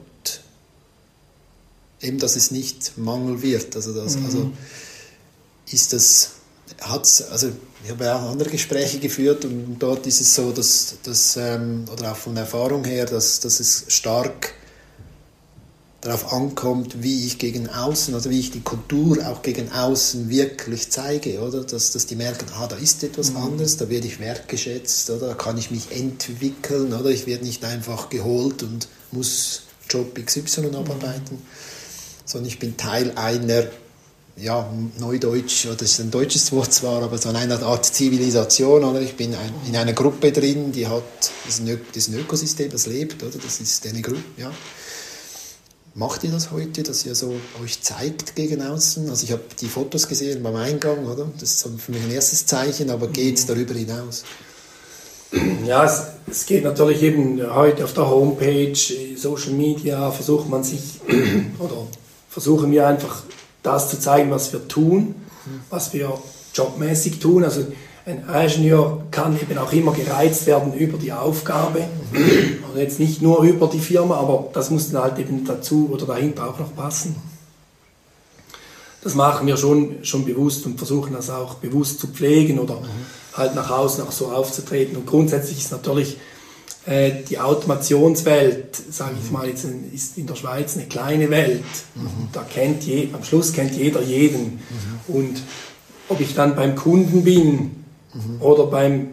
eben, 2.01 2.19
dass 2.19 2.35
es 2.35 2.51
nicht 2.51 2.97
Mangel 2.97 3.41
wird? 3.41 3.75
Also, 3.75 3.93
das, 3.93 4.17
mhm. 4.17 4.25
also 4.25 4.51
ist 5.73 5.93
das, 5.93 6.31
hat's, 6.81 7.21
also 7.21 7.49
ich 7.83 7.91
habe 7.91 8.05
ja 8.05 8.15
auch 8.15 8.31
andere 8.31 8.49
Gespräche 8.49 8.99
geführt 8.99 9.43
und 9.45 9.77
dort 9.79 10.07
ist 10.07 10.21
es 10.21 10.35
so, 10.35 10.51
dass, 10.51 10.95
dass 11.03 11.35
ähm, 11.37 11.85
oder 11.91 12.13
auch 12.13 12.17
von 12.17 12.37
Erfahrung 12.37 12.85
her, 12.85 13.05
dass, 13.05 13.39
dass 13.41 13.59
es 13.59 13.85
stark 13.89 14.53
darauf 16.03 16.33
ankommt, 16.33 17.01
wie 17.01 17.25
ich 17.25 17.37
gegen 17.37 17.69
außen, 17.69 18.13
also 18.13 18.29
wie 18.29 18.39
ich 18.39 18.51
die 18.51 18.61
Kultur 18.61 19.25
auch 19.25 19.41
gegen 19.41 19.71
außen 19.71 20.29
wirklich 20.29 20.89
zeige, 20.91 21.39
oder? 21.39 21.63
Dass, 21.63 21.91
dass 21.91 22.05
die 22.05 22.15
merken, 22.15 22.45
ah, 22.57 22.67
da 22.67 22.75
ist 22.75 23.03
etwas 23.03 23.31
mhm. 23.31 23.37
anderes, 23.37 23.77
da 23.77 23.89
werde 23.89 24.07
ich 24.07 24.19
wertgeschätzt, 24.19 25.09
oder? 25.09 25.29
Da 25.29 25.33
kann 25.33 25.57
ich 25.57 25.71
mich 25.71 25.91
entwickeln, 25.91 26.93
oder? 26.93 27.09
Ich 27.09 27.25
werde 27.25 27.45
nicht 27.45 27.63
einfach 27.63 28.09
geholt 28.09 28.63
und 28.63 28.89
muss 29.11 29.63
Job 29.89 30.13
XY 30.15 30.67
abarbeiten, 30.75 31.35
mhm. 31.35 31.41
sondern 32.25 32.47
ich 32.47 32.59
bin 32.59 32.75
Teil 32.75 33.13
einer 33.15 33.67
ja, 34.35 34.67
Neudeutsch, 34.99 35.67
das 35.77 35.81
ist 35.91 35.99
ein 35.99 36.11
deutsches 36.11 36.51
Wort 36.51 36.73
zwar, 36.73 37.03
aber 37.03 37.17
so 37.17 37.29
eine 37.29 37.61
Art 37.61 37.85
Zivilisation, 37.85 38.83
oder? 38.83 38.99
Ich 39.01 39.15
bin 39.15 39.33
ein, 39.35 39.53
in 39.67 39.75
einer 39.75 39.93
Gruppe 39.93 40.31
drin, 40.31 40.71
die 40.71 40.87
hat, 40.87 41.03
das 41.45 41.59
ist 41.59 42.09
ein, 42.09 42.15
Ökosystem, 42.19 42.71
das 42.71 42.87
lebt, 42.87 43.21
oder? 43.21 43.37
Das 43.43 43.59
ist 43.59 43.85
eine 43.85 44.01
Gruppe, 44.01 44.23
ja. 44.37 44.51
Macht 45.95 46.23
ihr 46.23 46.31
das 46.31 46.49
heute, 46.49 46.81
dass 46.81 47.05
ihr 47.05 47.13
so 47.13 47.35
euch 47.63 47.81
zeigt 47.83 48.35
gegen 48.35 48.63
außen? 48.63 49.07
Also 49.11 49.25
ich 49.25 49.31
habe 49.31 49.43
die 49.61 49.67
Fotos 49.67 50.07
gesehen 50.07 50.41
beim 50.41 50.55
Eingang, 50.55 51.05
oder? 51.05 51.29
Das 51.39 51.51
ist 51.51 51.61
für 51.77 51.91
mich 51.91 52.01
ein 52.01 52.09
erstes 52.09 52.47
Zeichen, 52.47 52.89
aber 52.89 53.07
geht 53.09 53.37
es 53.37 53.45
darüber 53.45 53.75
hinaus? 53.75 54.23
Ja, 55.65 55.85
es, 55.85 56.01
es, 56.29 56.45
geht 56.47 56.63
natürlich 56.63 57.03
eben 57.03 57.41
heute 57.53 57.83
auf 57.83 57.93
der 57.93 58.09
Homepage, 58.09 58.75
Social 59.15 59.53
Media, 59.53 60.11
versucht 60.11 60.49
man 60.49 60.63
sich, 60.63 60.99
oder 61.59 61.87
versuchen 62.29 62.71
wir 62.71 62.87
einfach 62.87 63.23
das 63.63 63.89
zu 63.89 63.99
zeigen, 63.99 64.29
was 64.31 64.53
wir 64.53 64.67
tun, 64.67 65.15
was 65.69 65.93
wir 65.93 66.13
jobmäßig 66.53 67.19
tun. 67.19 67.43
Also 67.43 67.65
ein 68.05 68.23
Ingenieur 68.27 69.03
kann 69.11 69.39
eben 69.39 69.57
auch 69.57 69.71
immer 69.71 69.93
gereizt 69.93 70.45
werden 70.45 70.73
über 70.73 70.97
die 70.97 71.13
Aufgabe, 71.13 71.85
also 72.67 72.79
jetzt 72.79 72.99
nicht 72.99 73.21
nur 73.21 73.41
über 73.43 73.67
die 73.67 73.79
Firma, 73.79 74.17
aber 74.17 74.49
das 74.53 74.69
muss 74.69 74.91
dann 74.91 75.03
halt 75.03 75.19
eben 75.19 75.45
dazu 75.45 75.89
oder 75.91 76.05
dahinter 76.05 76.49
auch 76.49 76.59
noch 76.59 76.75
passen. 76.75 77.15
das 79.03 79.15
machen 79.15 79.47
wir 79.47 79.57
schon, 79.57 80.03
schon 80.03 80.25
bewusst 80.25 80.65
und 80.65 80.77
versuchen 80.77 81.13
das 81.13 81.29
auch 81.29 81.55
bewusst 81.55 81.99
zu 81.99 82.07
pflegen 82.07 82.59
oder 82.59 82.77
halt 83.33 83.55
nach 83.55 83.69
außen 83.69 84.03
auch 84.03 84.11
so 84.11 84.27
aufzutreten. 84.27 84.95
Und 84.95 85.05
grundsätzlich 85.05 85.59
ist 85.59 85.71
natürlich 85.71 86.17
die 86.85 87.39
Automationswelt, 87.39 88.75
sage 88.75 89.15
ich 89.17 89.27
mhm. 89.27 89.33
mal, 89.33 89.47
jetzt 89.47 89.65
ist 89.93 90.17
in 90.17 90.27
der 90.27 90.35
Schweiz 90.35 90.75
eine 90.75 90.85
kleine 90.85 91.29
Welt. 91.29 91.63
Mhm. 91.95 92.27
Da 92.33 92.43
kennt 92.43 92.83
je, 92.83 93.07
am 93.13 93.23
Schluss 93.23 93.53
kennt 93.53 93.73
jeder 93.73 94.01
jeden. 94.01 94.59
Mhm. 95.07 95.15
Und 95.15 95.41
ob 96.09 96.19
ich 96.19 96.35
dann 96.35 96.57
beim 96.57 96.75
Kunden 96.75 97.23
bin 97.23 97.85
mhm. 98.13 98.41
oder, 98.41 98.65
beim, 98.65 99.11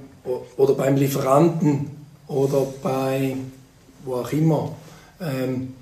oder 0.57 0.75
beim 0.75 0.97
Lieferanten 0.97 1.91
oder 2.27 2.67
bei 2.83 3.37
wo 4.05 4.15
auch 4.15 4.33
immer, 4.33 4.75
ähm, 5.21 5.75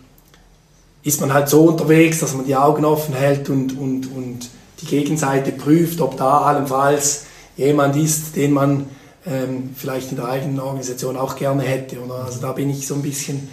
ist 1.03 1.20
man 1.20 1.32
halt 1.32 1.49
so 1.49 1.64
unterwegs, 1.64 2.20
dass 2.20 2.34
man 2.34 2.45
die 2.45 2.57
Augen 2.57 2.84
offen 2.84 3.14
hält 3.14 3.49
und, 3.49 3.78
und, 3.78 4.11
und 4.12 4.51
die 4.80 4.86
Gegenseite 4.86 5.53
prüft, 5.53 6.01
ob 6.01 6.16
da 6.16 6.43
allenfalls 6.43 7.24
jemand 7.57 7.97
ist, 7.97 8.36
den 8.36 8.53
man 8.53 8.86
ähm, 9.31 9.70
vielleicht 9.76 10.11
in 10.11 10.16
der 10.16 10.29
eigenen 10.29 10.61
Organisation 10.61 11.16
auch 11.16 11.37
gerne 11.37 11.62
hätte. 11.62 11.99
Oder? 12.01 12.24
Also 12.24 12.41
da 12.41 12.53
bin 12.53 12.70
ich 12.70 12.87
so 12.87 12.95
ein 12.95 13.03
bisschen, 13.03 13.49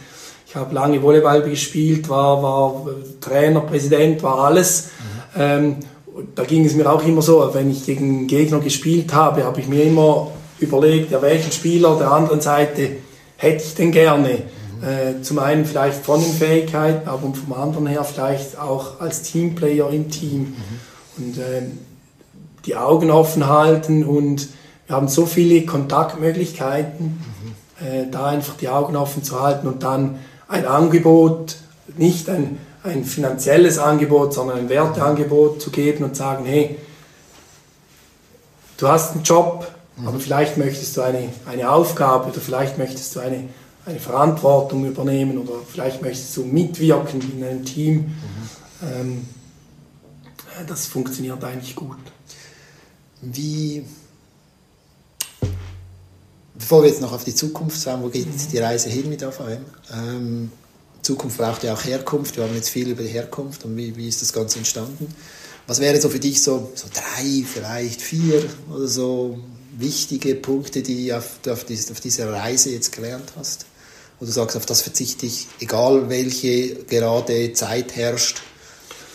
ich 0.48 0.56
habe 0.56 0.74
lange 0.74 1.02
Volleyball 1.02 1.42
gespielt, 1.44 2.10
war, 2.10 2.42
war 2.42 2.86
Trainer, 3.22 3.62
Präsident, 3.62 4.24
war 4.24 4.40
alles. 4.40 4.86
Mhm. 5.36 5.42
Ähm, 5.42 5.76
da 6.34 6.44
ging 6.44 6.66
es 6.66 6.76
mir 6.76 6.90
auch 6.90 7.06
immer 7.06 7.22
so, 7.22 7.50
wenn 7.54 7.70
ich 7.70 7.86
gegen 7.86 8.28
Gegner 8.28 8.60
gespielt 8.60 9.14
habe, 9.14 9.44
habe 9.44 9.60
ich 9.60 9.68
mir 9.68 9.84
immer 9.84 10.32
überlegt, 10.60 11.12
ja, 11.12 11.22
welchen 11.22 11.52
Spieler 11.52 11.98
der 11.98 12.12
anderen 12.12 12.40
Seite 12.40 12.90
hätte 13.36 13.64
ich 13.64 13.76
denn 13.76 13.92
gerne. 13.92 14.30
Mhm. 14.30 14.88
Äh, 14.88 15.22
zum 15.22 15.40
einen 15.40 15.66
vielleicht 15.66 16.06
von 16.06 16.22
den 16.22 16.32
Fähigkeiten, 16.32 17.08
aber 17.08 17.34
vom 17.34 17.54
anderen 17.54 17.88
her 17.88 18.04
vielleicht 18.06 18.58
auch 18.58 19.02
als 19.02 19.24
Teamplayer 19.24 19.90
im 19.90 20.10
Team. 20.10 20.40
Mhm. 20.40 20.56
Und 21.18 21.38
äh, 21.38 21.64
die 22.66 22.76
Augen 22.76 23.12
offen 23.12 23.48
halten 23.48 24.06
und 24.06 24.48
wir 24.88 24.96
haben 24.96 25.08
so 25.08 25.26
viele 25.26 25.66
Kontaktmöglichkeiten, 25.66 27.06
mhm. 27.80 27.86
äh, 27.86 28.10
da 28.10 28.28
einfach 28.28 28.56
die 28.56 28.70
Augen 28.70 28.96
offen 28.96 29.24
zu 29.24 29.42
halten 29.42 29.68
und 29.68 29.84
dann 29.84 30.20
ein 30.48 30.66
Angebot, 30.66 31.58
nicht 31.98 32.30
ein, 32.30 32.60
ein 32.84 33.04
finanzielles 33.04 33.80
Angebot, 33.80 34.34
sondern 34.34 34.60
ein 34.60 34.70
Werteangebot 34.70 35.62
zu 35.62 35.72
geben 35.72 36.04
und 36.04 36.16
sagen, 36.16 36.46
hey, 36.46 36.78
du 38.78 38.88
hast 38.88 39.14
einen 39.14 39.24
Job, 39.24 39.72
mhm. 39.98 40.08
aber 40.08 40.20
vielleicht 40.20 40.58
möchtest 40.58 40.96
du 40.98 41.02
eine, 41.02 41.30
eine 41.52 41.72
Aufgabe 41.72 42.30
oder 42.30 42.40
vielleicht 42.40 42.78
möchtest 42.78 43.16
du 43.16 43.22
eine, 43.22 43.50
eine 43.86 44.00
Verantwortung 44.00 44.86
übernehmen 44.86 45.40
oder 45.40 45.54
vielleicht 45.68 46.02
möchtest 46.02 46.36
du 46.38 46.46
mitwirken 46.46 47.22
in 47.36 47.44
einem 47.44 47.66
Team. 47.66 47.96
Mhm. 47.96 48.88
Ähm, 48.88 49.28
das 50.68 50.86
funktioniert 50.86 51.44
eigentlich 51.44 51.76
gut. 51.76 51.98
Wie 53.22 53.84
bevor 56.58 56.84
wir 56.84 56.90
jetzt 56.90 57.02
noch 57.02 57.14
auf 57.14 57.24
die 57.24 57.36
Zukunft 57.36 57.82
schauen, 57.82 58.02
wo 58.02 58.10
geht 58.10 58.28
die 58.52 58.58
Reise 58.58 58.90
hin 58.90 59.10
mit 59.10 59.24
AVM? 59.24 59.66
Ähm, 59.94 60.52
Zukunft 61.02 61.38
braucht 61.38 61.64
ja 61.64 61.74
auch 61.74 61.84
Herkunft. 61.84 62.36
Wir 62.36 62.44
haben 62.44 62.56
jetzt 62.56 62.70
viel 62.70 62.90
über 62.90 63.04
die 63.04 63.10
Herkunft 63.10 63.64
und 63.66 63.78
wie, 63.78 63.96
wie 63.96 64.08
ist 64.08 64.22
das 64.22 64.34
Ganze 64.34 64.58
entstanden. 64.58 65.14
Was 65.68 65.80
wäre 65.80 66.00
so 66.00 66.10
für 66.10 66.20
dich 66.20 66.42
so, 66.42 66.72
so 66.76 66.88
drei, 66.94 67.44
vielleicht 67.46 68.02
vier 68.02 68.44
oder 68.72 68.88
so 68.88 69.40
wichtige 69.78 70.36
Punkte, 70.36 70.82
die 70.82 71.14
auf, 71.14 71.40
auf, 71.48 71.64
die, 71.64 71.78
auf 71.92 72.00
dieser 72.00 72.32
Reise 72.32 72.72
jetzt 72.72 72.92
gelernt 72.92 73.34
hast? 73.36 73.66
Wo 74.20 74.26
du 74.26 74.32
sagst, 74.32 74.56
auf 74.56 74.66
das 74.66 74.82
verzichte 74.82 75.26
ich, 75.26 75.48
egal 75.60 76.10
welche 76.10 76.76
gerade 76.86 77.54
Zeit 77.54 77.96
herrscht. 77.96 78.42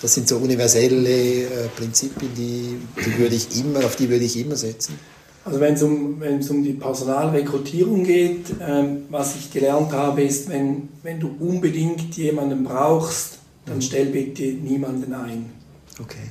Das 0.03 0.15
sind 0.15 0.29
so 0.29 0.37
universelle 0.37 1.45
äh, 1.45 1.69
Prinzipien, 1.77 2.31
die, 2.35 2.79
die 3.05 3.19
würde 3.19 3.35
ich 3.35 3.59
immer, 3.59 3.85
auf 3.85 3.97
die 3.97 4.09
würde 4.09 4.25
ich 4.25 4.37
immer 4.37 4.57
setzen. 4.57 4.99
Also 5.45 5.59
wenn 5.61 5.75
es 5.75 5.83
um, 5.83 6.23
um 6.23 6.65
die 6.65 6.75
Personalrekrutierung 6.75 8.05
geht, 8.05 8.47
ähm, 8.61 9.05
was 9.09 9.37
ich 9.37 9.51
gelernt 9.51 9.93
habe, 9.93 10.23
ist, 10.23 10.49
wenn, 10.51 10.91
wenn 11.03 11.19
du 11.19 11.35
unbedingt 11.41 12.15
jemanden 12.17 12.65
brauchst, 12.65 13.39
dann 13.65 13.77
mhm. 13.77 13.83
stell 13.83 14.07
bitte 14.07 14.43
niemanden 14.43 15.15
ein. 15.15 15.51
Okay. 15.99 16.29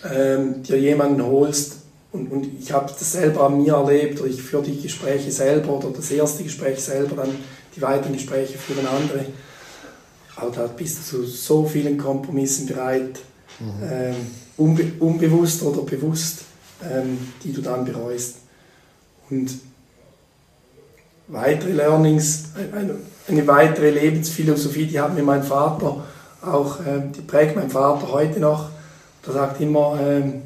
ähm, 0.05 0.63
dir 0.63 0.79
jemanden 0.79 1.25
holst. 1.25 1.77
Und, 2.13 2.31
und 2.31 2.47
ich 2.61 2.73
habe 2.73 2.93
das 2.93 3.13
selber 3.13 3.47
an 3.47 3.63
mir 3.63 3.75
erlebt, 3.75 4.21
oder 4.21 4.29
ich 4.29 4.43
führe 4.43 4.63
die 4.63 4.81
Gespräche 4.81 5.33
selber 5.33 5.79
oder 5.79 5.91
das 5.91 6.11
erste 6.11 6.43
Gespräch 6.43 6.81
selber, 6.81 7.17
dann 7.17 7.35
die 7.75 7.81
weiteren 7.81 8.13
Gespräche 8.13 8.59
führen 8.59 8.87
andere. 8.87 9.25
Aber 10.37 10.51
da 10.51 10.67
bist 10.67 10.99
du 10.99 11.03
zu 11.03 11.25
so 11.25 11.65
vielen 11.65 11.97
Kompromissen 11.97 12.67
bereit, 12.67 13.19
mhm. 13.59 13.73
ähm, 13.91 14.15
unbe 14.59 14.93
unbewusst 15.01 15.63
oder 15.63 15.83
bewusst, 15.83 16.41
ähm, 16.83 17.19
die 17.43 17.53
du 17.53 17.63
dann 17.63 17.87
bereust. 17.87 18.37
Und 19.31 19.51
weitere 21.29 21.73
Learnings, 21.73 22.45
eine, 22.75 22.97
eine, 23.29 23.47
weitere 23.47 23.91
Lebensphilosophie, 23.91 24.87
die 24.87 25.01
hat 25.01 25.15
mir 25.15 25.23
mein 25.23 25.43
Vater 25.43 25.97
auch, 26.43 26.79
ähm, 26.87 27.13
die 27.13 27.21
prägt 27.21 27.57
mein 27.57 27.71
Vater 27.71 28.11
heute 28.13 28.41
noch. 28.41 28.71
Der 29.27 29.35
sagt 29.35 29.61
immer, 29.61 29.99
ähm, 30.01 30.43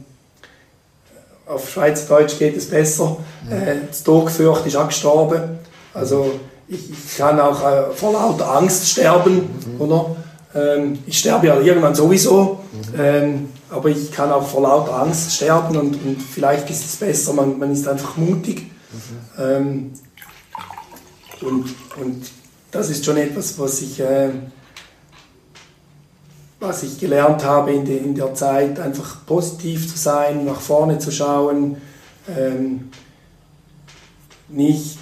auf 1.47 1.70
Schweizerdeutsch 1.70 2.39
geht 2.39 2.57
es 2.57 2.68
besser, 2.68 3.16
äh, 3.51 3.87
das 3.89 4.03
Todfürcht 4.03 4.66
ist 4.66 4.76
auch 4.76 4.89
gestorben. 4.89 5.59
Also 5.95 6.33
ich, 6.68 6.91
ich 6.91 7.16
kann 7.16 7.39
auch 7.39 7.62
äh, 7.62 7.91
vor 7.95 8.12
lauter 8.12 8.57
Angst 8.57 8.89
sterben, 8.89 9.51
mhm. 9.74 9.80
oder? 9.80 10.16
Ähm, 10.55 10.99
ich 11.07 11.18
sterbe 11.18 11.47
ja 11.47 11.61
irgendwann 11.61 11.95
sowieso, 11.95 12.61
mhm. 12.72 13.01
ähm, 13.01 13.49
aber 13.70 13.89
ich 13.89 14.12
kann 14.12 14.30
auch 14.30 14.47
vor 14.47 14.62
lauter 14.62 14.95
Angst 14.95 15.35
sterben 15.35 15.76
und, 15.76 15.95
und 16.05 16.22
vielleicht 16.22 16.68
ist 16.70 16.85
es 16.85 16.97
besser, 16.97 17.33
man, 17.33 17.59
man 17.59 17.72
ist 17.72 17.87
einfach 17.89 18.16
mutig. 18.16 18.70
Mhm. 18.93 19.43
Ähm, 19.43 19.93
und, 21.43 21.74
und 22.01 22.30
das 22.70 22.90
ist 22.90 23.05
schon 23.05 23.16
etwas, 23.16 23.59
was 23.59 23.82
ich, 23.82 24.01
äh, 24.01 24.30
was 26.59 26.82
ich 26.82 26.99
gelernt 26.99 27.45
habe 27.45 27.72
in, 27.72 27.84
de, 27.84 27.99
in 27.99 28.14
der 28.14 28.34
Zeit, 28.34 28.78
einfach 28.80 29.26
positiv 29.26 29.90
zu 29.90 29.99
sein, 29.99 30.45
nach 30.45 30.61
vorne 30.61 30.99
zu 30.99 31.11
schauen, 31.11 31.76
ähm, 32.28 32.90
nicht, 34.49 34.99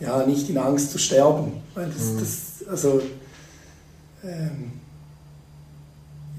ja, 0.00 0.24
nicht 0.24 0.48
in 0.48 0.58
Angst 0.58 0.90
zu 0.92 0.98
sterben. 0.98 1.52
Weil 1.74 1.90
das, 1.90 2.04
mhm. 2.04 2.18
das 2.20 2.68
also, 2.68 3.02
ähm, 4.24 4.72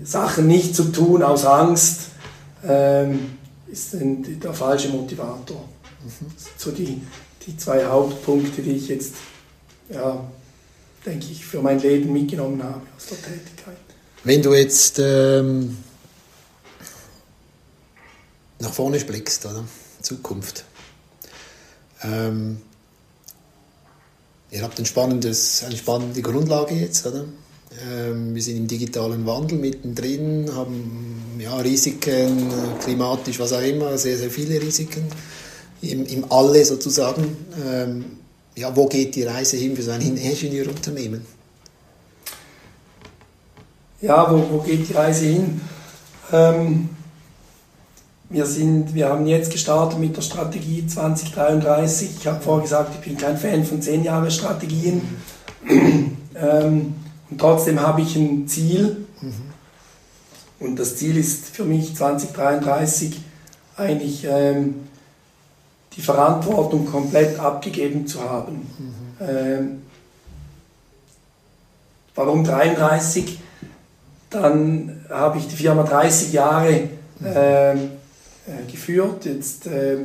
Sachen 0.03 0.47
nicht 0.47 0.75
zu 0.75 0.85
tun 0.85 1.23
aus 1.23 1.45
Angst 1.45 2.11
ähm, 2.65 3.37
ist 3.67 3.93
der 3.93 4.53
falsche 4.53 4.89
Motivator. 4.89 5.65
Mhm. 6.03 6.31
So 6.57 6.71
die, 6.71 7.01
die 7.49 7.57
zwei 7.57 7.85
Hauptpunkte, 7.85 8.61
die 8.61 8.73
ich 8.73 8.87
jetzt 8.87 9.13
ja, 9.89 10.23
denke 11.05 11.25
ich, 11.31 11.45
für 11.45 11.61
mein 11.61 11.79
Leben 11.79 12.13
mitgenommen 12.13 12.61
habe 12.63 12.81
aus 12.95 13.07
der 13.07 13.17
Tätigkeit. 13.17 13.77
Wenn 14.23 14.41
du 14.41 14.53
jetzt 14.53 14.99
ähm, 14.99 15.77
nach 18.59 18.71
vorne 18.71 18.99
blickst, 18.99 19.45
oder? 19.45 19.63
Zukunft. 20.01 20.65
Ähm, 22.03 22.61
ihr 24.51 24.61
habt 24.61 24.79
ein 24.79 24.85
spannendes, 24.85 25.63
eine 25.63 25.75
spannende 25.75 26.21
Grundlage 26.21 26.75
jetzt, 26.75 27.05
oder? 27.05 27.25
Ähm, 27.87 28.35
wir 28.35 28.41
sind 28.41 28.57
im 28.57 28.67
digitalen 28.67 29.25
Wandel 29.25 29.57
mittendrin, 29.57 30.49
haben 30.53 31.37
ja, 31.39 31.57
Risiken, 31.57 32.51
klimatisch, 32.83 33.39
was 33.39 33.53
auch 33.53 33.61
immer, 33.61 33.97
sehr, 33.97 34.17
sehr 34.17 34.29
viele 34.29 34.61
Risiken 34.61 35.05
im, 35.82 36.05
im 36.05 36.32
Alle 36.32 36.63
sozusagen. 36.65 37.38
Ähm, 37.65 38.05
ja, 38.55 38.75
wo 38.75 38.88
geht 38.88 39.15
die 39.15 39.23
Reise 39.23 39.57
hin 39.57 39.75
für 39.75 39.82
so 39.82 39.91
ein 39.91 40.01
Ingenieurunternehmen? 40.01 41.25
Ja, 44.01 44.32
wo, 44.32 44.43
wo 44.49 44.59
geht 44.59 44.88
die 44.88 44.93
Reise 44.93 45.25
hin? 45.25 45.61
Ähm, 46.32 46.89
wir, 48.30 48.45
sind, 48.45 48.93
wir 48.93 49.09
haben 49.09 49.25
jetzt 49.27 49.51
gestartet 49.51 49.99
mit 49.99 50.15
der 50.15 50.21
Strategie 50.21 50.86
2033. 50.86 52.09
Ich 52.19 52.27
habe 52.27 52.41
vorher 52.41 52.63
gesagt, 52.63 52.95
ich 52.95 53.01
bin 53.01 53.17
kein 53.17 53.38
Fan 53.38 53.65
von 53.65 53.82
10 53.82 54.03
Jahre 54.03 54.30
Strategien. 54.32 55.01
ähm, 55.69 56.95
und 57.30 57.38
trotzdem 57.38 57.80
habe 57.82 58.01
ich 58.01 58.15
ein 58.15 58.47
Ziel. 58.47 59.05
Mhm. 59.21 59.34
Und 60.59 60.75
das 60.77 60.97
Ziel 60.97 61.17
ist 61.17 61.47
für 61.47 61.63
mich 61.63 61.95
2033 61.95 63.19
eigentlich 63.77 64.25
ähm, 64.30 64.88
die 65.99 66.05
Verantwortung 66.05 66.85
komplett 66.85 67.37
abgegeben 67.39 68.07
zu 68.07 68.21
haben. 68.21 68.53
Mhm. 68.77 69.27
Ähm, 69.27 69.81
warum 72.15 72.45
33? 72.45 73.37
Dann 74.29 75.05
habe 75.09 75.39
ich 75.39 75.47
die 75.49 75.57
Firma 75.57 75.83
30 75.83 76.31
Jahre 76.31 76.87
ähm, 77.25 77.91
äh, 78.47 78.71
geführt. 78.71 79.25
Jetzt, 79.25 79.67
äh, 79.67 79.97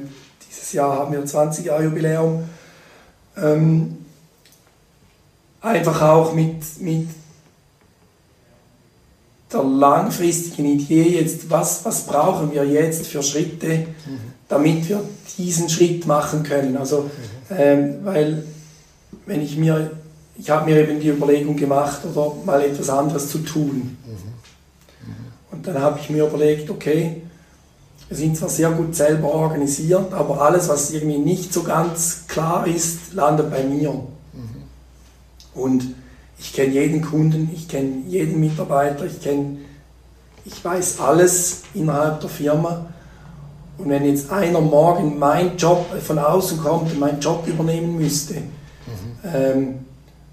dieses 0.50 0.72
Jahr 0.72 0.98
haben 0.98 1.12
wir 1.12 1.24
20 1.24 1.66
Jahre 1.66 1.84
Jubiläum. 1.84 2.42
Ähm, 3.36 3.98
einfach 5.60 6.02
auch 6.02 6.34
mit, 6.34 6.80
mit 6.80 7.06
der 9.52 9.62
langfristigen 9.62 10.66
Idee 10.66 11.20
jetzt, 11.20 11.48
was, 11.50 11.84
was 11.84 12.04
brauchen 12.04 12.52
wir 12.52 12.64
jetzt 12.64 13.06
für 13.06 13.22
Schritte, 13.22 13.86
mhm. 14.06 14.33
Damit 14.54 14.88
wir 14.88 15.02
diesen 15.36 15.68
Schritt 15.68 16.06
machen 16.06 16.44
können. 16.44 16.76
Also, 16.76 17.10
ähm, 17.50 17.96
weil 18.04 18.44
wenn 19.26 19.40
ich 19.42 19.56
mir, 19.56 19.90
ich 20.38 20.48
habe 20.48 20.70
mir 20.70 20.80
eben 20.80 21.00
die 21.00 21.08
Überlegung 21.08 21.56
gemacht, 21.56 22.02
oder 22.04 22.34
mal 22.44 22.62
etwas 22.62 22.88
anderes 22.88 23.30
zu 23.30 23.38
tun. 23.38 23.96
Mhm. 24.06 25.14
Und 25.50 25.66
dann 25.66 25.80
habe 25.80 25.98
ich 26.00 26.08
mir 26.08 26.26
überlegt, 26.26 26.70
okay, 26.70 27.22
wir 28.08 28.16
sind 28.16 28.36
zwar 28.36 28.48
sehr 28.48 28.70
gut 28.70 28.94
selber 28.94 29.32
organisiert, 29.34 30.12
aber 30.12 30.40
alles, 30.40 30.68
was 30.68 30.92
irgendwie 30.92 31.18
nicht 31.18 31.52
so 31.52 31.64
ganz 31.64 32.26
klar 32.28 32.66
ist, 32.66 33.12
landet 33.12 33.50
bei 33.50 33.64
mir. 33.64 33.90
Mhm. 33.90 35.60
Und 35.60 35.94
ich 36.38 36.52
kenne 36.52 36.74
jeden 36.74 37.02
Kunden, 37.02 37.50
ich 37.52 37.66
kenne 37.66 38.04
jeden 38.06 38.38
Mitarbeiter, 38.38 39.04
ich 39.04 39.20
kenne, 39.20 39.58
ich 40.44 40.64
weiß 40.64 41.00
alles 41.00 41.62
innerhalb 41.74 42.20
der 42.20 42.30
Firma. 42.30 42.86
Und 43.78 43.88
wenn 43.88 44.04
jetzt 44.04 44.30
einer 44.30 44.60
morgen 44.60 45.18
mein 45.18 45.56
Job 45.56 45.86
von 46.00 46.18
außen 46.18 46.58
kommt 46.58 46.92
und 46.92 47.00
meinen 47.00 47.20
Job 47.20 47.46
übernehmen 47.46 47.96
müsste, 47.96 48.34
mhm. 48.34 48.44
ähm, 49.34 49.74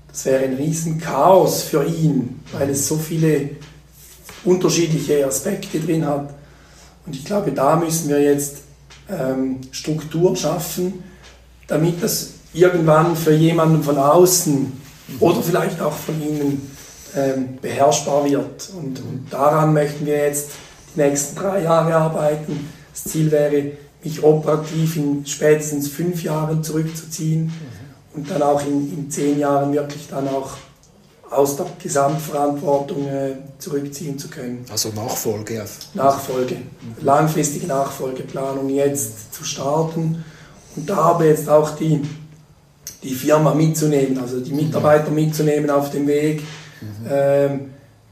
das 0.07 0.25
wäre 0.25 0.43
ein 0.43 0.55
riesen 0.55 0.99
Chaos 0.99 1.63
für 1.63 1.85
ihn, 1.85 2.41
weil 2.51 2.69
es 2.69 2.87
so 2.87 2.97
viele 2.97 3.49
unterschiedliche 4.43 5.25
Aspekte 5.25 5.79
drin 5.79 6.05
hat. 6.05 6.33
Und 7.05 7.15
ich 7.15 7.25
glaube, 7.25 7.51
da 7.51 7.75
müssen 7.75 8.09
wir 8.09 8.21
jetzt 8.21 8.57
ähm, 9.09 9.61
Struktur 9.71 10.35
schaffen, 10.35 11.03
damit 11.67 12.03
das 12.03 12.31
irgendwann 12.53 13.15
für 13.15 13.33
jemanden 13.33 13.81
von 13.83 13.97
außen 13.97 14.53
mhm. 14.53 14.71
oder 15.19 15.41
vielleicht 15.41 15.81
auch 15.81 15.93
von 15.93 16.21
Ihnen 16.21 16.71
ähm, 17.15 17.57
beherrschbar 17.61 18.25
wird. 18.25 18.69
Und, 18.77 18.99
und, 18.99 19.27
daran 19.29 19.73
möchten 19.73 20.05
wir 20.05 20.17
jetzt 20.17 20.51
die 20.95 21.01
nächsten 21.01 21.35
drei 21.35 21.63
Jahre 21.63 21.95
arbeiten. 21.95 22.69
Das 22.91 23.03
Ziel 23.05 23.31
wäre, 23.31 23.71
mich 24.03 24.23
operativ 24.23 24.97
in 24.97 25.25
spätestens 25.25 25.87
fünf 25.87 26.23
Jahren 26.23 26.63
zurückzuziehen 26.63 27.45
mhm. 27.45 27.51
und 28.15 28.31
dann 28.31 28.41
auch 28.41 28.65
in, 28.65 28.91
in 28.91 29.11
zehn 29.11 29.39
Jahren 29.39 29.73
wirklich 29.73 30.07
dann 30.09 30.27
auch 30.27 30.51
aus 31.29 31.55
der 31.55 31.65
Gesamtverantwortung 31.81 33.07
äh, 33.07 33.35
zurückziehen 33.57 34.19
zu 34.19 34.27
können. 34.27 34.65
Also 34.69 34.89
Nachfolge. 34.89 35.63
Nachfolge, 35.93 36.57
langfristige 37.01 37.67
Nachfolgeplanung 37.67 38.69
jetzt 38.69 39.33
zu 39.33 39.45
starten 39.45 40.25
und 40.75 40.89
da 40.89 40.97
aber 40.97 41.25
jetzt 41.25 41.47
auch 41.47 41.71
die, 41.71 42.01
die 43.01 43.13
Firma 43.13 43.53
mitzunehmen, 43.53 44.19
also 44.19 44.41
die 44.41 44.51
Mitarbeiter 44.53 45.09
mitzunehmen 45.09 45.69
auf 45.69 45.89
dem 45.91 46.05
Weg, 46.07 46.41
mhm. 46.81 47.07
ähm, 47.09 47.59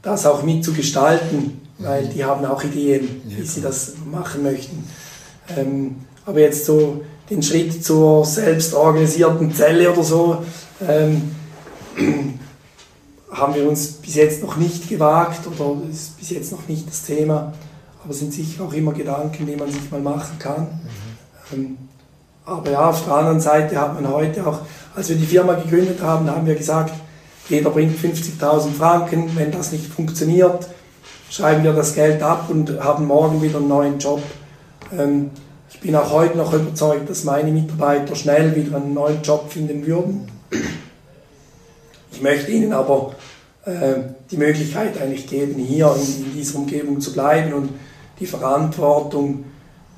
das 0.00 0.24
auch 0.24 0.42
mitzugestalten, 0.42 1.60
weil 1.80 2.06
die 2.08 2.24
haben 2.24 2.44
auch 2.44 2.62
Ideen, 2.62 3.22
wie 3.24 3.42
sie 3.42 3.60
das 3.60 3.94
machen 4.10 4.42
möchten. 4.42 4.84
Ähm, 5.56 5.96
aber 6.26 6.40
jetzt 6.40 6.64
so 6.64 7.02
den 7.28 7.42
Schritt 7.42 7.84
zur 7.84 8.24
selbstorganisierten 8.24 9.54
Zelle 9.54 9.92
oder 9.92 10.02
so, 10.02 10.42
ähm, 10.86 11.34
haben 13.30 13.54
wir 13.54 13.68
uns 13.68 13.92
bis 13.92 14.16
jetzt 14.16 14.42
noch 14.42 14.56
nicht 14.56 14.88
gewagt 14.88 15.46
oder 15.46 15.76
ist 15.90 16.18
bis 16.18 16.30
jetzt 16.30 16.52
noch 16.52 16.66
nicht 16.68 16.88
das 16.88 17.04
Thema, 17.04 17.52
aber 18.04 18.12
sind 18.12 18.32
sicher 18.32 18.64
auch 18.64 18.72
immer 18.72 18.92
Gedanken, 18.92 19.46
die 19.46 19.56
man 19.56 19.70
sich 19.70 19.90
mal 19.90 20.00
machen 20.00 20.38
kann. 20.38 20.62
Mhm. 20.62 21.54
Ähm, 21.54 21.78
aber 22.44 22.70
ja, 22.70 22.90
auf 22.90 23.04
der 23.04 23.14
anderen 23.14 23.40
Seite 23.40 23.80
hat 23.80 23.94
man 23.94 24.12
heute 24.12 24.44
auch, 24.46 24.60
als 24.96 25.08
wir 25.08 25.16
die 25.16 25.26
Firma 25.26 25.54
gegründet 25.54 26.02
haben, 26.02 26.28
haben 26.28 26.46
wir 26.46 26.56
gesagt, 26.56 26.92
jeder 27.48 27.70
bringt 27.70 27.96
50.000 27.98 28.72
Franken, 28.72 29.30
wenn 29.36 29.52
das 29.52 29.72
nicht 29.72 29.86
funktioniert, 29.86 30.68
schreiben 31.30 31.64
wir 31.64 31.72
das 31.72 31.94
Geld 31.94 32.22
ab 32.22 32.50
und 32.50 32.82
haben 32.82 33.06
morgen 33.06 33.40
wieder 33.40 33.58
einen 33.58 33.68
neuen 33.68 33.98
Job. 33.98 34.20
Ähm, 34.96 35.30
ich 35.72 35.80
bin 35.80 35.94
auch 35.94 36.10
heute 36.10 36.36
noch 36.36 36.52
überzeugt, 36.52 37.08
dass 37.08 37.24
meine 37.24 37.52
Mitarbeiter 37.52 38.14
schnell 38.16 38.54
wieder 38.56 38.76
einen 38.76 38.92
neuen 38.92 39.22
Job 39.22 39.50
finden 39.50 39.86
würden. 39.86 40.28
Ich 42.12 42.20
möchte 42.20 42.50
Ihnen 42.50 42.72
aber 42.72 43.14
äh, 43.64 44.00
die 44.30 44.36
Möglichkeit 44.36 45.00
eigentlich 45.00 45.28
geben, 45.28 45.54
hier 45.54 45.94
in, 45.94 46.24
in, 46.24 46.32
dieser 46.34 46.58
Umgebung 46.58 47.00
zu 47.00 47.12
bleiben 47.12 47.54
und 47.54 47.70
die 48.18 48.26
Verantwortung 48.26 49.44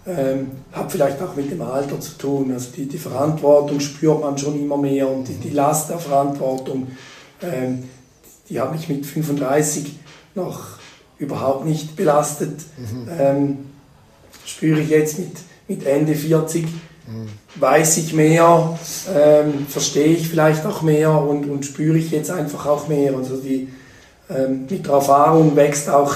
ähm, 0.06 0.50
hat 0.72 0.92
vielleicht 0.92 1.20
auch 1.22 1.34
mit 1.34 1.50
dem 1.50 1.62
Alter 1.62 1.98
zu 1.98 2.18
tun. 2.18 2.52
Also 2.52 2.68
die, 2.76 2.86
die 2.86 2.98
Verantwortung 2.98 3.80
spürt 3.80 4.20
man 4.20 4.36
schon 4.36 4.60
immer 4.60 4.76
mehr 4.76 5.08
und 5.08 5.26
die, 5.26 5.34
die 5.34 5.50
Last 5.50 5.88
der 5.88 5.98
Verantwortung, 5.98 6.88
ähm, 7.40 7.84
die 8.50 8.60
hat 8.60 8.72
mich 8.72 8.88
mit 8.88 9.06
35 9.06 9.98
noch 10.34 10.81
überhaupt 11.22 11.64
nicht 11.64 11.96
belastet. 11.96 12.60
Mhm. 12.76 13.08
Ähm, 13.18 13.58
spüre 14.44 14.80
ich 14.80 14.88
jetzt 14.90 15.18
mit, 15.18 15.32
mit 15.68 15.86
Ende 15.86 16.14
40 16.14 16.66
weiß 17.56 17.98
ich 17.98 18.14
mehr, 18.14 18.78
ähm, 19.14 19.66
verstehe 19.68 20.14
ich 20.14 20.28
vielleicht 20.28 20.64
auch 20.66 20.82
mehr 20.82 21.10
und, 21.12 21.48
und 21.48 21.64
spüre 21.64 21.98
ich 21.98 22.10
jetzt 22.10 22.30
einfach 22.30 22.66
auch 22.66 22.88
mehr. 22.88 23.14
Also 23.16 23.36
die, 23.36 23.68
ähm, 24.30 24.66
mit 24.70 24.86
der 24.86 24.94
Erfahrung 24.94 25.54
wächst 25.56 25.88
auch 25.90 26.14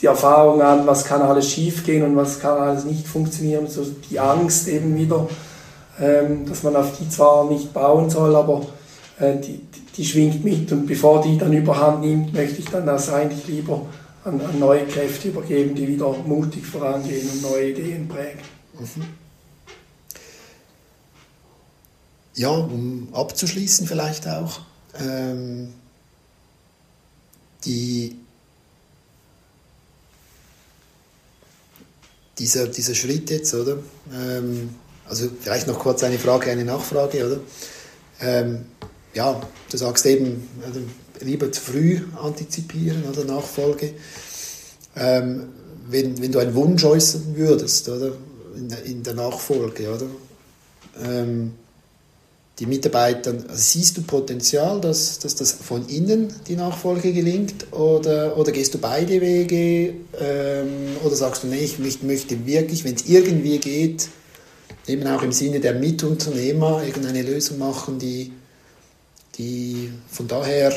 die 0.00 0.06
Erfahrung 0.06 0.62
an, 0.62 0.86
was 0.86 1.04
kann 1.04 1.22
alles 1.22 1.50
schiefgehen 1.50 2.02
und 2.02 2.16
was 2.16 2.40
kann 2.40 2.58
alles 2.58 2.84
nicht 2.84 3.06
funktionieren. 3.06 3.68
So 3.68 3.84
die 4.10 4.18
Angst 4.18 4.66
eben 4.68 4.96
wieder, 4.96 5.28
ähm, 6.00 6.46
dass 6.48 6.62
man 6.62 6.74
auf 6.76 6.98
die 6.98 7.08
zwar 7.08 7.48
nicht 7.48 7.72
bauen 7.72 8.10
soll, 8.10 8.34
aber 8.34 8.62
äh, 9.18 9.36
die, 9.36 9.60
die 9.96 10.04
schwingt 10.04 10.42
mit 10.44 10.72
und 10.72 10.86
bevor 10.86 11.20
die 11.22 11.38
dann 11.38 11.52
überhand 11.52 12.00
nimmt, 12.00 12.32
möchte 12.32 12.60
ich 12.60 12.70
dann 12.70 12.86
das 12.86 13.12
eigentlich 13.12 13.46
lieber 13.46 13.82
an, 14.24 14.40
an 14.40 14.58
neue 14.58 14.86
Kräfte 14.86 15.28
übergeben, 15.28 15.74
die 15.74 15.88
wieder 15.88 16.12
mutig 16.12 16.66
vorangehen 16.66 17.28
und 17.28 17.42
neue 17.42 17.70
Ideen 17.70 18.08
prägen. 18.08 18.40
Mhm. 18.78 19.04
ja, 22.40 22.48
um 22.48 23.08
abzuschließen 23.12 23.86
vielleicht 23.86 24.26
auch, 24.26 24.60
ähm, 24.98 25.74
die, 27.64 28.16
dieser, 32.38 32.68
dieser 32.68 32.94
Schritt 32.94 33.28
jetzt, 33.28 33.52
oder? 33.52 33.76
Ähm, 34.12 34.74
also 35.06 35.28
vielleicht 35.40 35.66
noch 35.66 35.78
kurz 35.78 36.02
eine 36.02 36.18
Frage, 36.18 36.50
eine 36.50 36.64
Nachfrage, 36.64 37.26
oder? 37.26 37.40
Ähm, 38.20 38.64
ja, 39.12 39.38
du 39.70 39.76
sagst 39.76 40.06
eben, 40.06 40.48
lieber 41.20 41.50
zu 41.52 41.60
früh 41.60 42.00
antizipieren 42.22 43.04
oder 43.04 43.24
Nachfolge. 43.24 43.94
Ähm, 44.96 45.48
wenn, 45.88 46.20
wenn 46.22 46.32
du 46.32 46.38
einen 46.38 46.54
Wunsch 46.54 46.84
äußern 46.84 47.34
würdest, 47.34 47.88
oder? 47.88 48.12
In, 48.56 48.70
in 48.84 49.02
der 49.02 49.14
Nachfolge, 49.14 49.94
oder? 49.94 50.06
Ähm, 51.02 51.52
die 52.60 52.66
Mitarbeiter, 52.66 53.32
also 53.32 53.54
siehst 53.54 53.96
du 53.96 54.02
Potenzial, 54.02 54.80
dass, 54.82 55.18
dass 55.18 55.34
das 55.34 55.52
von 55.52 55.88
innen 55.88 56.32
die 56.46 56.56
Nachfolge 56.56 57.12
gelingt 57.12 57.72
oder, 57.72 58.36
oder 58.36 58.52
gehst 58.52 58.74
du 58.74 58.78
beide 58.78 59.20
Wege 59.20 59.94
ähm, 60.20 60.96
oder 61.02 61.16
sagst 61.16 61.42
du, 61.42 61.46
nee, 61.46 61.64
ich 61.64 61.78
möchte 61.78 62.46
wirklich, 62.46 62.84
wenn 62.84 62.96
es 62.96 63.08
irgendwie 63.08 63.58
geht, 63.58 64.08
eben 64.86 65.06
auch 65.06 65.22
im 65.22 65.32
Sinne 65.32 65.60
der 65.60 65.72
Mitunternehmer 65.74 66.82
irgendeine 66.84 67.22
Lösung 67.22 67.58
machen, 67.58 67.98
die, 67.98 68.32
die 69.38 69.90
von 70.10 70.28
daher 70.28 70.72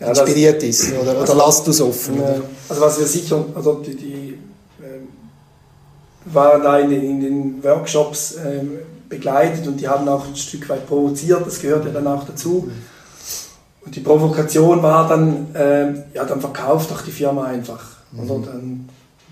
ja, 0.00 0.08
inspiriert 0.08 0.62
das, 0.62 0.68
ist 0.68 0.92
oder, 0.92 1.12
oder 1.12 1.20
also, 1.20 1.34
lasst 1.34 1.66
du 1.66 1.70
es 1.70 1.80
offen? 1.80 2.20
Äh, 2.20 2.40
also 2.68 2.80
was 2.80 2.98
wir 2.98 3.06
sicher, 3.06 3.44
also 3.54 3.74
die, 3.74 3.94
die 3.94 4.38
äh, 4.80 6.34
waren 6.34 6.62
da 6.62 6.78
in 6.78 6.90
den, 6.90 7.02
in 7.02 7.20
den 7.20 7.64
Workshops 7.64 8.32
äh, 8.32 8.62
begleitet 9.08 9.66
und 9.66 9.80
die 9.80 9.88
haben 9.88 10.08
auch 10.08 10.26
ein 10.26 10.36
Stück 10.36 10.68
weit 10.68 10.86
provoziert, 10.86 11.46
das 11.46 11.60
gehört 11.60 11.84
ja 11.84 11.92
dann 11.92 12.06
auch 12.06 12.24
dazu. 12.26 12.68
Und 13.84 13.94
die 13.94 14.00
Provokation 14.00 14.82
war 14.82 15.08
dann, 15.08 15.54
äh, 15.54 15.92
ja, 16.14 16.24
dann 16.24 16.40
verkauf 16.40 16.86
doch 16.88 17.02
die 17.02 17.10
Firma 17.10 17.44
einfach. 17.44 17.84
Mhm. 18.12 18.30
Oder 18.30 18.46
dann 18.46 18.88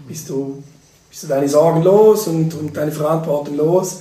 bist 0.06 0.28
du, 0.28 0.62
bist 1.08 1.22
du 1.22 1.26
deine 1.26 1.48
Sorgen 1.48 1.82
los 1.82 2.26
und, 2.26 2.54
und 2.54 2.76
deine 2.76 2.92
Verantwortung 2.92 3.56
los. 3.56 4.00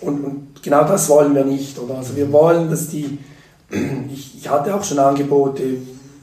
Und, 0.00 0.24
und 0.24 0.62
genau 0.62 0.84
das 0.84 1.08
wollen 1.08 1.34
wir 1.34 1.44
nicht. 1.44 1.78
Oder? 1.78 1.96
Also 1.98 2.16
wir 2.16 2.32
wollen, 2.32 2.70
dass 2.70 2.88
die, 2.88 3.18
ich, 4.12 4.48
hatte 4.48 4.74
auch 4.74 4.84
schon 4.84 4.98
Angebote, 4.98 5.62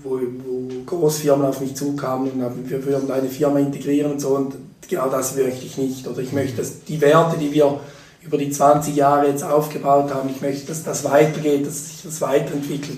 wo, 0.03 0.19
wo 0.45 0.67
Großfirmen 0.85 1.45
auf 1.45 1.61
mich 1.61 1.75
zukamen 1.75 2.31
und 2.31 2.41
haben, 2.41 2.69
wir 2.69 2.85
würden 2.85 3.11
eine 3.11 3.29
Firma 3.29 3.59
integrieren 3.59 4.13
und 4.13 4.19
so. 4.19 4.29
Und 4.29 4.55
genau 4.87 5.09
das 5.09 5.35
möchte 5.35 5.65
ich 5.65 5.77
nicht. 5.77 6.07
Oder 6.07 6.19
ich 6.19 6.31
möchte, 6.31 6.57
dass 6.57 6.83
die 6.83 7.01
Werte, 7.01 7.37
die 7.37 7.51
wir 7.51 7.79
über 8.23 8.37
die 8.37 8.49
20 8.49 8.95
Jahre 8.95 9.27
jetzt 9.27 9.43
aufgebaut 9.43 10.13
haben. 10.13 10.29
Ich 10.29 10.41
möchte, 10.41 10.67
dass 10.67 10.83
das 10.83 11.03
weitergeht, 11.03 11.65
dass 11.65 11.87
sich 11.87 12.03
das 12.03 12.21
weiterentwickelt. 12.21 12.97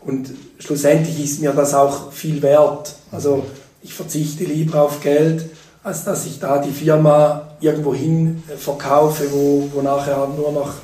Und 0.00 0.32
schlussendlich 0.58 1.22
ist 1.22 1.40
mir 1.40 1.52
das 1.52 1.74
auch 1.74 2.12
viel 2.12 2.42
wert. 2.42 2.94
Also 3.10 3.44
ich 3.82 3.94
verzichte 3.94 4.44
lieber 4.44 4.82
auf 4.82 5.00
Geld, 5.00 5.48
als 5.82 6.04
dass 6.04 6.26
ich 6.26 6.38
da 6.38 6.58
die 6.58 6.70
Firma 6.70 7.48
irgendwo 7.60 7.94
hin 7.94 8.42
verkaufe, 8.56 9.24
wo, 9.32 9.68
wo 9.72 9.82
nachher 9.82 10.28
nur 10.36 10.52
noch 10.52 10.74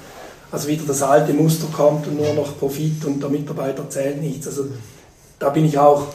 also 0.51 0.69
wieder 0.69 0.85
das 0.87 1.03
alte 1.03 1.33
Muster 1.33 1.67
kommt 1.73 2.07
und 2.07 2.17
nur 2.17 2.33
noch 2.35 2.59
Profit 2.59 3.05
und 3.05 3.23
der 3.23 3.31
Mitarbeiter 3.31 3.89
zählt 3.91 4.21
nichts. 4.21 4.47
Also 4.47 4.67
da 5.39 5.51
bin 5.51 5.65
ich 5.65 5.79
auch 5.79 6.07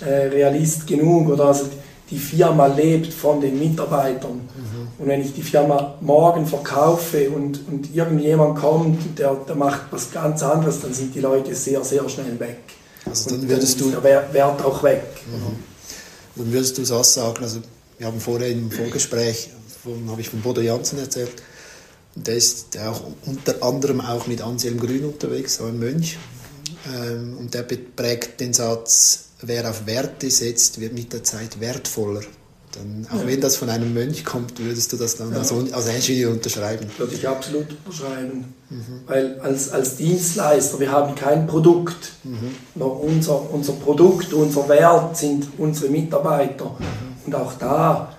äh, 0.00 0.26
Realist 0.26 0.86
genug. 0.86 1.28
Oder 1.28 1.46
also 1.46 1.66
die 2.10 2.18
Firma 2.18 2.66
lebt 2.66 3.12
von 3.12 3.40
den 3.40 3.58
Mitarbeitern. 3.58 4.36
Mhm. 4.36 4.88
Und 4.98 5.06
wenn 5.06 5.20
ich 5.20 5.34
die 5.34 5.42
Firma 5.42 5.94
morgen 6.00 6.46
verkaufe 6.46 7.30
und, 7.30 7.60
und 7.68 7.94
irgendjemand 7.94 8.58
kommt, 8.58 9.18
der, 9.18 9.34
der 9.34 9.54
macht 9.54 9.82
was 9.90 10.10
ganz 10.10 10.42
anderes, 10.42 10.80
dann 10.80 10.94
sind 10.94 11.14
die 11.14 11.20
Leute 11.20 11.54
sehr, 11.54 11.84
sehr 11.84 12.08
schnell 12.08 12.38
weg. 12.40 12.60
Also 13.04 13.30
dann 13.30 13.48
würdest 13.48 13.80
dann 13.80 13.92
du 13.92 14.00
der 14.00 14.32
Wert 14.32 14.64
auch 14.64 14.82
weg. 14.82 15.04
Mhm. 15.26 15.56
Dann 16.36 16.52
würdest 16.52 16.78
du 16.78 16.84
so 16.84 17.02
sagen, 17.02 17.42
also 17.42 17.60
wir 17.98 18.06
haben 18.06 18.20
vorher 18.20 18.48
im 18.48 18.70
Vorgespräch, 18.70 19.50
von, 19.82 20.10
habe 20.10 20.20
ich 20.20 20.28
von 20.28 20.40
Bodo 20.40 20.60
Janssen 20.60 20.98
erzählt, 20.98 21.32
der 22.14 22.36
ist 22.36 22.78
auch 22.78 23.02
unter 23.26 23.62
anderem 23.62 24.00
auch 24.00 24.26
mit 24.26 24.42
Anselm 24.42 24.78
Grün 24.80 25.04
unterwegs, 25.04 25.56
so 25.56 25.64
ein 25.64 25.78
Mönch. 25.78 26.18
Ähm, 26.92 27.36
und 27.38 27.54
der 27.54 27.62
prägt 27.62 28.40
den 28.40 28.52
Satz, 28.52 29.24
wer 29.42 29.68
auf 29.68 29.86
Werte 29.86 30.30
setzt, 30.30 30.80
wird 30.80 30.92
mit 30.94 31.12
der 31.12 31.24
Zeit 31.24 31.60
wertvoller. 31.60 32.22
Dann, 32.72 33.06
auch 33.10 33.20
ja. 33.20 33.26
wenn 33.26 33.40
das 33.40 33.56
von 33.56 33.70
einem 33.70 33.94
Mönch 33.94 34.24
kommt, 34.24 34.58
würdest 34.58 34.92
du 34.92 34.96
das 34.96 35.16
dann 35.16 35.32
ja. 35.32 35.38
als, 35.38 35.52
als 35.52 35.88
Ingenieur 35.88 36.32
unterschreiben? 36.32 36.86
Würde 36.98 37.14
ich 37.14 37.26
absolut 37.26 37.66
unterschreiben. 37.84 38.52
Mhm. 38.68 39.00
Weil 39.06 39.40
als, 39.40 39.70
als 39.70 39.96
Dienstleister, 39.96 40.78
wir 40.78 40.92
haben 40.92 41.14
kein 41.14 41.46
Produkt. 41.46 42.12
Mhm. 42.24 42.54
Nur 42.74 43.02
unser, 43.02 43.50
unser 43.50 43.72
Produkt, 43.72 44.32
unser 44.34 44.68
Wert 44.68 45.16
sind 45.16 45.48
unsere 45.56 45.90
Mitarbeiter. 45.90 46.76
Mhm. 46.78 47.26
Und 47.26 47.34
auch 47.34 47.54
da, 47.54 48.14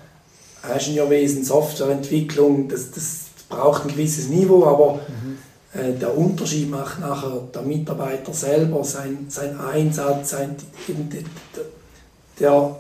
Ingenieurwesen, 0.74 1.44
Softwareentwicklung, 1.44 2.68
das, 2.68 2.92
das 2.92 3.29
braucht 3.50 3.84
ein 3.84 3.90
gewisses 3.90 4.30
Niveau, 4.30 4.66
aber 4.66 4.94
mhm. 4.94 5.38
Äh, 5.72 5.94
der 6.00 6.18
Unterschied 6.18 6.70
macht 6.70 7.00
nachher 7.00 7.44
der 7.54 7.62
Mitarbeiter 7.62 8.34
selber, 8.34 8.84
sein, 8.84 9.26
sein 9.30 9.60
Einsatz, 9.60 10.32
sein, 10.32 10.56
der, 10.88 11.22
der 12.40 12.76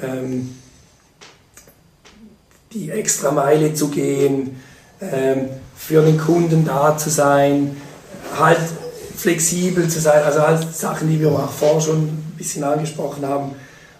ähm, 0.00 0.54
die 2.72 2.90
extra 2.90 3.32
Meile 3.32 3.74
zu 3.74 3.88
gehen, 3.88 4.60
ähm, 5.00 5.48
für 5.74 6.02
den 6.02 6.18
Kunden 6.18 6.64
da 6.64 6.96
zu 6.96 7.10
sein, 7.10 7.76
halt 8.38 8.60
flexibel 9.16 9.88
zu 9.88 10.00
sein, 10.00 10.22
also 10.22 10.40
halt 10.40 10.72
Sachen, 10.72 11.10
die 11.10 11.18
wir 11.18 11.32
auch 11.32 11.50
vorher 11.50 11.80
schon 11.80 12.02
ein 12.04 12.34
bisschen 12.38 12.62
angesprochen 12.62 13.26
haben, 13.26 13.56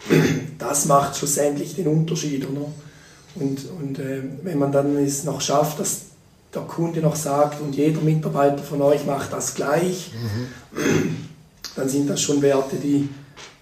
das 0.59 0.85
macht 0.85 1.17
schlussendlich 1.17 1.75
den 1.75 1.89
Unterschied. 1.89 2.49
Oder? 2.49 2.67
Und, 3.35 3.61
und 3.81 3.99
äh, 3.99 4.23
wenn 4.43 4.59
man 4.59 4.73
dann 4.73 4.97
es 4.97 5.25
noch 5.25 5.41
schafft, 5.41 5.79
dass 5.81 6.03
der 6.55 6.63
Kunde 6.63 7.01
noch 7.01 7.17
sagt 7.17 7.61
und 7.61 7.75
jeder 7.77 8.01
Mitarbeiter 8.01 8.63
von 8.63 8.83
euch 8.83 9.07
macht 9.07 9.33
das 9.33 9.55
gleich, 9.55 10.11
mhm. 10.13 11.17
dann 11.77 11.89
sind 11.89 12.09
das 12.11 12.21
schon 12.21 12.43
Werte, 12.43 12.77
die 12.77 13.09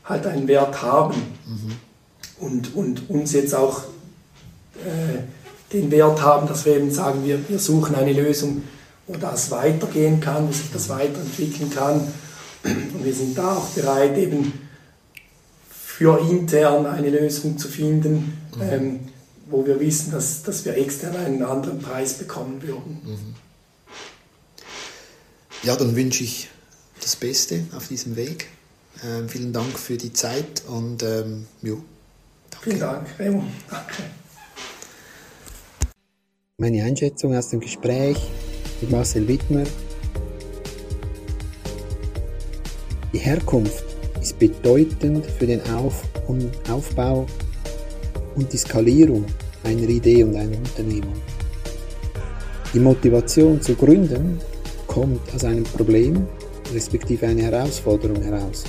halt 0.05 0.27
einen 0.27 0.49
Wert 0.49 0.81
haben 0.83 1.15
mhm. 1.47 2.45
und, 2.45 2.75
und 2.75 3.11
uns 3.11 3.33
jetzt 3.33 3.55
auch 3.55 3.83
äh, 4.77 5.73
den 5.73 5.91
Wert 5.91 6.23
haben, 6.23 6.49
dass 6.49 6.65
wir 6.65 6.77
eben 6.77 6.91
sagen, 6.91 7.25
wir, 7.25 7.47
wir 7.49 7.59
suchen 7.59 7.95
eine 7.95 8.15
Lösung, 8.15 8.63
wo 9.07 9.17
das 9.17 9.51
weitergehen 9.51 10.21
kann, 10.21 10.49
wo 10.49 10.53
sich 10.53 10.71
das 10.73 10.89
weiterentwickeln 10.89 11.71
kann. 11.71 12.01
Und 12.65 13.05
wir 13.05 13.13
sind 13.13 13.37
da 13.37 13.57
auch 13.57 13.67
bereit, 13.69 14.17
eben 14.17 14.53
für 15.71 16.19
intern 16.31 16.87
eine 16.87 17.11
Lösung 17.11 17.59
zu 17.59 17.69
finden. 17.69 18.39
Mhm. 18.57 18.63
Ähm, 18.63 19.01
wo 19.51 19.67
wir 19.67 19.81
wissen, 19.81 20.13
dass, 20.13 20.43
dass 20.43 20.65
wir 20.65 20.77
extern 20.77 21.17
einen 21.17 21.43
anderen 21.43 21.79
Preis 21.81 22.15
bekommen 22.15 22.63
würden. 22.63 23.01
Mhm. 23.05 23.35
Ja, 25.63 25.77
dann 25.77 25.97
wünsche 25.97 26.25
ich 26.25 26.49
das 27.01 27.17
Beste 27.17 27.65
auf 27.77 27.89
diesem 27.89 28.17
Weg. 28.17 28.49
Ähm, 29.05 29.29
vielen 29.29 29.53
Dank 29.53 29.79
für 29.79 29.97
die 29.97 30.13
Zeit 30.13 30.63
und 30.67 31.03
ähm, 31.03 31.47
jo, 31.63 31.83
danke. 32.51 32.65
Vielen 32.65 32.81
Dank, 32.81 33.07
Remo. 33.19 33.45
Danke. 33.71 34.03
Meine 36.59 36.83
Einschätzung 36.83 37.37
aus 37.37 37.49
dem 37.51 37.61
Gespräch 37.61 38.19
mit 38.81 38.91
Marcel 38.91 39.27
Wittmer. 39.29 39.65
Die 43.13 43.19
Herkunft 43.19 43.85
ist 44.21 44.39
bedeutend 44.39 45.27
für 45.27 45.47
den 45.47 45.63
Auf 45.71 46.03
und 46.27 46.51
Aufbau 46.69 47.27
und 48.35 48.53
die 48.53 48.59
Skalierung 48.59 49.25
einer 49.65 49.89
Idee 49.89 50.25
und 50.25 50.37
einer 50.37 50.57
Unternehmung. 50.57 51.15
Die 52.73 52.81
Motivation 52.81 53.61
zu 53.61 53.75
gründen 53.75 54.39
kommt 54.87 55.21
aus 55.35 55.45
einem 55.45 55.65
Problem 55.65 56.27
respektive 56.73 57.27
einer 57.27 57.43
Herausforderung 57.43 58.23
heraus. 58.23 58.65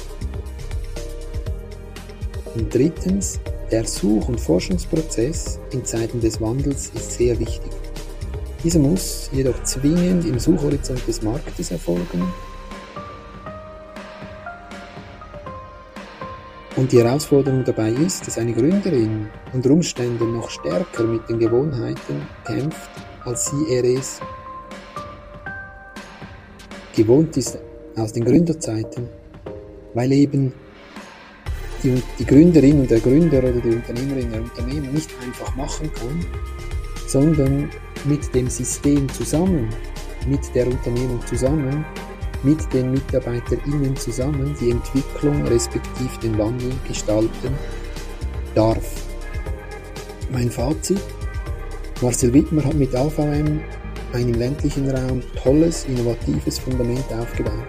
Und 2.56 2.74
drittens, 2.74 3.40
der 3.72 3.86
Such- 3.86 4.28
und 4.28 4.40
Forschungsprozess 4.40 5.60
in 5.72 5.86
Zeiten 5.86 6.20
des 6.20 6.42
Wandels 6.42 6.92
ist 6.96 7.12
sehr 7.14 7.38
wichtig. 7.40 7.72
Dieser 8.64 8.80
muss 8.80 9.30
jedoch 9.32 9.64
zwingend 9.64 10.26
im 10.26 10.40
Suchhorizont 10.40 11.08
des 11.08 11.22
Marktes 11.22 11.72
erfolgen 11.72 12.24
Und 16.80 16.94
die 16.94 17.04
Herausforderung 17.04 17.66
dabei 17.66 17.90
ist, 17.90 18.26
dass 18.26 18.38
eine 18.38 18.54
Gründerin 18.54 19.28
unter 19.52 19.72
Umständen 19.72 20.32
noch 20.32 20.50
stärker 20.50 21.04
mit 21.04 21.28
den 21.28 21.38
Gewohnheiten 21.38 22.22
kämpft, 22.46 22.90
als 23.26 23.48
sie 23.48 23.74
er 23.74 23.84
es 23.84 24.22
gewohnt 26.96 27.36
ist 27.36 27.58
aus 27.98 28.14
den 28.14 28.24
Gründerzeiten, 28.24 29.10
weil 29.94 30.10
eben 30.14 30.54
die, 31.84 32.02
die 32.18 32.26
Gründerin 32.26 32.80
und 32.80 32.90
der 32.90 33.02
Gründer 33.02 33.40
oder 33.40 33.52
die 33.52 33.76
Unternehmerin 33.76 34.32
der 34.32 34.42
Unternehmer 34.42 34.88
nicht 34.88 35.10
einfach 35.22 35.54
machen 35.58 35.92
kann, 35.94 36.26
sondern 37.08 37.70
mit 38.06 38.34
dem 38.34 38.50
System 38.50 39.10
zusammen, 39.10 39.68
mit 40.30 40.56
der 40.56 40.66
Unternehmung 40.68 41.20
zusammen 41.26 41.84
mit 42.44 42.74
den 42.74 42.92
MitarbeiterInnen 42.92 43.96
zusammen 43.96 44.56
die 44.60 44.72
Entwicklung 44.72 45.46
respektive 45.48 46.20
den 46.22 46.38
Wandel 46.38 46.72
gestalten 46.88 47.54
darf. 48.56 49.08
Mein 50.32 50.50
Fazit? 50.50 51.02
Marcel 52.02 52.34
Wittmer 52.34 52.64
hat 52.64 52.76
mit 52.76 52.96
AVM 52.96 53.60
einem 54.14 54.34
ländlichen 54.34 54.90
Raum 54.90 55.22
tolles, 55.42 55.86
innovatives 55.86 56.60
Fundament 56.60 57.06
aufgebaut. 57.12 57.68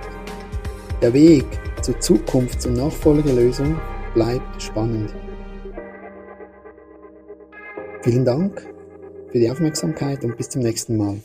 Der 1.03 1.13
Weg 1.13 1.47
zur 1.83 1.99
Zukunfts- 1.99 2.67
und 2.67 2.75
Nachfolgelösung 2.75 3.81
bleibt 4.15 4.63
spannend. 4.63 5.15
Vielen 8.03 8.25
Dank 8.25 8.67
für 9.31 9.39
die 9.39 9.51
Aufmerksamkeit 9.51 10.25
und 10.25 10.37
bis 10.37 10.49
zum 10.49 10.63
nächsten 10.63 10.97
Mal. 10.97 11.21